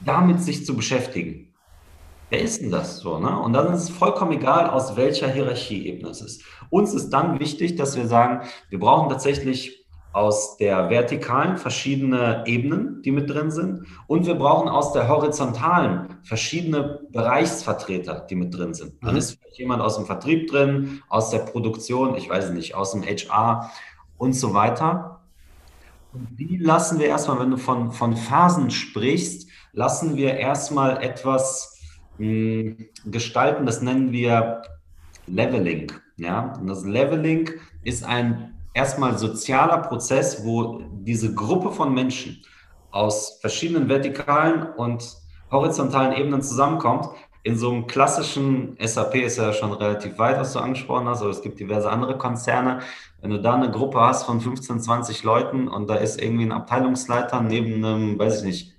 damit 0.00 0.42
sich 0.42 0.64
zu 0.64 0.76
beschäftigen? 0.76 1.52
Wer 2.30 2.42
ist 2.42 2.60
denn 2.60 2.70
das 2.70 2.98
so? 2.98 3.18
Ne? 3.18 3.38
Und 3.40 3.54
dann 3.54 3.72
ist 3.72 3.84
es 3.84 3.90
vollkommen 3.90 4.32
egal, 4.32 4.68
aus 4.68 4.96
welcher 4.96 5.28
Hierarchieebene 5.28 6.10
es 6.10 6.20
ist. 6.20 6.44
Uns 6.68 6.92
ist 6.92 7.10
dann 7.10 7.40
wichtig, 7.40 7.76
dass 7.76 7.96
wir 7.96 8.06
sagen, 8.06 8.46
wir 8.68 8.78
brauchen 8.78 9.08
tatsächlich 9.08 9.86
aus 10.12 10.56
der 10.56 10.90
vertikalen 10.90 11.58
verschiedene 11.58 12.42
Ebenen, 12.46 13.02
die 13.02 13.10
mit 13.10 13.28
drin 13.30 13.50
sind. 13.50 13.86
Und 14.06 14.26
wir 14.26 14.34
brauchen 14.34 14.68
aus 14.68 14.92
der 14.92 15.08
horizontalen 15.08 16.18
verschiedene 16.22 17.00
Bereichsvertreter, 17.10 18.26
die 18.28 18.34
mit 18.34 18.56
drin 18.56 18.74
sind. 18.74 18.94
Dann 19.02 19.12
mhm. 19.12 19.18
ist 19.18 19.38
vielleicht 19.38 19.58
jemand 19.58 19.82
aus 19.82 19.96
dem 19.96 20.06
Vertrieb 20.06 20.50
drin, 20.50 21.02
aus 21.08 21.30
der 21.30 21.40
Produktion, 21.40 22.16
ich 22.16 22.28
weiß 22.28 22.50
nicht, 22.50 22.74
aus 22.74 22.92
dem 22.92 23.02
HR 23.02 23.70
und 24.16 24.32
so 24.32 24.54
weiter. 24.54 25.20
Und 26.12 26.38
die 26.38 26.56
lassen 26.56 26.98
wir 26.98 27.06
erstmal, 27.06 27.40
wenn 27.40 27.50
du 27.50 27.58
von, 27.58 27.92
von 27.92 28.16
Phasen 28.16 28.70
sprichst, 28.70 29.48
lassen 29.72 30.16
wir 30.16 30.34
erstmal 30.34 31.02
etwas 31.02 31.78
mh, 32.18 32.26
hm, 32.26 32.76
gestalten, 33.06 33.66
das 33.66 33.82
nennen 33.82 34.10
wir 34.10 34.62
Leveling. 35.26 35.92
Ja? 36.16 36.54
Und 36.58 36.66
das 36.66 36.84
Leveling 36.84 37.50
ist 37.84 38.04
ein 38.04 38.57
erstmal 38.74 39.18
sozialer 39.18 39.78
Prozess, 39.78 40.44
wo 40.44 40.82
diese 40.92 41.34
Gruppe 41.34 41.70
von 41.70 41.92
Menschen 41.94 42.42
aus 42.90 43.38
verschiedenen 43.40 43.88
vertikalen 43.88 44.62
und 44.62 45.16
horizontalen 45.50 46.12
Ebenen 46.12 46.42
zusammenkommt. 46.42 47.08
In 47.42 47.56
so 47.56 47.70
einem 47.70 47.86
klassischen 47.86 48.76
SAP 48.80 49.14
ist 49.16 49.38
ja 49.38 49.52
schon 49.52 49.72
relativ 49.72 50.18
weit, 50.18 50.38
was 50.38 50.52
du 50.52 50.58
angesprochen 50.58 51.08
hast, 51.08 51.22
aber 51.22 51.30
es 51.30 51.40
gibt 51.40 51.60
diverse 51.60 51.88
andere 51.88 52.18
Konzerne. 52.18 52.80
Wenn 53.20 53.30
du 53.30 53.40
da 53.40 53.54
eine 53.54 53.70
Gruppe 53.70 54.00
hast 54.00 54.24
von 54.24 54.40
15, 54.40 54.80
20 54.80 55.22
Leuten 55.22 55.68
und 55.68 55.88
da 55.88 55.94
ist 55.94 56.20
irgendwie 56.20 56.44
ein 56.44 56.52
Abteilungsleiter 56.52 57.40
neben 57.40 57.84
einem, 57.84 58.18
weiß 58.18 58.40
ich 58.40 58.44
nicht, 58.44 58.74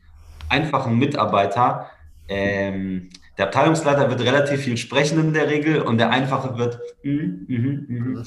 einfachen 0.50 0.98
Mitarbeiter, 0.98 1.88
ähm, 2.28 3.10
der 3.40 3.48
Abteilungsleiter 3.48 4.10
wird 4.10 4.20
relativ 4.20 4.60
viel 4.60 4.76
sprechen 4.76 5.18
in 5.18 5.34
der 5.34 5.48
Regel 5.48 5.82
und 5.82 5.98
der 5.98 6.10
Einfache 6.10 6.58
wird. 6.58 6.78
Mm, 7.04 7.46
mm, 7.48 7.86
mm, 7.88 8.24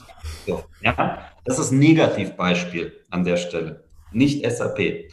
so, 0.46 0.64
ja? 0.80 1.18
Das 1.44 1.58
ist 1.58 1.70
ein 1.70 1.80
Negativbeispiel 1.80 2.94
an 3.10 3.22
der 3.22 3.36
Stelle, 3.36 3.84
nicht 4.10 4.50
SAP. 4.50 5.10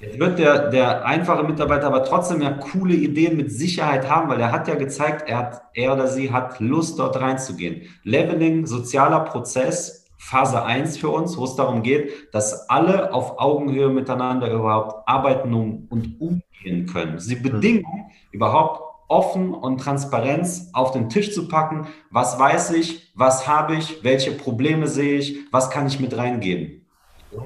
Jetzt 0.00 0.18
wird 0.18 0.38
der, 0.38 0.68
der 0.68 1.06
einfache 1.06 1.44
Mitarbeiter 1.44 1.86
aber 1.86 2.04
trotzdem 2.04 2.42
ja 2.42 2.50
coole 2.50 2.92
Ideen 2.92 3.38
mit 3.38 3.50
Sicherheit 3.50 4.06
haben, 4.10 4.28
weil 4.28 4.38
er 4.38 4.52
hat 4.52 4.68
ja 4.68 4.74
gezeigt, 4.74 5.26
er, 5.26 5.38
hat, 5.38 5.62
er 5.72 5.94
oder 5.94 6.08
sie 6.08 6.30
hat 6.30 6.60
Lust, 6.60 6.98
dort 6.98 7.18
reinzugehen. 7.18 7.88
Leveling, 8.02 8.66
sozialer 8.66 9.20
Prozess, 9.20 10.04
Phase 10.18 10.62
1 10.62 10.98
für 10.98 11.08
uns, 11.08 11.38
wo 11.38 11.44
es 11.44 11.56
darum 11.56 11.82
geht, 11.82 12.34
dass 12.34 12.68
alle 12.68 13.14
auf 13.14 13.38
Augenhöhe 13.38 13.88
miteinander 13.88 14.50
überhaupt 14.50 15.08
arbeiten 15.08 15.54
und 15.54 16.20
umgehen 16.20 16.86
können. 16.86 17.18
Sie 17.18 17.36
Bedingungen 17.36 18.10
überhaupt 18.32 18.85
offen 19.08 19.54
und 19.54 19.78
Transparenz 19.78 20.70
auf 20.72 20.90
den 20.90 21.08
Tisch 21.08 21.32
zu 21.32 21.48
packen. 21.48 21.86
Was 22.10 22.38
weiß 22.38 22.72
ich? 22.72 23.12
Was 23.14 23.46
habe 23.46 23.76
ich? 23.76 24.02
Welche 24.02 24.32
Probleme 24.32 24.86
sehe 24.86 25.18
ich? 25.18 25.38
Was 25.52 25.70
kann 25.70 25.86
ich 25.86 26.00
mit 26.00 26.16
reingeben? 26.16 26.82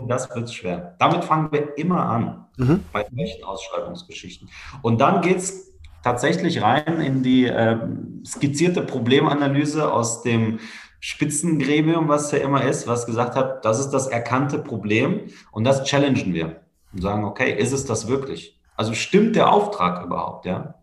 das 0.06 0.32
wird 0.34 0.52
schwer. 0.52 0.94
Damit 0.98 1.24
fangen 1.24 1.50
wir 1.52 1.76
immer 1.76 2.06
an 2.06 2.46
mhm. 2.56 2.84
bei 2.92 3.06
solchen 3.12 3.44
Ausschreibungsgeschichten. 3.44 4.48
Und 4.82 5.00
dann 5.00 5.20
geht 5.20 5.38
es 5.38 5.72
tatsächlich 6.02 6.62
rein 6.62 7.00
in 7.00 7.22
die 7.22 7.46
äh, 7.46 7.76
skizzierte 8.24 8.82
Problemanalyse 8.82 9.92
aus 9.92 10.22
dem 10.22 10.60
Spitzengremium, 11.00 12.08
was 12.08 12.30
ja 12.30 12.38
immer 12.38 12.62
ist, 12.64 12.86
was 12.86 13.06
gesagt 13.06 13.34
hat, 13.34 13.64
das 13.64 13.80
ist 13.80 13.90
das 13.90 14.06
erkannte 14.06 14.58
Problem 14.58 15.28
und 15.50 15.64
das 15.64 15.84
challengen 15.84 16.34
wir 16.34 16.60
und 16.92 17.00
sagen, 17.00 17.24
okay, 17.24 17.56
ist 17.56 17.72
es 17.72 17.86
das 17.86 18.06
wirklich? 18.06 18.60
Also 18.76 18.94
stimmt 18.94 19.36
der 19.36 19.52
Auftrag 19.52 20.04
überhaupt, 20.04 20.46
ja? 20.46 20.74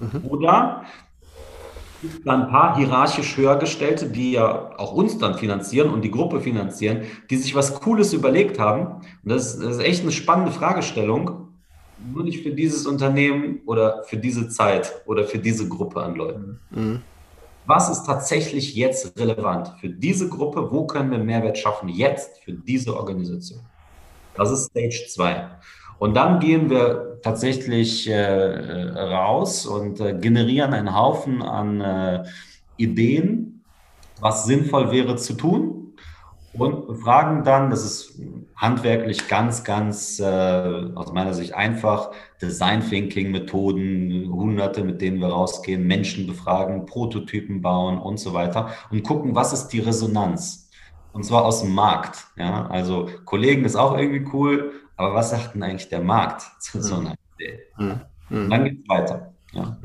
Mhm. 0.00 0.24
Oder 0.28 0.84
gibt 2.02 2.28
ein 2.28 2.48
paar 2.48 2.76
hierarchisch 2.76 3.36
höhergestellte, 3.36 4.06
die 4.06 4.32
ja 4.32 4.70
auch 4.78 4.92
uns 4.92 5.18
dann 5.18 5.36
finanzieren 5.36 5.90
und 5.90 6.02
die 6.02 6.10
Gruppe 6.10 6.40
finanzieren, 6.40 7.02
die 7.28 7.36
sich 7.36 7.54
was 7.54 7.78
Cooles 7.80 8.12
überlegt 8.12 8.58
haben. 8.58 9.02
Und 9.22 9.32
das 9.32 9.54
ist, 9.54 9.62
das 9.62 9.76
ist 9.76 9.82
echt 9.82 10.02
eine 10.02 10.12
spannende 10.12 10.52
Fragestellung. 10.52 11.48
Nur 12.12 12.24
nicht 12.24 12.42
für 12.42 12.52
dieses 12.52 12.86
Unternehmen 12.86 13.60
oder 13.66 14.02
für 14.04 14.16
diese 14.16 14.48
Zeit 14.48 15.02
oder 15.04 15.24
für 15.24 15.38
diese 15.38 15.68
Gruppe 15.68 16.02
an 16.02 16.14
Leuten. 16.14 16.58
Mhm. 16.70 17.02
Was 17.66 17.90
ist 17.90 18.04
tatsächlich 18.04 18.74
jetzt 18.74 19.18
relevant 19.18 19.74
für 19.80 19.90
diese 19.90 20.28
Gruppe? 20.28 20.70
Wo 20.70 20.86
können 20.86 21.10
wir 21.10 21.18
Mehrwert 21.18 21.58
schaffen 21.58 21.90
jetzt 21.90 22.38
für 22.42 22.52
diese 22.52 22.96
Organisation? 22.96 23.60
Das 24.34 24.50
ist 24.50 24.70
Stage 24.70 25.06
2. 25.08 25.50
Und 26.00 26.14
dann 26.14 26.40
gehen 26.40 26.70
wir 26.70 27.20
tatsächlich 27.22 28.08
äh, 28.08 28.16
raus 28.16 29.66
und 29.66 30.00
äh, 30.00 30.14
generieren 30.14 30.72
einen 30.72 30.96
Haufen 30.96 31.42
an 31.42 31.82
äh, 31.82 32.24
Ideen, 32.78 33.62
was 34.18 34.46
sinnvoll 34.46 34.90
wäre 34.92 35.16
zu 35.16 35.34
tun. 35.34 35.92
Und 36.54 36.86
befragen 36.86 37.44
dann, 37.44 37.68
das 37.68 37.84
ist 37.84 38.18
handwerklich 38.56 39.28
ganz, 39.28 39.62
ganz 39.62 40.18
äh, 40.18 40.24
aus 40.94 41.12
meiner 41.12 41.34
Sicht 41.34 41.52
einfach, 41.54 42.12
Design 42.40 42.80
Thinking 42.80 43.30
Methoden, 43.30 44.26
Hunderte, 44.32 44.82
mit 44.82 45.02
denen 45.02 45.20
wir 45.20 45.28
rausgehen, 45.28 45.86
Menschen 45.86 46.26
befragen, 46.26 46.86
Prototypen 46.86 47.60
bauen 47.60 47.98
und 47.98 48.18
so 48.18 48.32
weiter 48.32 48.70
und 48.90 49.02
gucken, 49.02 49.34
was 49.34 49.52
ist 49.52 49.68
die 49.68 49.80
Resonanz. 49.80 50.70
Und 51.12 51.24
zwar 51.24 51.44
aus 51.44 51.60
dem 51.60 51.74
Markt. 51.74 52.26
Ja? 52.36 52.66
Also 52.68 53.06
Kollegen 53.26 53.66
ist 53.66 53.76
auch 53.76 53.98
irgendwie 53.98 54.26
cool, 54.32 54.72
aber 55.00 55.14
was 55.14 55.30
sagt 55.30 55.54
denn 55.54 55.62
eigentlich 55.62 55.88
der 55.88 56.02
Markt 56.02 56.42
zu 56.58 56.82
so 56.82 56.96
einer 56.96 57.14
Idee? 57.38 57.58
Mhm. 57.78 58.50
Dann 58.50 58.64
geht 58.64 58.80
es 58.82 58.88
weiter. 58.88 59.32
Ja. 59.52 59.78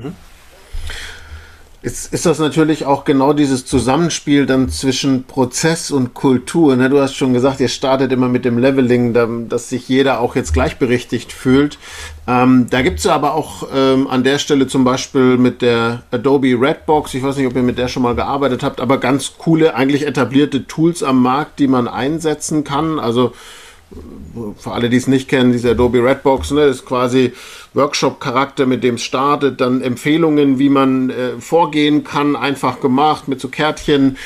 Jetzt 1.82 2.12
ist 2.12 2.26
das 2.26 2.38
natürlich 2.38 2.84
auch 2.84 3.04
genau 3.04 3.32
dieses 3.32 3.64
Zusammenspiel 3.64 4.44
dann 4.44 4.68
zwischen 4.68 5.24
Prozess 5.24 5.90
und 5.90 6.12
Kultur. 6.12 6.76
Ne? 6.76 6.90
Du 6.90 7.00
hast 7.00 7.14
schon 7.14 7.32
gesagt, 7.32 7.60
ihr 7.60 7.68
startet 7.68 8.12
immer 8.12 8.28
mit 8.28 8.44
dem 8.44 8.58
Leveling, 8.58 9.48
dass 9.48 9.70
sich 9.70 9.88
jeder 9.88 10.20
auch 10.20 10.36
jetzt 10.36 10.52
gleichberechtigt 10.52 11.32
fühlt. 11.32 11.78
Ähm, 12.26 12.66
da 12.68 12.82
gibt 12.82 12.98
es 12.98 13.06
aber 13.06 13.34
auch 13.34 13.68
ähm, 13.74 14.08
an 14.08 14.22
der 14.22 14.38
Stelle 14.38 14.66
zum 14.66 14.84
Beispiel 14.84 15.38
mit 15.38 15.62
der 15.62 16.02
Adobe 16.10 16.60
Redbox, 16.60 17.14
ich 17.14 17.22
weiß 17.22 17.36
nicht, 17.38 17.46
ob 17.46 17.56
ihr 17.56 17.62
mit 17.62 17.78
der 17.78 17.88
schon 17.88 18.02
mal 18.02 18.16
gearbeitet 18.16 18.62
habt, 18.62 18.82
aber 18.82 18.98
ganz 18.98 19.38
coole, 19.38 19.74
eigentlich 19.74 20.06
etablierte 20.06 20.66
Tools 20.66 21.02
am 21.02 21.22
Markt, 21.22 21.58
die 21.58 21.68
man 21.68 21.88
einsetzen 21.88 22.64
kann. 22.64 22.98
Also 22.98 23.32
für 24.58 24.72
alle, 24.72 24.90
die 24.90 24.96
es 24.96 25.06
nicht 25.06 25.28
kennen, 25.28 25.52
diese 25.52 25.70
Adobe 25.70 26.02
Redbox, 26.02 26.50
ne, 26.50 26.62
ist 26.62 26.84
quasi 26.84 27.32
Workshop-Charakter, 27.74 28.66
mit 28.66 28.82
dem 28.82 28.96
es 28.96 29.02
startet, 29.02 29.60
dann 29.60 29.80
Empfehlungen, 29.80 30.58
wie 30.58 30.68
man 30.68 31.10
äh, 31.10 31.38
vorgehen 31.38 32.02
kann, 32.04 32.36
einfach 32.36 32.80
gemacht 32.80 33.28
mit 33.28 33.40
so 33.40 33.48
Kärtchen. 33.48 34.16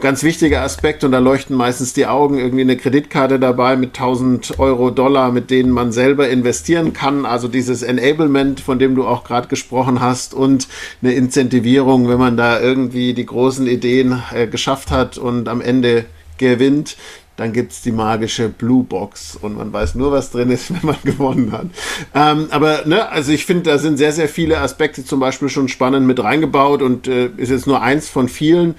Ganz 0.00 0.24
wichtiger 0.24 0.62
Aspekt 0.62 1.04
und 1.04 1.12
da 1.12 1.20
leuchten 1.20 1.56
meistens 1.56 1.92
die 1.92 2.06
Augen, 2.06 2.38
irgendwie 2.38 2.62
eine 2.62 2.76
Kreditkarte 2.76 3.38
dabei 3.38 3.76
mit 3.76 3.90
1000 3.90 4.58
Euro, 4.58 4.90
Dollar, 4.90 5.30
mit 5.30 5.50
denen 5.50 5.70
man 5.70 5.92
selber 5.92 6.28
investieren 6.28 6.92
kann. 6.92 7.24
Also 7.24 7.46
dieses 7.46 7.82
Enablement, 7.82 8.58
von 8.58 8.80
dem 8.80 8.96
du 8.96 9.06
auch 9.06 9.22
gerade 9.22 9.46
gesprochen 9.46 10.00
hast 10.00 10.34
und 10.34 10.66
eine 11.00 11.12
Incentivierung, 11.12 12.08
wenn 12.08 12.18
man 12.18 12.36
da 12.36 12.60
irgendwie 12.60 13.14
die 13.14 13.24
großen 13.24 13.68
Ideen 13.68 14.20
äh, 14.34 14.48
geschafft 14.48 14.90
hat 14.90 15.16
und 15.16 15.48
am 15.48 15.60
Ende 15.60 16.06
gewinnt 16.38 16.96
dann 17.36 17.52
gibt 17.52 17.72
es 17.72 17.82
die 17.82 17.92
magische 17.92 18.48
Blue 18.48 18.84
Box 18.84 19.36
und 19.40 19.56
man 19.56 19.72
weiß 19.72 19.96
nur, 19.96 20.12
was 20.12 20.30
drin 20.30 20.50
ist, 20.50 20.70
wenn 20.74 20.86
man 20.86 20.96
gewonnen 21.02 21.52
hat. 21.52 21.66
Ähm, 22.14 22.48
aber, 22.50 22.86
ne, 22.86 23.08
also 23.08 23.32
ich 23.32 23.44
finde, 23.44 23.64
da 23.64 23.78
sind 23.78 23.96
sehr, 23.96 24.12
sehr 24.12 24.28
viele 24.28 24.58
Aspekte 24.58 25.04
zum 25.04 25.20
Beispiel 25.20 25.48
schon 25.48 25.68
spannend 25.68 26.06
mit 26.06 26.22
reingebaut 26.22 26.82
und 26.82 27.08
äh, 27.08 27.30
ist 27.36 27.50
jetzt 27.50 27.66
nur 27.66 27.82
eins 27.82 28.08
von 28.08 28.28
vielen. 28.28 28.74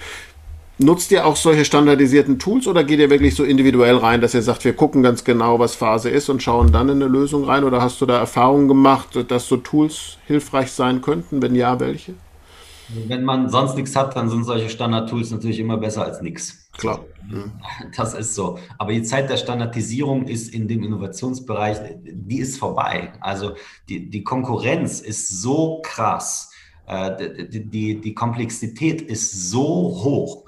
Nutzt 0.77 1.11
ihr 1.11 1.25
auch 1.25 1.37
solche 1.37 1.63
standardisierten 1.63 2.37
Tools 2.37 2.67
oder 2.67 2.83
geht 2.83 2.99
ihr 2.99 3.09
wirklich 3.09 3.33
so 3.33 3.45
individuell 3.45 3.95
rein, 3.95 4.19
dass 4.19 4.33
ihr 4.33 4.41
sagt, 4.41 4.65
wir 4.65 4.73
gucken 4.73 5.03
ganz 5.03 5.23
genau, 5.23 5.57
was 5.57 5.73
Phase 5.73 6.09
ist 6.09 6.27
und 6.27 6.43
schauen 6.43 6.73
dann 6.73 6.89
in 6.89 7.01
eine 7.01 7.09
Lösung 7.09 7.45
rein? 7.45 7.63
Oder 7.63 7.81
hast 7.81 8.01
du 8.01 8.05
da 8.05 8.17
Erfahrungen 8.19 8.67
gemacht, 8.67 9.17
dass 9.29 9.47
so 9.47 9.55
Tools 9.55 10.17
hilfreich 10.27 10.73
sein 10.73 11.01
könnten? 11.01 11.41
Wenn 11.41 11.55
ja, 11.55 11.79
welche? 11.79 12.15
Wenn 13.07 13.23
man 13.23 13.49
sonst 13.49 13.75
nichts 13.75 13.95
hat, 13.95 14.15
dann 14.15 14.29
sind 14.29 14.43
solche 14.43 14.69
Standard-Tools 14.69 15.31
natürlich 15.31 15.59
immer 15.59 15.77
besser 15.77 16.03
als 16.03 16.21
nichts. 16.21 16.69
Klar. 16.77 17.05
Das 17.97 18.13
ist 18.13 18.35
so. 18.35 18.59
Aber 18.77 18.91
die 18.91 19.01
Zeit 19.01 19.29
der 19.29 19.37
Standardisierung 19.37 20.27
ist 20.27 20.53
in 20.53 20.67
dem 20.67 20.83
Innovationsbereich, 20.83 21.77
die 22.03 22.37
ist 22.37 22.57
vorbei. 22.57 23.13
Also 23.19 23.55
die, 23.89 24.09
die 24.09 24.23
Konkurrenz 24.23 24.99
ist 24.99 25.41
so 25.41 25.81
krass. 25.83 26.51
Äh, 26.85 27.47
die, 27.47 27.65
die, 27.65 28.01
die 28.01 28.13
Komplexität 28.13 29.01
ist 29.01 29.49
so 29.49 29.63
hoch 29.63 30.45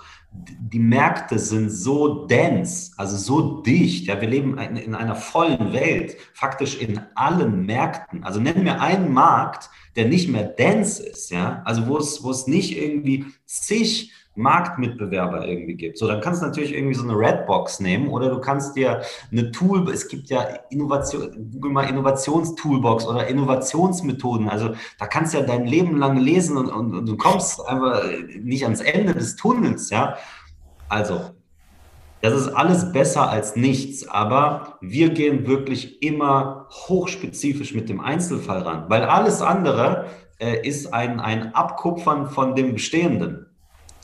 die 0.59 0.79
Märkte 0.79 1.39
sind 1.39 1.69
so 1.69 2.25
dense, 2.27 2.91
also 2.97 3.17
so 3.17 3.61
dicht. 3.61 4.07
Ja, 4.07 4.19
wir 4.21 4.27
leben 4.27 4.57
in 4.57 4.95
einer 4.95 5.15
vollen 5.15 5.73
Welt, 5.73 6.17
faktisch 6.33 6.79
in 6.79 7.01
allen 7.15 7.65
Märkten. 7.65 8.23
Also 8.23 8.39
nennen 8.39 8.65
wir 8.65 8.81
einen 8.81 9.13
Markt, 9.13 9.69
der 9.97 10.05
nicht 10.05 10.29
mehr 10.29 10.43
dense 10.43 11.03
ist, 11.03 11.31
ja, 11.31 11.61
also 11.65 11.87
wo 11.87 11.97
es, 11.97 12.23
wo 12.23 12.31
es 12.31 12.47
nicht 12.47 12.77
irgendwie 12.77 13.25
zig 13.45 14.13
Marktmitbewerber 14.35 15.47
irgendwie 15.47 15.73
gibt. 15.73 15.97
So, 15.97 16.07
dann 16.07 16.21
kannst 16.21 16.41
du 16.41 16.45
natürlich 16.45 16.73
irgendwie 16.73 16.93
so 16.93 17.03
eine 17.03 17.17
Redbox 17.17 17.79
nehmen 17.79 18.07
oder 18.07 18.29
du 18.29 18.39
kannst 18.39 18.75
dir 18.75 19.01
eine 19.31 19.51
Tool, 19.51 19.89
es 19.89 20.07
gibt 20.07 20.29
ja 20.29 20.41
Innovation, 20.69 21.49
google 21.51 21.71
mal 21.71 21.89
Innovationstoolbox 21.89 23.07
oder 23.07 23.27
Innovationsmethoden. 23.27 24.47
Also 24.47 24.75
da 24.99 25.07
kannst 25.07 25.33
du 25.33 25.39
ja 25.39 25.43
dein 25.43 25.65
Leben 25.65 25.97
lang 25.97 26.17
lesen 26.17 26.55
und, 26.55 26.69
und, 26.69 26.93
und 26.93 27.05
du 27.07 27.17
kommst 27.17 27.65
einfach 27.67 28.03
nicht 28.39 28.63
ans 28.63 28.81
Ende 28.81 29.15
des 29.15 29.35
Tunnels, 29.35 29.89
ja. 29.89 30.15
Also, 30.87 31.19
das 32.21 32.33
ist 32.33 32.47
alles 32.49 32.91
besser 32.91 33.29
als 33.29 33.55
nichts, 33.55 34.07
aber 34.07 34.77
wir 34.81 35.09
gehen 35.09 35.47
wirklich 35.47 36.01
immer 36.01 36.67
hochspezifisch 36.71 37.73
mit 37.73 37.89
dem 37.89 37.99
Einzelfall 37.99 38.61
ran, 38.61 38.85
weil 38.89 39.03
alles 39.03 39.41
andere 39.41 40.05
äh, 40.39 40.67
ist 40.67 40.93
ein, 40.93 41.19
ein 41.19 41.53
Abkupfern 41.53 42.27
von 42.27 42.55
dem 42.55 42.73
Bestehenden. 42.73 43.45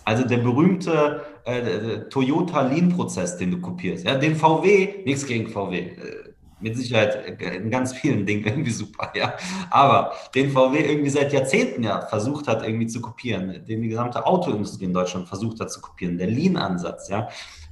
Also 0.06 0.26
der 0.28 0.38
berühmte 0.38 1.21
äh, 1.45 2.10
Toyota 2.10 2.62
Lean-Prozess, 2.62 3.38
den 3.38 3.52
du 3.52 3.62
kopierst. 3.62 4.06
Ja, 4.06 4.15
den 4.15 4.36
VW, 4.36 5.04
nichts 5.06 5.26
gegen 5.26 5.47
VW, 5.47 5.80
äh, 5.80 6.34
mit 6.60 6.78
Sicherheit 6.78 7.41
äh, 7.41 7.56
in 7.56 7.69
ganz 7.69 7.93
vielen 7.93 8.26
Dingen 8.26 8.43
irgendwie 8.45 8.71
super, 8.71 9.12
ja. 9.15 9.36
Aber 9.69 10.13
den 10.36 10.52
VW 10.52 10.80
irgendwie 10.80 11.10
seit 11.10 11.32
Jahrzehnten 11.34 11.84
ja 11.84 12.02
versucht 12.02 12.47
hat, 12.47 12.65
irgendwie 12.65 12.88
zu 12.88 13.02
kopieren, 13.02 13.63
den 13.65 13.82
die 13.82 13.89
gesamte 13.89 14.26
Autoindustrie 14.26 14.86
in 14.86 14.93
Deutschland 14.93 15.28
versucht 15.28 15.60
hat 15.60 15.71
zu 15.71 15.82
kopieren, 15.82 16.17
der 16.17 16.28
Lean-Ansatz, 16.28 17.10
ja. 17.10 17.28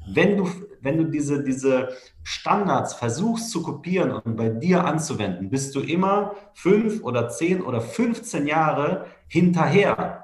Wenn 0.08 0.38
du, 0.38 0.50
wenn 0.82 0.98
du 0.98 1.06
diese, 1.06 1.44
diese 1.44 1.90
Standards 2.24 2.94
versuchst 2.94 3.52
zu 3.52 3.62
kopieren 3.62 4.12
und 4.12 4.36
bei 4.36 4.50
dir 4.50 4.86
anzuwenden, 4.86 5.50
bist 5.50 5.76
du 5.76 5.80
immer 5.80 6.36
fünf 6.54 7.04
oder 7.04 7.30
zehn 7.30 7.62
oder 7.62 7.82
15 7.82 8.48
Jahre 8.48 9.06
hinterher 9.28 10.22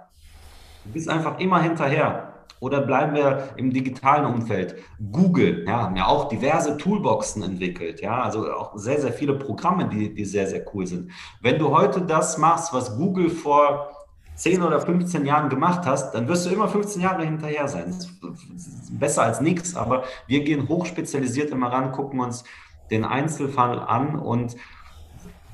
Du 0.87 0.93
bist 0.93 1.09
einfach 1.09 1.37
immer 1.39 1.61
hinterher. 1.61 2.33
Oder 2.59 2.81
bleiben 2.81 3.13
wir 3.13 3.49
im 3.57 3.71
digitalen 3.71 4.25
Umfeld. 4.25 4.75
Google, 5.11 5.65
ja, 5.67 5.83
haben 5.83 5.97
ja 5.97 6.07
auch 6.07 6.29
diverse 6.29 6.77
Toolboxen 6.77 7.43
entwickelt, 7.43 8.01
ja, 8.01 8.23
also 8.23 8.51
auch 8.51 8.75
sehr, 8.75 8.99
sehr 8.99 9.13
viele 9.13 9.35
Programme, 9.35 9.87
die, 9.89 10.15
die 10.15 10.25
sehr, 10.25 10.47
sehr 10.47 10.65
cool 10.73 10.87
sind. 10.87 11.11
Wenn 11.41 11.59
du 11.59 11.69
heute 11.69 12.01
das 12.01 12.39
machst, 12.39 12.73
was 12.73 12.97
Google 12.97 13.29
vor 13.29 13.96
10 14.37 14.61
oder 14.61 14.79
15 14.79 15.25
Jahren 15.25 15.49
gemacht 15.49 15.85
hast, 15.85 16.13
dann 16.13 16.27
wirst 16.27 16.45
du 16.45 16.51
immer 16.51 16.67
15 16.67 17.01
Jahre 17.01 17.25
hinterher 17.25 17.67
sein. 17.67 17.93
Besser 18.91 19.23
als 19.23 19.41
nichts, 19.41 19.75
aber 19.75 20.03
wir 20.27 20.43
gehen 20.43 20.67
hochspezialisiert 20.67 21.51
immer 21.51 21.71
ran, 21.71 21.91
gucken 21.91 22.19
uns 22.19 22.43
den 22.91 23.03
Einzelfall 23.03 23.79
an 23.79 24.17
und 24.17 24.55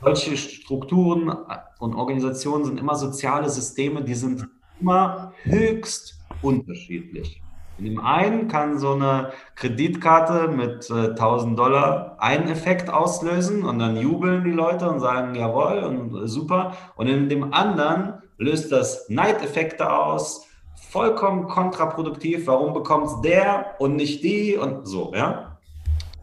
solche 0.02 0.36
Strukturen 0.38 1.34
und 1.80 1.96
Organisationen 1.96 2.66
sind 2.66 2.80
immer 2.80 2.96
soziale 2.96 3.50
Systeme, 3.50 4.04
die 4.04 4.16
sind 4.16 4.48
immer 4.80 5.34
höchst 5.44 6.20
unterschiedlich. 6.42 7.43
In 7.80 7.86
dem 7.86 8.00
einen 8.00 8.48
kann 8.48 8.78
so 8.78 8.94
eine 8.94 9.32
Kreditkarte 9.56 10.48
mit 10.48 10.90
äh, 10.92 11.10
1000 11.10 11.58
Dollar 11.58 12.18
einen 12.20 12.48
Effekt 12.48 12.90
auslösen 12.90 13.64
und 13.64 13.80
dann 13.80 13.98
jubeln 13.98 14.44
die 14.44 14.52
Leute 14.52 14.90
und 14.90 15.00
sagen, 15.00 15.34
jawohl 15.34 15.80
und 15.80 16.24
äh, 16.24 16.28
super. 16.28 16.76
Und 16.96 17.08
in 17.08 17.30
dem 17.30 17.54
anderen 17.54 18.14
löst 18.38 18.72
das 18.72 19.10
Neideffekte 19.10 19.92
aus, 19.92 20.46
vollkommen 20.92 21.48
kontraproduktiv. 21.48 22.46
Warum 22.46 22.74
bekommt 22.74 23.08
es 23.08 23.22
der 23.22 23.76
und 23.80 23.96
nicht 23.96 24.24
die 24.24 24.56
und 24.56 24.88
so, 24.88 25.12
ja? 25.16 25.58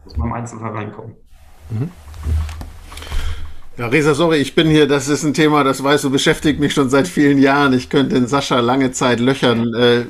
Muss 0.05 0.15
man 0.15 0.29
im 0.29 0.33
Einzelfall 0.33 0.71
reinkommen. 0.71 1.15
Mhm. 1.69 1.91
Ja, 3.77 3.87
Resa, 3.87 4.13
sorry, 4.13 4.37
ich 4.37 4.55
bin 4.55 4.67
hier, 4.67 4.87
das 4.87 5.07
ist 5.07 5.23
ein 5.23 5.33
Thema, 5.33 5.63
das 5.63 5.83
weißt 5.83 6.03
du, 6.03 6.11
beschäftigt 6.11 6.59
mich 6.59 6.73
schon 6.73 6.89
seit 6.89 7.07
vielen 7.07 7.39
Jahren. 7.39 7.73
Ich 7.73 7.89
könnte 7.89 8.15
den 8.15 8.27
Sascha 8.27 8.59
lange 8.59 8.91
Zeit 8.91 9.19
löchern. 9.19 9.73
Äh, 9.73 10.05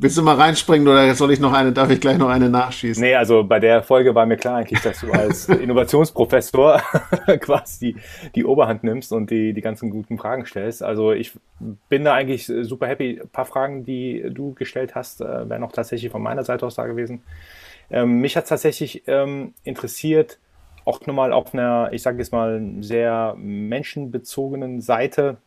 willst 0.00 0.16
du 0.16 0.22
mal 0.22 0.36
reinspringen 0.36 0.86
oder 0.86 1.14
soll 1.14 1.32
ich 1.32 1.40
noch 1.40 1.52
eine, 1.52 1.72
darf 1.72 1.90
ich 1.90 2.00
gleich 2.00 2.18
noch 2.18 2.28
eine 2.28 2.48
nachschießen? 2.48 3.02
Nee, 3.02 3.14
also 3.14 3.42
bei 3.44 3.58
der 3.58 3.82
Folge 3.82 4.14
war 4.14 4.26
mir 4.26 4.36
klar 4.36 4.58
eigentlich, 4.58 4.80
dass 4.80 5.00
du 5.00 5.10
als 5.10 5.48
Innovationsprofessor 5.48 6.80
quasi 7.40 7.96
die, 8.34 8.44
Oberhand 8.44 8.84
nimmst 8.84 9.12
und 9.12 9.30
die, 9.30 9.52
die 9.52 9.60
ganzen 9.60 9.90
guten 9.90 10.18
Fragen 10.18 10.46
stellst. 10.46 10.82
Also 10.82 11.12
ich 11.12 11.32
bin 11.88 12.04
da 12.04 12.14
eigentlich 12.14 12.46
super 12.46 12.86
happy. 12.86 13.20
Ein 13.20 13.28
paar 13.28 13.44
Fragen, 13.44 13.84
die 13.84 14.24
du 14.30 14.54
gestellt 14.54 14.94
hast, 14.94 15.20
äh, 15.20 15.48
wären 15.48 15.64
auch 15.64 15.72
tatsächlich 15.72 16.12
von 16.12 16.22
meiner 16.22 16.44
Seite 16.44 16.64
aus 16.66 16.76
da 16.76 16.86
gewesen. 16.86 17.22
Ähm, 17.90 18.20
mich 18.20 18.36
hat 18.36 18.48
tatsächlich 18.48 19.02
ähm, 19.06 19.54
interessiert, 19.64 20.38
auch 20.84 21.04
nochmal 21.06 21.32
auf 21.32 21.52
einer, 21.52 21.90
ich 21.92 22.02
sage 22.02 22.18
jetzt 22.18 22.32
mal, 22.32 22.62
sehr 22.80 23.34
menschenbezogenen 23.36 24.80
Seite. 24.80 25.38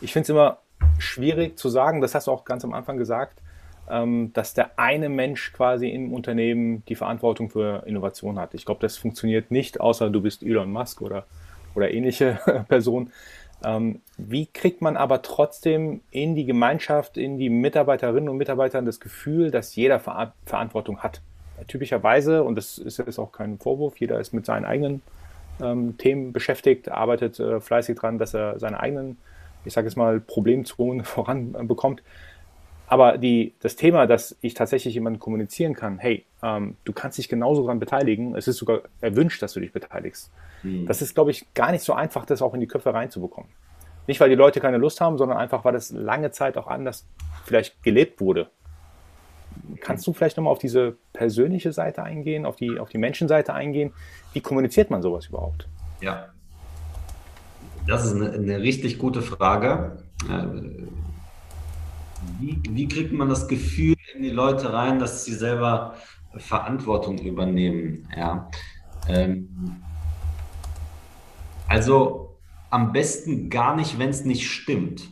Ich 0.00 0.12
finde 0.12 0.24
es 0.24 0.28
immer 0.30 0.58
schwierig 0.98 1.58
zu 1.58 1.68
sagen, 1.68 2.00
das 2.00 2.14
hast 2.14 2.26
du 2.26 2.32
auch 2.32 2.44
ganz 2.44 2.64
am 2.64 2.74
Anfang 2.74 2.98
gesagt, 2.98 3.40
dass 3.86 4.54
der 4.54 4.78
eine 4.78 5.10
Mensch 5.10 5.52
quasi 5.52 5.88
im 5.88 6.12
Unternehmen 6.14 6.82
die 6.86 6.94
Verantwortung 6.94 7.50
für 7.50 7.82
Innovation 7.86 8.38
hat. 8.38 8.54
Ich 8.54 8.64
glaube, 8.64 8.80
das 8.80 8.96
funktioniert 8.96 9.50
nicht, 9.50 9.78
außer 9.78 10.08
du 10.08 10.22
bist 10.22 10.42
Elon 10.42 10.72
Musk 10.72 11.02
oder, 11.02 11.26
oder 11.74 11.92
ähnliche 11.92 12.38
Person. 12.68 13.10
Ähm, 13.62 14.00
wie 14.16 14.46
kriegt 14.46 14.80
man 14.80 14.96
aber 14.96 15.20
trotzdem 15.20 16.00
in 16.10 16.34
die 16.34 16.46
Gemeinschaft, 16.46 17.18
in 17.18 17.38
die 17.38 17.50
Mitarbeiterinnen 17.50 18.28
und 18.30 18.38
Mitarbeiter 18.38 18.80
das 18.80 19.00
Gefühl, 19.00 19.50
dass 19.50 19.76
jeder 19.76 20.00
Ver 20.00 20.32
Verantwortung 20.46 21.00
hat? 21.00 21.20
typischerweise, 21.66 22.42
und 22.42 22.56
das 22.56 22.78
ist 22.78 22.98
jetzt 22.98 23.18
auch 23.18 23.32
kein 23.32 23.58
Vorwurf, 23.58 23.98
jeder 23.98 24.20
ist 24.20 24.32
mit 24.32 24.46
seinen 24.46 24.64
eigenen 24.64 25.02
ähm, 25.60 25.96
Themen 25.98 26.32
beschäftigt, 26.32 26.90
arbeitet 26.90 27.38
äh, 27.38 27.60
fleißig 27.60 27.98
dran, 27.98 28.18
dass 28.18 28.34
er 28.34 28.58
seine 28.58 28.80
eigenen, 28.80 29.18
ich 29.64 29.72
sage 29.72 29.86
jetzt 29.86 29.96
mal, 29.96 30.20
Problemzonen 30.20 31.04
voranbekommt. 31.04 32.02
Aber 32.86 33.18
die, 33.18 33.54
das 33.60 33.76
Thema, 33.76 34.06
dass 34.06 34.36
ich 34.40 34.54
tatsächlich 34.54 34.94
jemanden 34.94 35.18
kommunizieren 35.18 35.74
kann, 35.74 35.98
hey, 35.98 36.26
ähm, 36.42 36.76
du 36.84 36.92
kannst 36.92 37.18
dich 37.18 37.28
genauso 37.28 37.62
daran 37.62 37.80
beteiligen, 37.80 38.36
es 38.36 38.46
ist 38.46 38.58
sogar 38.58 38.82
erwünscht, 39.00 39.42
dass 39.42 39.54
du 39.54 39.60
dich 39.60 39.72
beteiligst. 39.72 40.30
Mhm. 40.62 40.86
Das 40.86 41.00
ist, 41.00 41.14
glaube 41.14 41.30
ich, 41.30 41.52
gar 41.54 41.72
nicht 41.72 41.82
so 41.82 41.94
einfach, 41.94 42.26
das 42.26 42.42
auch 42.42 42.52
in 42.54 42.60
die 42.60 42.66
Köpfe 42.66 42.92
reinzubekommen. 42.92 43.50
Nicht, 44.06 44.20
weil 44.20 44.28
die 44.28 44.34
Leute 44.34 44.60
keine 44.60 44.76
Lust 44.76 45.00
haben, 45.00 45.16
sondern 45.16 45.38
einfach, 45.38 45.64
weil 45.64 45.72
das 45.72 45.90
lange 45.90 46.30
Zeit 46.30 46.58
auch 46.58 46.66
anders 46.66 47.06
vielleicht 47.46 47.82
gelebt 47.82 48.20
wurde. 48.20 48.50
Kannst 49.80 50.06
du 50.06 50.12
vielleicht 50.12 50.36
nochmal 50.36 50.52
auf 50.52 50.58
diese 50.58 50.96
persönliche 51.12 51.72
Seite 51.72 52.02
eingehen, 52.02 52.44
auf 52.44 52.56
die, 52.56 52.78
auf 52.78 52.90
die 52.90 52.98
Menschenseite 52.98 53.54
eingehen? 53.54 53.92
Wie 54.34 54.40
kommuniziert 54.40 54.90
man 54.90 55.00
sowas 55.00 55.26
überhaupt? 55.26 55.68
Ja, 56.02 56.28
das 57.86 58.04
ist 58.04 58.14
eine, 58.14 58.32
eine 58.32 58.60
richtig 58.60 58.98
gute 58.98 59.22
Frage. 59.22 59.98
Wie, 62.40 62.60
wie, 62.68 62.88
kriegt 62.88 63.12
man 63.12 63.28
das 63.28 63.48
Gefühl 63.48 63.94
in 64.14 64.22
die 64.22 64.30
Leute 64.30 64.72
rein, 64.72 64.98
dass 64.98 65.24
sie 65.24 65.34
selber 65.34 65.94
Verantwortung 66.36 67.18
übernehmen? 67.18 68.08
Ja. 68.16 68.50
Ähm, 69.08 69.82
also 71.68 72.38
am 72.70 72.92
besten 72.92 73.50
gar 73.50 73.76
nicht, 73.76 73.98
wenn 73.98 74.10
es 74.10 74.24
nicht 74.24 74.50
stimmt. 74.50 75.08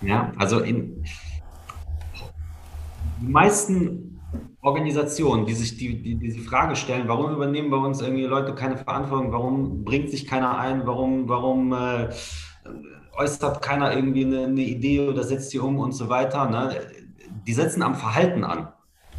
Ja, 0.00 0.32
also 0.38 0.60
in, 0.60 1.04
die 3.20 3.28
meisten 3.28 4.20
Organisationen, 4.60 5.46
die 5.46 5.54
sich 5.54 5.76
die, 5.76 6.02
die, 6.02 6.16
diese 6.16 6.40
Frage 6.40 6.76
stellen, 6.76 7.08
warum 7.08 7.32
übernehmen 7.32 7.70
bei 7.70 7.76
uns 7.76 8.00
irgendwie 8.00 8.24
Leute 8.24 8.54
keine 8.54 8.76
Verantwortung, 8.76 9.32
warum 9.32 9.84
bringt 9.84 10.10
sich 10.10 10.26
keiner 10.26 10.58
ein, 10.58 10.86
warum, 10.86 11.28
warum 11.28 11.72
äh, 11.72 12.08
äußert 13.18 13.60
keiner 13.60 13.94
irgendwie 13.94 14.24
eine, 14.24 14.44
eine, 14.44 14.62
Idee 14.62 15.08
oder 15.08 15.22
setzt 15.22 15.50
sie 15.50 15.58
um 15.58 15.78
und 15.78 15.92
so 15.92 16.08
weiter, 16.08 16.48
ne? 16.48 16.80
die 17.46 17.52
setzen 17.52 17.82
am 17.82 17.94
Verhalten 17.94 18.44
an. 18.44 18.68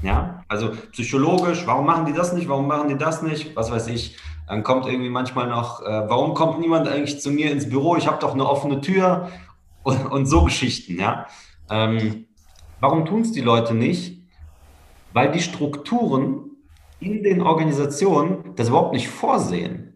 Ja, 0.02 0.46
also 0.48 0.72
psychologisch, 0.92 1.68
warum 1.68 1.86
machen 1.86 2.06
die 2.06 2.14
das 2.14 2.32
nicht, 2.32 2.48
warum 2.48 2.68
machen 2.68 2.88
die 2.88 2.98
das 2.98 3.22
nicht, 3.22 3.56
was 3.56 3.70
weiß 3.70 3.88
ich. 3.88 4.18
Dann 4.48 4.64
kommt 4.64 4.88
irgendwie 4.88 5.10
manchmal 5.10 5.48
noch, 5.48 5.82
äh, 5.82 6.10
warum 6.10 6.34
kommt 6.34 6.60
niemand 6.60 6.88
eigentlich 6.88 7.20
zu 7.20 7.32
mir 7.32 7.52
ins 7.52 7.70
Büro, 7.70 7.98
ich 7.98 8.08
habe 8.08 8.18
doch 8.20 8.34
eine 8.34 8.48
offene 8.48 8.80
Tür 8.80 9.30
und, 9.84 10.06
und 10.06 10.26
so 10.26 10.46
Geschichten, 10.46 10.98
ja. 11.00 11.28
Ähm, 11.70 12.26
Warum 12.80 13.06
tun 13.06 13.22
es 13.22 13.32
die 13.32 13.42
Leute 13.42 13.74
nicht? 13.74 14.22
Weil 15.14 15.32
die 15.32 15.42
Strukturen 15.42 16.52
in 17.00 17.24
den 17.24 17.42
Organisationen 17.42 18.56
das 18.56 18.70
überhaupt 18.70 18.94
nicht 18.94 19.10
vorsehen. 19.10 19.89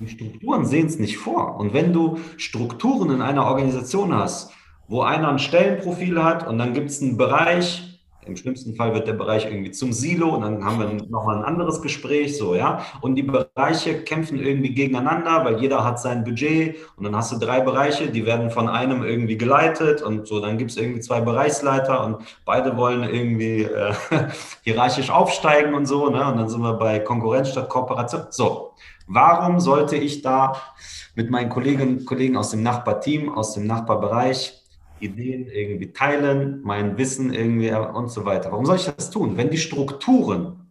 Die 0.00 0.08
Strukturen 0.08 0.64
sehen 0.64 0.86
es 0.86 0.98
nicht 0.98 1.18
vor. 1.18 1.56
Und 1.56 1.74
wenn 1.74 1.92
du 1.92 2.18
Strukturen 2.38 3.10
in 3.10 3.20
einer 3.20 3.44
Organisation 3.44 4.14
hast, 4.14 4.50
wo 4.88 5.02
einer 5.02 5.28
ein 5.28 5.38
Stellenprofil 5.38 6.22
hat 6.22 6.48
und 6.48 6.58
dann 6.58 6.72
gibt 6.72 6.88
es 6.88 7.02
einen 7.02 7.18
Bereich, 7.18 7.86
im 8.26 8.36
schlimmsten 8.36 8.74
Fall 8.76 8.94
wird 8.94 9.06
der 9.06 9.14
Bereich 9.14 9.46
irgendwie 9.46 9.70
zum 9.70 9.92
Silo 9.92 10.34
und 10.34 10.42
dann 10.42 10.64
haben 10.64 10.78
wir 10.78 11.06
nochmal 11.08 11.38
ein 11.38 11.44
anderes 11.44 11.80
Gespräch, 11.82 12.36
so, 12.36 12.54
ja. 12.54 12.84
Und 13.00 13.14
die 13.14 13.22
Bereiche 13.22 14.02
kämpfen 14.02 14.38
irgendwie 14.38 14.74
gegeneinander, 14.74 15.44
weil 15.44 15.60
jeder 15.60 15.84
hat 15.84 16.00
sein 16.00 16.24
Budget 16.24 16.76
und 16.96 17.04
dann 17.04 17.16
hast 17.16 17.32
du 17.32 17.38
drei 17.38 17.60
Bereiche, 17.60 18.08
die 18.08 18.26
werden 18.26 18.50
von 18.50 18.68
einem 18.68 19.02
irgendwie 19.02 19.38
geleitet 19.38 20.02
und 20.02 20.26
so, 20.26 20.40
dann 20.40 20.58
gibt 20.58 20.70
es 20.70 20.76
irgendwie 20.76 21.00
zwei 21.00 21.20
Bereichsleiter 21.20 22.04
und 22.04 22.18
beide 22.44 22.76
wollen 22.76 23.02
irgendwie 23.02 23.62
äh, 23.62 23.92
hierarchisch 24.64 25.10
aufsteigen 25.10 25.74
und 25.74 25.86
so, 25.86 26.10
ne. 26.10 26.26
Und 26.30 26.38
dann 26.38 26.48
sind 26.48 26.62
wir 26.62 26.74
bei 26.74 26.98
Konkurrenz 27.00 27.50
statt 27.50 27.68
Kooperation. 27.68 28.26
So, 28.30 28.72
warum 29.10 29.60
sollte 29.60 29.96
ich 29.96 30.22
da 30.22 30.54
mit 31.14 31.30
meinen 31.30 31.50
Kolleginnen 31.50 31.98
und 31.98 32.06
Kollegen 32.06 32.36
aus 32.36 32.50
dem 32.50 32.62
Nachbarteam, 32.62 33.28
aus 33.28 33.54
dem 33.54 33.66
Nachbarbereich 33.66 34.56
Ideen 35.00 35.46
irgendwie 35.48 35.92
teilen, 35.92 36.60
mein 36.62 36.96
Wissen 36.98 37.32
irgendwie 37.32 37.72
und 37.72 38.10
so 38.10 38.24
weiter. 38.24 38.52
Warum 38.52 38.66
soll 38.66 38.76
ich 38.76 38.86
das 38.86 39.10
tun? 39.10 39.36
Wenn 39.36 39.50
die 39.50 39.58
Strukturen 39.58 40.70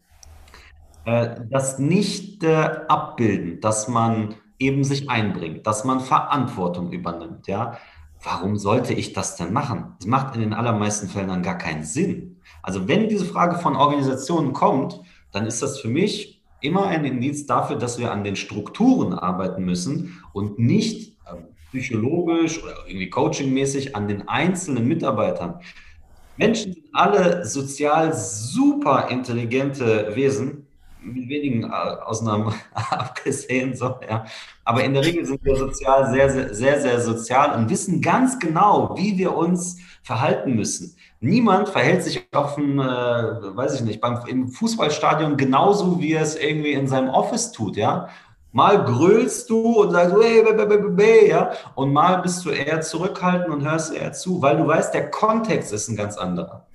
äh, 1.05 1.35
das 1.49 1.79
nicht 1.79 2.43
äh, 2.43 2.81
abbilden, 2.87 3.59
dass 3.59 3.87
man 3.87 4.35
eben 4.59 4.83
sich 4.83 5.09
einbringt, 5.09 5.65
dass 5.65 5.83
man 5.83 5.99
Verantwortung 5.99 6.91
übernimmt, 6.91 7.47
ja, 7.47 7.77
warum 8.23 8.57
sollte 8.57 8.93
ich 8.93 9.13
das 9.13 9.35
denn 9.35 9.53
machen? 9.53 9.95
Das 9.99 10.07
macht 10.07 10.35
in 10.35 10.41
den 10.41 10.53
allermeisten 10.53 11.07
Fällen 11.07 11.29
dann 11.29 11.43
gar 11.43 11.57
keinen 11.57 11.83
Sinn. 11.83 12.37
Also 12.61 12.87
wenn 12.87 13.09
diese 13.09 13.25
Frage 13.25 13.57
von 13.57 13.75
Organisationen 13.75 14.53
kommt, 14.53 15.01
dann 15.31 15.45
ist 15.45 15.61
das 15.61 15.79
für 15.79 15.87
mich 15.87 16.38
immer 16.61 16.87
ein 16.87 17.05
Indiz 17.05 17.45
dafür, 17.45 17.77
dass 17.77 17.99
wir 17.99 18.11
an 18.11 18.23
den 18.23 18.35
Strukturen 18.35 19.13
arbeiten 19.13 19.63
müssen 19.63 20.21
und 20.33 20.59
nicht 20.59 21.17
psychologisch 21.71 22.61
oder 22.63 22.75
irgendwie 22.87 23.09
coachingmäßig 23.09 23.95
an 23.95 24.07
den 24.07 24.27
einzelnen 24.27 24.87
Mitarbeitern. 24.87 25.59
Menschen 26.37 26.73
sind 26.73 26.85
alle 26.93 27.45
sozial 27.45 28.13
super 28.13 29.09
intelligente 29.09 30.15
Wesen, 30.15 30.65
mit 31.01 31.29
wenigen 31.29 31.65
Ausnahmen 31.65 32.53
abgesehen, 32.73 33.75
so, 33.75 33.95
ja. 34.07 34.25
Aber 34.65 34.83
in 34.83 34.93
der 34.93 35.05
Regel 35.05 35.25
sind 35.25 35.43
wir 35.45 35.55
sozial 35.55 36.11
sehr, 36.11 36.29
sehr, 36.29 36.53
sehr, 36.53 36.81
sehr 36.81 37.01
sozial 37.01 37.57
und 37.57 37.69
wissen 37.69 38.01
ganz 38.01 38.37
genau, 38.37 38.95
wie 38.97 39.17
wir 39.17 39.35
uns 39.35 39.77
verhalten 40.03 40.55
müssen. 40.55 40.95
Niemand 41.21 41.67
verhält 41.67 42.03
sich 42.03 42.25
auf 42.33 42.55
dem, 42.55 42.79
äh, 42.79 42.83
weiß 42.83 43.75
ich 43.75 43.81
nicht, 43.81 43.99
beim, 43.99 44.19
im 44.27 44.47
Fußballstadion 44.47 45.35
genauso, 45.35 45.99
wie 45.99 46.13
er 46.13 46.21
es 46.21 46.37
irgendwie 46.37 46.71
in 46.71 46.87
seinem 46.87 47.09
Office 47.09 47.51
tut, 47.51 47.75
ja. 47.75 48.07
Mal 48.51 48.83
grölst 48.85 49.49
du 49.49 49.81
und 49.81 49.91
sagst, 49.91 50.15
hey, 50.19 50.43
be, 50.43 50.65
be, 50.65 50.77
be, 50.89 51.27
ja, 51.27 51.51
und 51.75 51.91
mal 51.91 52.21
bist 52.21 52.45
du 52.45 52.49
eher 52.49 52.81
zurückhaltend 52.81 53.53
und 53.53 53.69
hörst 53.69 53.93
eher 53.93 54.13
zu, 54.13 54.41
weil 54.41 54.57
du 54.57 54.65
weißt, 54.65 54.93
der 54.93 55.11
Kontext 55.11 55.73
ist 55.73 55.89
ein 55.89 55.97
ganz 55.97 56.17
anderer. 56.17 56.65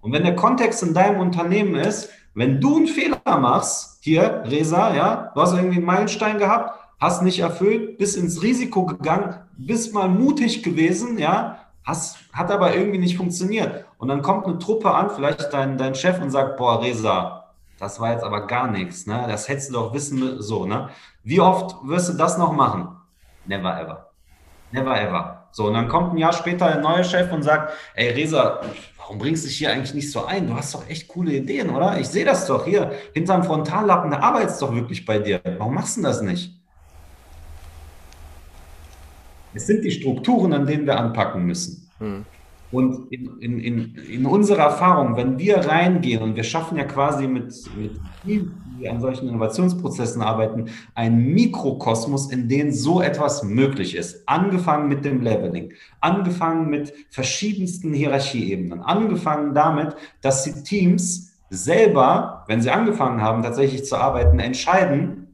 Und 0.00 0.12
wenn 0.12 0.24
der 0.24 0.34
Kontext 0.34 0.82
in 0.82 0.94
deinem 0.94 1.20
Unternehmen 1.20 1.74
ist, 1.74 2.08
wenn 2.34 2.60
du 2.60 2.78
einen 2.78 2.86
Fehler 2.86 3.20
machst, 3.38 3.98
hier, 4.00 4.42
Resa, 4.46 4.94
ja, 4.94 5.30
du 5.34 5.40
hast 5.40 5.52
irgendwie 5.52 5.76
einen 5.76 5.84
Meilenstein 5.86 6.38
gehabt, 6.38 6.78
hast 6.98 7.22
nicht 7.22 7.40
erfüllt, 7.40 7.98
bist 7.98 8.16
ins 8.16 8.42
Risiko 8.42 8.86
gegangen, 8.86 9.34
bist 9.58 9.92
mal 9.92 10.08
mutig 10.08 10.62
gewesen, 10.62 11.18
ja, 11.18 11.58
hast, 11.84 12.16
hat 12.32 12.50
aber 12.50 12.74
irgendwie 12.74 12.98
nicht 12.98 13.16
funktioniert. 13.16 13.84
Und 14.00 14.08
dann 14.08 14.22
kommt 14.22 14.46
eine 14.46 14.58
Truppe 14.58 14.90
an, 14.90 15.10
vielleicht 15.10 15.52
dein, 15.52 15.76
dein 15.76 15.94
Chef 15.94 16.22
und 16.22 16.30
sagt, 16.30 16.56
boah, 16.56 16.80
Resa, 16.80 17.52
das 17.78 18.00
war 18.00 18.12
jetzt 18.12 18.24
aber 18.24 18.46
gar 18.46 18.70
nichts, 18.70 19.06
ne? 19.06 19.26
Das 19.28 19.46
hättest 19.46 19.68
du 19.68 19.74
doch 19.74 19.92
wissen, 19.92 20.40
so, 20.40 20.64
ne? 20.64 20.88
Wie 21.22 21.38
oft 21.38 21.76
wirst 21.82 22.08
du 22.08 22.14
das 22.14 22.38
noch 22.38 22.54
machen? 22.54 22.88
Never 23.44 23.78
ever. 23.78 24.10
Never 24.72 24.98
ever. 24.98 25.44
So, 25.52 25.66
und 25.66 25.74
dann 25.74 25.88
kommt 25.88 26.14
ein 26.14 26.16
Jahr 26.16 26.32
später 26.32 26.64
ein 26.64 26.80
neuer 26.80 27.04
Chef 27.04 27.30
und 27.30 27.42
sagt, 27.42 27.74
ey 27.94 28.08
Resa, 28.08 28.62
warum 28.96 29.18
bringst 29.18 29.44
du 29.44 29.48
dich 29.48 29.58
hier 29.58 29.70
eigentlich 29.70 29.92
nicht 29.92 30.10
so 30.10 30.24
ein? 30.24 30.46
Du 30.46 30.54
hast 30.54 30.72
doch 30.72 30.88
echt 30.88 31.06
coole 31.06 31.34
Ideen, 31.34 31.68
oder? 31.68 31.98
Ich 32.00 32.08
sehe 32.08 32.24
das 32.24 32.46
doch 32.46 32.64
hier. 32.64 32.92
Hinterm 33.12 33.44
Frontallappen, 33.44 34.12
da 34.12 34.20
arbeitest 34.20 34.62
doch 34.62 34.74
wirklich 34.74 35.04
bei 35.04 35.18
dir. 35.18 35.42
Warum 35.58 35.74
machst 35.74 35.98
du 35.98 36.02
das 36.02 36.22
nicht? 36.22 36.58
Es 39.52 39.66
sind 39.66 39.84
die 39.84 39.90
Strukturen, 39.90 40.54
an 40.54 40.64
denen 40.64 40.86
wir 40.86 40.98
anpacken 40.98 41.44
müssen. 41.44 41.90
Hm. 41.98 42.24
Und 42.72 43.10
in, 43.10 43.38
in, 43.40 43.58
in, 43.58 43.94
in 43.96 44.26
unserer 44.26 44.62
Erfahrung, 44.62 45.16
wenn 45.16 45.38
wir 45.38 45.56
reingehen 45.58 46.22
und 46.22 46.36
wir 46.36 46.44
schaffen 46.44 46.78
ja 46.78 46.84
quasi 46.84 47.26
mit, 47.26 47.52
mit 47.76 47.92
die 48.24 48.48
an 48.88 49.00
solchen 49.00 49.28
Innovationsprozessen 49.28 50.22
arbeiten, 50.22 50.66
einen 50.94 51.34
Mikrokosmos, 51.34 52.30
in 52.30 52.48
dem 52.48 52.70
so 52.72 53.02
etwas 53.02 53.42
möglich 53.42 53.94
ist. 53.94 54.22
Angefangen 54.26 54.88
mit 54.88 55.04
dem 55.04 55.20
Leveling, 55.20 55.72
angefangen 56.00 56.70
mit 56.70 56.92
verschiedensten 57.10 57.92
Hierarchieebenen, 57.92 58.80
angefangen 58.80 59.54
damit, 59.54 59.94
dass 60.22 60.44
die 60.44 60.62
Teams 60.62 61.32
selber, 61.50 62.44
wenn 62.46 62.62
sie 62.62 62.70
angefangen 62.70 63.20
haben, 63.20 63.42
tatsächlich 63.42 63.84
zu 63.84 63.96
arbeiten, 63.96 64.38
entscheiden, 64.38 65.26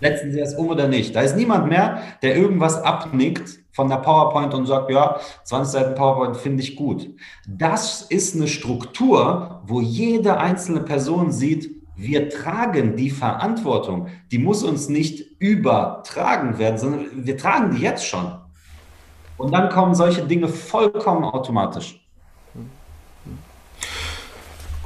setzen 0.00 0.30
sie 0.30 0.40
es 0.40 0.54
um 0.54 0.68
oder 0.68 0.88
nicht. 0.88 1.16
Da 1.16 1.22
ist 1.22 1.36
niemand 1.36 1.68
mehr, 1.68 2.02
der 2.22 2.36
irgendwas 2.36 2.76
abnickt 2.82 3.58
von 3.76 3.90
der 3.90 3.96
PowerPoint 3.96 4.54
und 4.54 4.64
sagt, 4.64 4.90
ja, 4.90 5.20
20 5.44 5.70
Seiten 5.70 5.94
PowerPoint 5.94 6.38
finde 6.38 6.62
ich 6.62 6.76
gut. 6.76 7.10
Das 7.46 8.00
ist 8.00 8.34
eine 8.34 8.48
Struktur, 8.48 9.60
wo 9.66 9.82
jede 9.82 10.38
einzelne 10.38 10.80
Person 10.80 11.30
sieht, 11.30 11.70
wir 11.94 12.30
tragen 12.30 12.96
die 12.96 13.10
Verantwortung. 13.10 14.08
Die 14.30 14.38
muss 14.38 14.62
uns 14.62 14.88
nicht 14.88 15.26
übertragen 15.40 16.58
werden, 16.58 16.78
sondern 16.78 17.06
wir 17.12 17.36
tragen 17.36 17.76
die 17.76 17.82
jetzt 17.82 18.06
schon. 18.06 18.32
Und 19.36 19.52
dann 19.52 19.68
kommen 19.68 19.94
solche 19.94 20.22
Dinge 20.22 20.48
vollkommen 20.48 21.24
automatisch. 21.24 22.00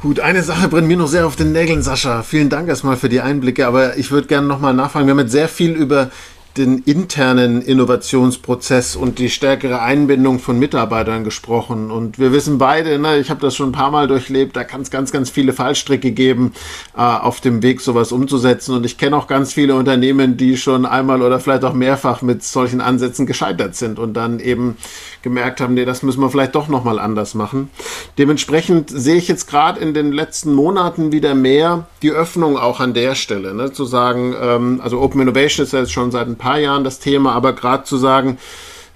Gut, 0.02 0.18
eine 0.18 0.42
Sache 0.42 0.66
brennt 0.66 0.88
mir 0.88 0.96
noch 0.96 1.06
sehr 1.06 1.26
auf 1.26 1.36
den 1.36 1.52
Nägeln, 1.52 1.82
Sascha. 1.82 2.22
Vielen 2.24 2.48
Dank 2.48 2.68
erstmal 2.68 2.96
für 2.96 3.08
die 3.08 3.20
Einblicke, 3.20 3.66
aber 3.68 3.98
ich 3.98 4.10
würde 4.10 4.26
gerne 4.26 4.48
nochmal 4.48 4.74
nachfragen. 4.74 5.06
Wir 5.06 5.12
haben 5.12 5.20
jetzt 5.20 5.32
sehr 5.32 5.48
viel 5.48 5.72
über 5.72 6.10
den 6.56 6.78
internen 6.78 7.62
Innovationsprozess 7.62 8.96
und 8.96 9.18
die 9.18 9.30
stärkere 9.30 9.80
Einbindung 9.82 10.40
von 10.40 10.58
Mitarbeitern 10.58 11.22
gesprochen. 11.22 11.90
Und 11.90 12.18
wir 12.18 12.32
wissen 12.32 12.58
beide, 12.58 12.98
ne, 12.98 13.18
ich 13.18 13.30
habe 13.30 13.40
das 13.40 13.54
schon 13.54 13.70
ein 13.70 13.72
paar 13.72 13.90
Mal 13.90 14.08
durchlebt, 14.08 14.56
da 14.56 14.64
kann 14.64 14.80
es 14.80 14.90
ganz, 14.90 15.12
ganz 15.12 15.30
viele 15.30 15.52
Fallstricke 15.52 16.10
geben, 16.10 16.52
äh, 16.96 17.00
auf 17.00 17.40
dem 17.40 17.62
Weg 17.62 17.80
sowas 17.80 18.10
umzusetzen. 18.10 18.74
Und 18.74 18.84
ich 18.84 18.98
kenne 18.98 19.16
auch 19.16 19.28
ganz 19.28 19.52
viele 19.52 19.74
Unternehmen, 19.74 20.36
die 20.36 20.56
schon 20.56 20.86
einmal 20.86 21.22
oder 21.22 21.38
vielleicht 21.38 21.64
auch 21.64 21.74
mehrfach 21.74 22.22
mit 22.22 22.42
solchen 22.42 22.80
Ansätzen 22.80 23.26
gescheitert 23.26 23.76
sind 23.76 23.98
und 23.98 24.14
dann 24.14 24.40
eben 24.40 24.76
gemerkt 25.22 25.60
haben, 25.60 25.74
nee, 25.74 25.84
das 25.84 26.02
müssen 26.02 26.20
wir 26.20 26.30
vielleicht 26.30 26.54
doch 26.54 26.68
nochmal 26.68 26.98
anders 26.98 27.34
machen. 27.34 27.70
Dementsprechend 28.18 28.90
sehe 28.90 29.16
ich 29.16 29.28
jetzt 29.28 29.48
gerade 29.48 29.80
in 29.80 29.94
den 29.94 30.12
letzten 30.12 30.52
Monaten 30.54 31.12
wieder 31.12 31.34
mehr 31.34 31.86
die 32.02 32.10
Öffnung 32.10 32.56
auch 32.56 32.80
an 32.80 32.94
der 32.94 33.14
Stelle, 33.14 33.54
ne, 33.54 33.72
zu 33.72 33.84
sagen, 33.84 34.34
ähm, 34.40 34.80
also 34.82 35.00
Open 35.00 35.20
Innovation 35.20 35.64
ist 35.64 35.72
ja 35.72 35.80
jetzt 35.80 35.92
schon 35.92 36.10
seit 36.10 36.26
ein 36.26 36.36
paar 36.36 36.58
Jahren 36.58 36.84
das 36.84 36.98
Thema, 36.98 37.32
aber 37.32 37.52
gerade 37.52 37.84
zu 37.84 37.96
sagen, 37.96 38.38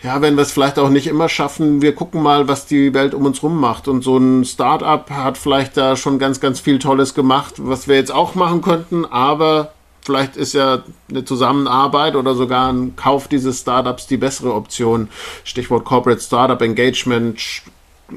ja, 0.05 0.21
wenn 0.21 0.37
wir 0.37 0.43
es 0.43 0.53
vielleicht 0.53 0.79
auch 0.79 0.91
nicht 0.91 1.07
immer 1.07 1.31
schaffen, 1.31 1.81
wir 1.81 1.95
gucken 1.95 2.23
mal, 2.23 2.47
was 2.47 2.67
die 2.67 2.93
Welt 2.93 3.15
um 3.15 3.25
uns 3.25 3.43
rum 3.43 3.59
macht. 3.59 3.89
Und 3.89 4.05
so 4.05 4.19
ein 4.19 4.45
Startup 4.45 5.09
hat 5.11 5.39
vielleicht 5.39 5.79
da 5.79 5.97
schon 5.97 6.19
ganz, 6.19 6.41
ganz 6.41 6.61
viel 6.61 6.79
Tolles 6.79 7.15
gemacht, 7.15 7.55
was 7.57 7.89
wir 7.89 7.97
jetzt 7.97 8.13
auch 8.13 8.35
machen 8.35 8.61
könnten, 8.61 9.07
aber 9.07 9.73
vielleicht 10.05 10.37
ist 10.37 10.53
ja 10.53 10.85
eine 11.09 11.25
Zusammenarbeit 11.25 12.15
oder 12.15 12.35
sogar 12.35 12.73
ein 12.73 12.95
Kauf 12.95 13.27
dieses 13.27 13.61
Startups 13.61 14.07
die 14.07 14.19
bessere 14.19 14.55
Option. 14.55 15.09
Stichwort 15.43 15.85
Corporate 15.85 16.21
Startup 16.21 16.61
Engagement, 16.61 17.63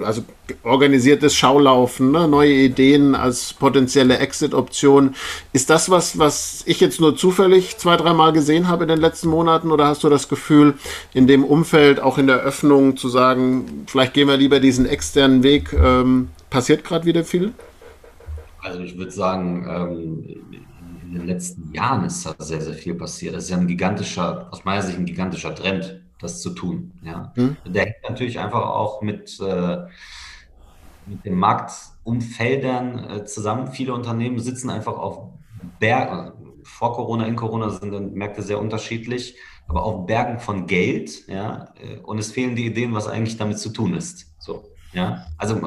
also 0.04 0.24
organisiertes 0.64 1.34
Schaulaufen, 1.36 2.12
ne? 2.12 2.28
neue 2.28 2.54
Ideen 2.54 3.16
als 3.16 3.54
potenzielle 3.54 4.18
Exit-Option. 4.18 5.16
Ist 5.54 5.70
das 5.70 5.90
was, 5.90 6.20
was 6.20 6.64
ich 6.66 6.82
jetzt 6.82 7.00
nur 7.00 7.16
zufällig 7.16 7.78
zwei, 7.78 7.96
dreimal 7.96 8.34
gesehen 8.34 8.68
habe 8.68 8.84
in 8.84 8.90
den 8.90 9.00
letzten 9.00 9.30
Monaten 9.30 9.72
oder 9.72 9.88
hast 9.88 10.04
du 10.04 10.10
das 10.10 10.28
Gefühl, 10.28 10.76
in 11.14 11.26
dem 11.26 11.46
Umfeld, 11.46 12.02
auch 12.02 12.18
in 12.18 12.28
der 12.28 12.40
Öffnung 12.40 12.98
zu 12.98 13.08
sagen, 13.08 13.86
vielleicht 13.88 14.14
gehen 14.14 14.28
wir 14.28 14.38
lieber 14.38 14.60
diesen 14.60 14.86
externen 14.86 15.42
Weg, 15.42 15.72
ähm, 15.74 16.30
passiert 16.50 16.84
gerade 16.84 17.06
wieder 17.06 17.24
viel? 17.24 17.54
Also 18.60 18.82
ich 18.82 18.98
würde 18.98 19.12
sagen, 19.12 19.66
ähm, 19.70 20.67
in 21.08 21.14
den 21.14 21.28
letzten 21.28 21.74
Jahren 21.74 22.04
ist 22.06 22.26
da 22.26 22.36
sehr, 22.38 22.62
sehr 22.62 22.74
viel 22.74 22.96
passiert. 22.96 23.36
Das 23.36 23.46
ist 23.46 23.50
ja 23.50 23.58
ein 23.58 23.68
gigantischer, 23.68 24.50
aus 24.52 24.66
meiner 24.66 24.82
Sicht 24.82 24.98
ein 24.98 25.06
gigantischer 25.06 25.56
Trend 25.56 26.02
das 26.20 26.42
zu 26.42 26.52
tun. 26.52 26.94
Ja. 27.04 27.32
Mhm. 27.36 27.58
Der 27.66 27.86
hängt 27.86 28.04
natürlich 28.10 28.40
einfach 28.40 28.62
auch 28.62 29.02
mit, 29.02 29.40
äh, 29.40 29.78
mit 31.06 31.26
den 31.26 31.36
Marktumfeldern 31.36 33.10
äh, 33.10 33.26
zusammen. 33.26 33.72
Viele 33.72 33.94
Unternehmen 33.94 34.40
sitzen 34.40 34.70
einfach 34.70 34.98
auf 34.98 35.30
Bergen. 35.80 36.32
Vor 36.64 36.94
Corona, 36.94 37.26
in 37.26 37.36
Corona 37.36 37.70
sind 37.70 37.92
die 37.92 38.00
Märkte 38.00 38.42
sehr 38.42 38.60
unterschiedlich, 38.60 39.38
aber 39.68 39.84
auf 39.84 40.06
Bergen 40.06 40.40
von 40.40 40.68
Geld, 40.68 41.28
ja, 41.28 41.74
äh, 41.82 41.98
und 42.00 42.18
es 42.18 42.32
fehlen 42.32 42.56
die 42.56 42.66
Ideen, 42.66 42.94
was 42.94 43.08
eigentlich 43.08 43.38
damit 43.38 43.60
zu 43.60 43.70
tun 43.70 43.94
ist. 43.94 44.36
So, 44.40 44.66
ja, 44.92 45.26
also 45.38 45.62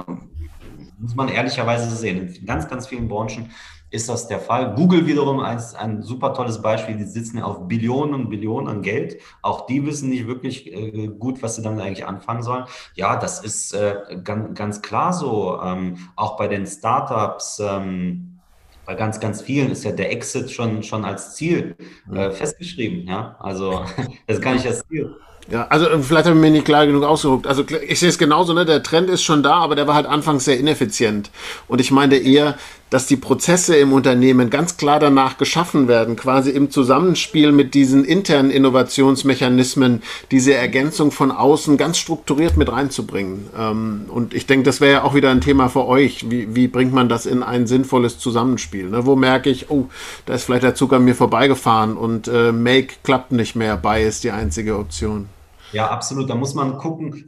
muss 0.98 1.14
man 1.14 1.28
ehrlicherweise 1.28 1.94
sehen. 1.96 2.34
In 2.34 2.46
ganz, 2.46 2.68
ganz 2.68 2.86
vielen 2.88 3.08
Branchen 3.08 3.50
ist 3.90 4.08
das 4.08 4.28
der 4.28 4.38
Fall. 4.38 4.74
Google 4.74 5.06
wiederum 5.06 5.44
ist 5.44 5.74
ein 5.74 6.02
super 6.02 6.32
tolles 6.32 6.62
Beispiel. 6.62 6.96
Die 6.96 7.04
sitzen 7.04 7.42
auf 7.42 7.66
Billionen 7.66 8.14
und 8.14 8.30
Billionen 8.30 8.68
an 8.68 8.82
Geld. 8.82 9.20
Auch 9.42 9.66
die 9.66 9.84
wissen 9.84 10.10
nicht 10.10 10.26
wirklich 10.26 10.72
äh, 10.72 11.08
gut, 11.08 11.42
was 11.42 11.56
sie 11.56 11.62
damit 11.62 11.80
eigentlich 11.84 12.06
anfangen 12.06 12.42
sollen. 12.42 12.64
Ja, 12.94 13.16
das 13.16 13.42
ist 13.42 13.74
äh, 13.74 13.96
ganz, 14.22 14.56
ganz 14.56 14.82
klar 14.82 15.12
so. 15.12 15.60
Ähm, 15.62 15.96
auch 16.16 16.36
bei 16.36 16.46
den 16.46 16.66
Startups. 16.66 17.60
Ähm, 17.64 18.40
bei 18.86 18.94
ganz, 18.94 19.20
ganz 19.20 19.42
vielen 19.42 19.70
ist 19.70 19.84
ja 19.84 19.92
der 19.92 20.10
Exit 20.10 20.50
schon, 20.50 20.82
schon 20.82 21.04
als 21.04 21.34
Ziel 21.34 21.76
äh, 22.12 22.30
festgeschrieben. 22.30 23.06
Ja, 23.06 23.36
also 23.38 23.84
das 24.26 24.38
ist 24.38 24.42
gar 24.42 24.54
nicht 24.54 24.66
das 24.66 24.84
Ziel. 24.88 25.14
Ja, 25.48 25.66
also 25.68 25.86
vielleicht 26.00 26.26
habe 26.26 26.36
ich 26.36 26.40
mir 26.40 26.50
nicht 26.50 26.64
klar 26.64 26.86
genug 26.86 27.02
ausgedrückt. 27.02 27.46
Also 27.46 27.64
ich 27.86 27.98
sehe 27.98 28.08
es 28.08 28.18
genauso, 28.18 28.52
ne? 28.52 28.64
Der 28.64 28.82
Trend 28.82 29.10
ist 29.10 29.22
schon 29.22 29.42
da, 29.42 29.54
aber 29.54 29.74
der 29.74 29.86
war 29.86 29.94
halt 29.94 30.06
anfangs 30.06 30.44
sehr 30.44 30.58
ineffizient. 30.58 31.30
Und 31.66 31.80
ich 31.80 31.90
meinte 31.90 32.16
eher, 32.16 32.56
dass 32.90 33.06
die 33.06 33.16
Prozesse 33.16 33.76
im 33.76 33.92
Unternehmen 33.92 34.50
ganz 34.50 34.76
klar 34.76 34.98
danach 34.98 35.38
geschaffen 35.38 35.88
werden, 35.88 36.16
quasi 36.16 36.50
im 36.50 36.70
Zusammenspiel 36.70 37.52
mit 37.52 37.74
diesen 37.74 38.04
internen 38.04 38.50
Innovationsmechanismen, 38.50 40.02
diese 40.30 40.54
Ergänzung 40.54 41.12
von 41.12 41.30
außen 41.30 41.76
ganz 41.76 41.98
strukturiert 41.98 42.56
mit 42.56 42.70
reinzubringen. 42.70 43.48
Ähm, 43.56 44.02
und 44.08 44.34
ich 44.34 44.46
denke, 44.46 44.64
das 44.64 44.80
wäre 44.80 44.92
ja 44.92 45.02
auch 45.04 45.14
wieder 45.14 45.30
ein 45.30 45.40
Thema 45.40 45.68
für 45.68 45.86
euch. 45.86 46.30
Wie, 46.30 46.54
wie 46.54 46.68
bringt 46.68 46.92
man 46.92 47.08
das 47.08 47.26
in 47.26 47.42
ein 47.42 47.66
sinnvolles 47.66 48.18
Zusammenspiel? 48.18 48.90
Ne? 48.90 49.06
Wo 49.06 49.16
merke 49.16 49.50
ich, 49.50 49.70
oh, 49.70 49.88
da 50.26 50.34
ist 50.34 50.44
vielleicht 50.44 50.64
der 50.64 50.74
Zug 50.74 50.92
an 50.92 51.04
mir 51.04 51.14
vorbeigefahren 51.14 51.96
und 51.96 52.28
äh, 52.28 52.52
Make 52.52 52.94
klappt 53.04 53.32
nicht 53.32 53.54
mehr, 53.54 53.76
Buy 53.76 54.06
ist 54.06 54.24
die 54.24 54.32
einzige 54.32 54.76
Option. 54.76 55.28
Ja, 55.72 55.88
absolut. 55.88 56.28
Da 56.28 56.34
muss 56.34 56.54
man 56.54 56.78
gucken, 56.78 57.26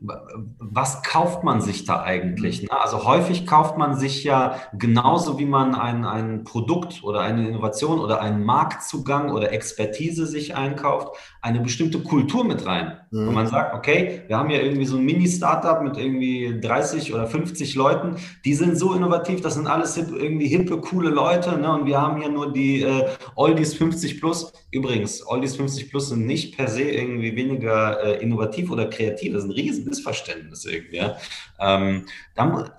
was 0.59 1.03
kauft 1.03 1.45
man 1.45 1.61
sich 1.61 1.85
da 1.85 2.03
eigentlich? 2.03 2.63
Ne? 2.63 2.69
Also 2.73 3.05
häufig 3.05 3.47
kauft 3.47 3.79
man 3.79 3.97
sich 3.97 4.25
ja 4.25 4.57
genauso 4.73 5.39
wie 5.39 5.47
man 5.47 5.75
ein, 5.75 6.05
ein 6.05 6.45
Produkt 6.45 7.03
oder 7.05 7.21
eine 7.21 7.49
Innovation 7.49 8.01
oder 8.01 8.21
einen 8.21 8.45
Marktzugang 8.45 9.31
oder 9.31 9.53
Expertise 9.53 10.27
sich 10.27 10.57
einkauft, 10.57 11.17
eine 11.41 11.61
bestimmte 11.61 12.01
Kultur 12.01 12.45
mit 12.45 12.67
rein. 12.67 12.99
Mhm. 13.11 13.29
Und 13.29 13.35
man 13.35 13.47
sagt, 13.47 13.75
okay, 13.75 14.23
wir 14.27 14.39
haben 14.39 14.51
ja 14.51 14.61
irgendwie 14.61 14.87
so 14.87 14.97
ein 14.97 15.05
Mini-Startup 15.05 15.83
mit 15.83 15.97
irgendwie 15.97 16.59
30 16.61 17.15
oder 17.15 17.27
50 17.27 17.75
Leuten, 17.75 18.17
die 18.45 18.55
sind 18.55 18.77
so 18.77 18.95
innovativ, 18.95 19.41
das 19.41 19.55
sind 19.55 19.67
alles 19.67 19.95
hip, 19.95 20.09
irgendwie 20.11 20.49
hippe, 20.49 20.81
coole 20.81 21.11
Leute. 21.11 21.59
Ne? 21.59 21.73
Und 21.73 21.87
wir 21.87 22.01
haben 22.01 22.21
hier 22.21 22.31
nur 22.31 22.53
die 22.53 22.83
äh, 22.83 23.09
Oldies 23.37 23.75
50 23.75 24.21
Plus. 24.21 24.53
Übrigens, 24.71 25.27
Oldies 25.27 25.57
50 25.57 25.91
Plus 25.91 26.09
sind 26.09 26.27
nicht 26.27 26.57
per 26.57 26.69
se 26.69 26.83
irgendwie 26.83 27.37
weniger 27.37 28.03
äh, 28.03 28.23
innovativ 28.33 28.71
oder 28.71 28.87
kreativ. 28.87 29.33
Das 29.35 29.45
ist 29.45 29.51
ein 29.51 29.55
riesen 29.55 29.85
Missverständnis 29.85 30.65
irgendwie. 30.65 30.97
Ja? 30.97 31.17
Ähm, 31.61 32.07
dann, 32.35 32.71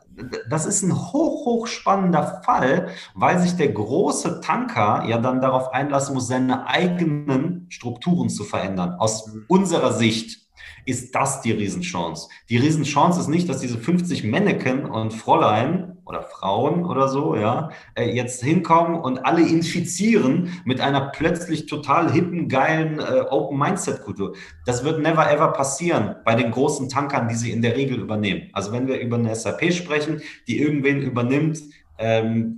das 0.50 0.66
ist 0.66 0.84
ein 0.84 0.94
hoch, 0.94 1.46
hoch 1.46 1.68
spannender 1.68 2.42
Fall, 2.44 2.90
weil 3.16 3.40
sich 3.40 3.56
der 3.56 3.70
große 3.70 4.42
Tanker 4.42 5.06
ja 5.08 5.18
dann 5.18 5.42
darauf 5.42 5.74
einlassen 5.74 6.16
muss, 6.16 6.28
seine 6.28 6.68
eigenen 6.68 7.68
Strukturen 7.70 8.30
zu 8.30 8.44
verändern. 8.44 8.96
Aus 9.00 9.30
unserer 9.48 9.94
Sicht 9.94 10.43
ist 10.86 11.16
das 11.16 11.42
die 11.42 11.52
Riesenchance. 11.52 12.28
Die 12.50 12.58
Riesenchance 12.58 13.20
ist 13.20 13.28
nicht, 13.28 13.50
dass 13.50 13.60
diese 13.60 13.78
50 13.78 14.24
Männchen 14.24 14.86
und 14.86 15.14
Fräulein 15.14 15.98
oder 16.06 16.24
Frauen 16.24 16.86
oder 16.86 17.08
so, 17.08 17.36
ja, 17.36 17.70
äh, 17.96 18.10
jetzt 18.10 18.44
hinkommen 18.44 19.00
und 19.00 19.20
alle 19.20 19.42
infizieren 19.42 20.62
mit 20.66 20.82
einer 20.82 21.12
plötzlich 21.12 21.66
total 21.66 22.12
hippen, 22.12 22.50
geilen 22.50 23.00
äh, 23.00 23.26
Open 23.30 23.58
Mindset 23.58 24.02
Kultur. 24.02 24.36
Das 24.66 24.84
wird 24.84 25.02
never 25.02 25.32
ever 25.32 25.54
passieren 25.54 26.16
bei 26.26 26.36
den 26.36 26.52
großen 26.52 26.90
Tankern, 26.90 27.28
die 27.30 27.36
sie 27.36 27.52
in 27.52 27.62
der 27.62 27.76
Regel 27.76 28.00
übernehmen. 28.00 28.50
Also 28.54 28.72
wenn 28.72 28.88
wir 28.88 29.00
über 29.00 29.18
eine 29.18 29.34
SAP 29.36 29.72
sprechen, 29.74 30.22
die 30.48 30.60
irgendwen 30.60 31.02
übernimmt, 31.02 31.62
ähm, 31.98 32.58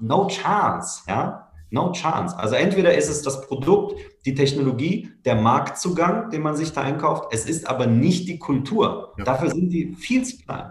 no 0.00 0.26
chance, 0.28 1.02
ja. 1.06 1.41
No 1.72 1.90
chance. 1.92 2.38
Also 2.38 2.54
entweder 2.54 2.94
ist 2.94 3.08
es 3.08 3.22
das 3.22 3.40
Produkt, 3.46 3.98
die 4.26 4.34
Technologie, 4.34 5.08
der 5.24 5.36
Marktzugang, 5.36 6.28
den 6.28 6.42
man 6.42 6.54
sich 6.54 6.72
da 6.74 6.82
einkauft. 6.82 7.32
Es 7.32 7.46
ist 7.46 7.66
aber 7.66 7.86
nicht 7.86 8.28
die 8.28 8.38
Kultur. 8.38 9.14
Ja. 9.16 9.24
Dafür 9.24 9.48
sind 9.48 9.70
die 9.70 9.94
viel 9.94 10.22
zu 10.22 10.36
klein. 10.36 10.70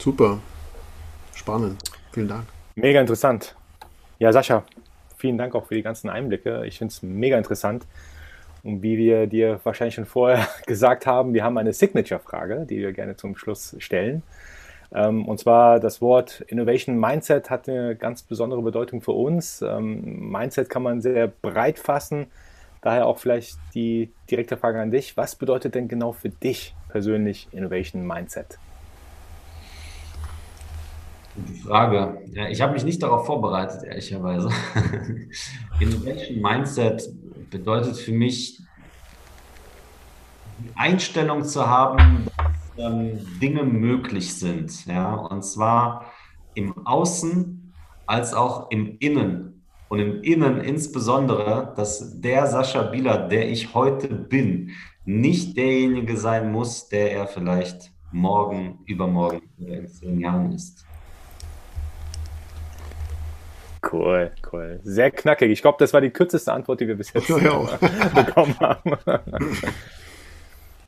Super. 0.00 0.38
Spannend. 1.32 1.80
Vielen 2.10 2.26
Dank. 2.26 2.44
Mega 2.74 3.00
interessant. 3.00 3.54
Ja, 4.18 4.32
Sascha, 4.32 4.64
vielen 5.16 5.38
Dank 5.38 5.54
auch 5.54 5.66
für 5.66 5.76
die 5.76 5.82
ganzen 5.82 6.10
Einblicke. 6.10 6.66
Ich 6.66 6.78
finde 6.78 6.92
es 6.92 7.04
mega 7.04 7.38
interessant. 7.38 7.86
Und 8.64 8.82
wie 8.82 8.98
wir 8.98 9.28
dir 9.28 9.60
wahrscheinlich 9.62 9.94
schon 9.94 10.06
vorher 10.06 10.48
gesagt 10.66 11.06
haben, 11.06 11.34
wir 11.34 11.44
haben 11.44 11.56
eine 11.56 11.72
Signature-Frage, 11.72 12.66
die 12.68 12.78
wir 12.78 12.92
gerne 12.92 13.16
zum 13.16 13.36
Schluss 13.36 13.76
stellen. 13.78 14.24
Ähm, 14.92 15.26
und 15.26 15.38
zwar 15.38 15.80
das 15.80 16.00
Wort 16.00 16.42
Innovation 16.42 16.98
Mindset 16.98 17.50
hat 17.50 17.68
eine 17.68 17.96
ganz 17.96 18.22
besondere 18.22 18.62
Bedeutung 18.62 19.00
für 19.00 19.12
uns. 19.12 19.62
Ähm, 19.62 20.30
Mindset 20.30 20.70
kann 20.70 20.82
man 20.82 21.00
sehr 21.00 21.28
breit 21.28 21.78
fassen. 21.78 22.26
Daher 22.82 23.06
auch 23.06 23.18
vielleicht 23.18 23.58
die 23.74 24.10
direkte 24.30 24.56
Frage 24.56 24.80
an 24.80 24.90
dich. 24.90 25.16
Was 25.16 25.34
bedeutet 25.34 25.74
denn 25.74 25.88
genau 25.88 26.12
für 26.12 26.28
dich 26.28 26.74
persönlich 26.88 27.48
Innovation 27.50 28.06
Mindset? 28.06 28.58
Die 31.36 31.60
Frage. 31.60 32.18
Ja, 32.32 32.48
ich 32.48 32.60
habe 32.62 32.72
mich 32.72 32.84
nicht 32.84 33.02
darauf 33.02 33.26
vorbereitet, 33.26 33.82
ehrlicherweise. 33.82 34.48
Innovation 35.80 36.40
Mindset 36.40 37.10
bedeutet 37.50 37.96
für 37.96 38.12
mich, 38.12 38.60
die 40.58 40.70
Einstellung 40.76 41.44
zu 41.44 41.66
haben, 41.66 42.26
ähm, 42.78 43.18
Dinge 43.40 43.64
möglich 43.64 44.34
sind. 44.34 44.86
Ja? 44.86 45.14
Und 45.14 45.42
zwar 45.42 46.06
im 46.54 46.86
Außen 46.86 47.74
als 48.06 48.34
auch 48.34 48.70
im 48.70 48.96
Innen. 48.98 49.64
Und 49.88 50.00
im 50.00 50.22
Innen 50.22 50.60
insbesondere, 50.60 51.72
dass 51.76 52.20
der 52.20 52.46
Sascha 52.46 52.82
Bieler, 52.82 53.28
der 53.28 53.48
ich 53.48 53.74
heute 53.74 54.08
bin, 54.08 54.72
nicht 55.04 55.56
derjenige 55.56 56.16
sein 56.16 56.50
muss, 56.50 56.88
der 56.88 57.12
er 57.12 57.26
vielleicht 57.28 57.92
morgen, 58.10 58.80
übermorgen 58.86 59.42
oder 59.60 59.76
in 59.76 59.88
zehn 59.88 60.18
Jahren 60.18 60.52
ist. 60.52 60.84
Cool, 63.92 64.32
cool. 64.52 64.80
Sehr 64.82 65.12
knackig. 65.12 65.50
Ich 65.50 65.62
glaube, 65.62 65.76
das 65.78 65.92
war 65.92 66.00
die 66.00 66.10
kürzeste 66.10 66.52
Antwort, 66.52 66.80
die 66.80 66.88
wir 66.88 66.96
bis 66.96 67.12
jetzt 67.12 67.28
ja, 67.28 67.36
bekommen 68.14 68.58
haben. 68.58 68.96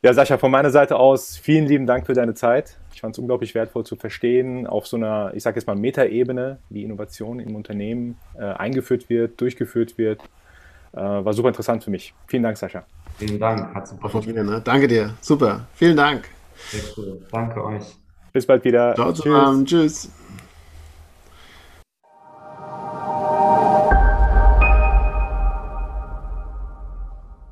ja, 0.01 0.13
Sascha, 0.13 0.37
von 0.37 0.51
meiner 0.51 0.69
Seite 0.69 0.95
aus 0.95 1.37
vielen 1.37 1.67
lieben 1.67 1.85
Dank 1.85 2.05
für 2.05 2.13
deine 2.13 2.33
Zeit. 2.33 2.77
Ich 2.93 3.01
fand 3.01 3.15
es 3.15 3.19
unglaublich 3.19 3.55
wertvoll 3.55 3.85
zu 3.85 3.95
verstehen, 3.95 4.67
auf 4.67 4.87
so 4.87 4.97
einer, 4.97 5.31
ich 5.33 5.43
sage 5.43 5.57
jetzt 5.57 5.67
mal, 5.67 5.75
Metaebene, 5.75 6.57
wie 6.69 6.83
Innovation 6.83 7.39
im 7.39 7.55
Unternehmen 7.55 8.17
äh, 8.37 8.43
eingeführt 8.43 9.09
wird, 9.09 9.39
durchgeführt 9.41 9.97
wird. 9.97 10.21
Äh, 10.93 10.97
war 10.97 11.33
super 11.33 11.49
interessant 11.49 11.83
für 11.83 11.91
mich. 11.91 12.13
Vielen 12.27 12.43
Dank, 12.43 12.57
Sascha. 12.57 12.83
Vielen 13.17 13.39
Dank. 13.39 13.73
Hat 13.75 13.87
super 13.87 14.09
Spaß 14.09 14.25
ne? 14.27 14.61
Danke 14.63 14.87
dir. 14.87 15.13
Super. 15.21 15.67
Vielen 15.75 15.97
Dank. 15.97 16.23
Sehr 16.69 16.81
cool. 16.97 17.21
Danke 17.31 17.63
euch. 17.63 17.83
Bis 18.31 18.45
bald 18.45 18.63
wieder. 18.63 18.95
Ciao 18.95 19.11
zusammen. 19.11 19.65
Tschüss. 19.65 20.03
Tschüss. 20.03 20.18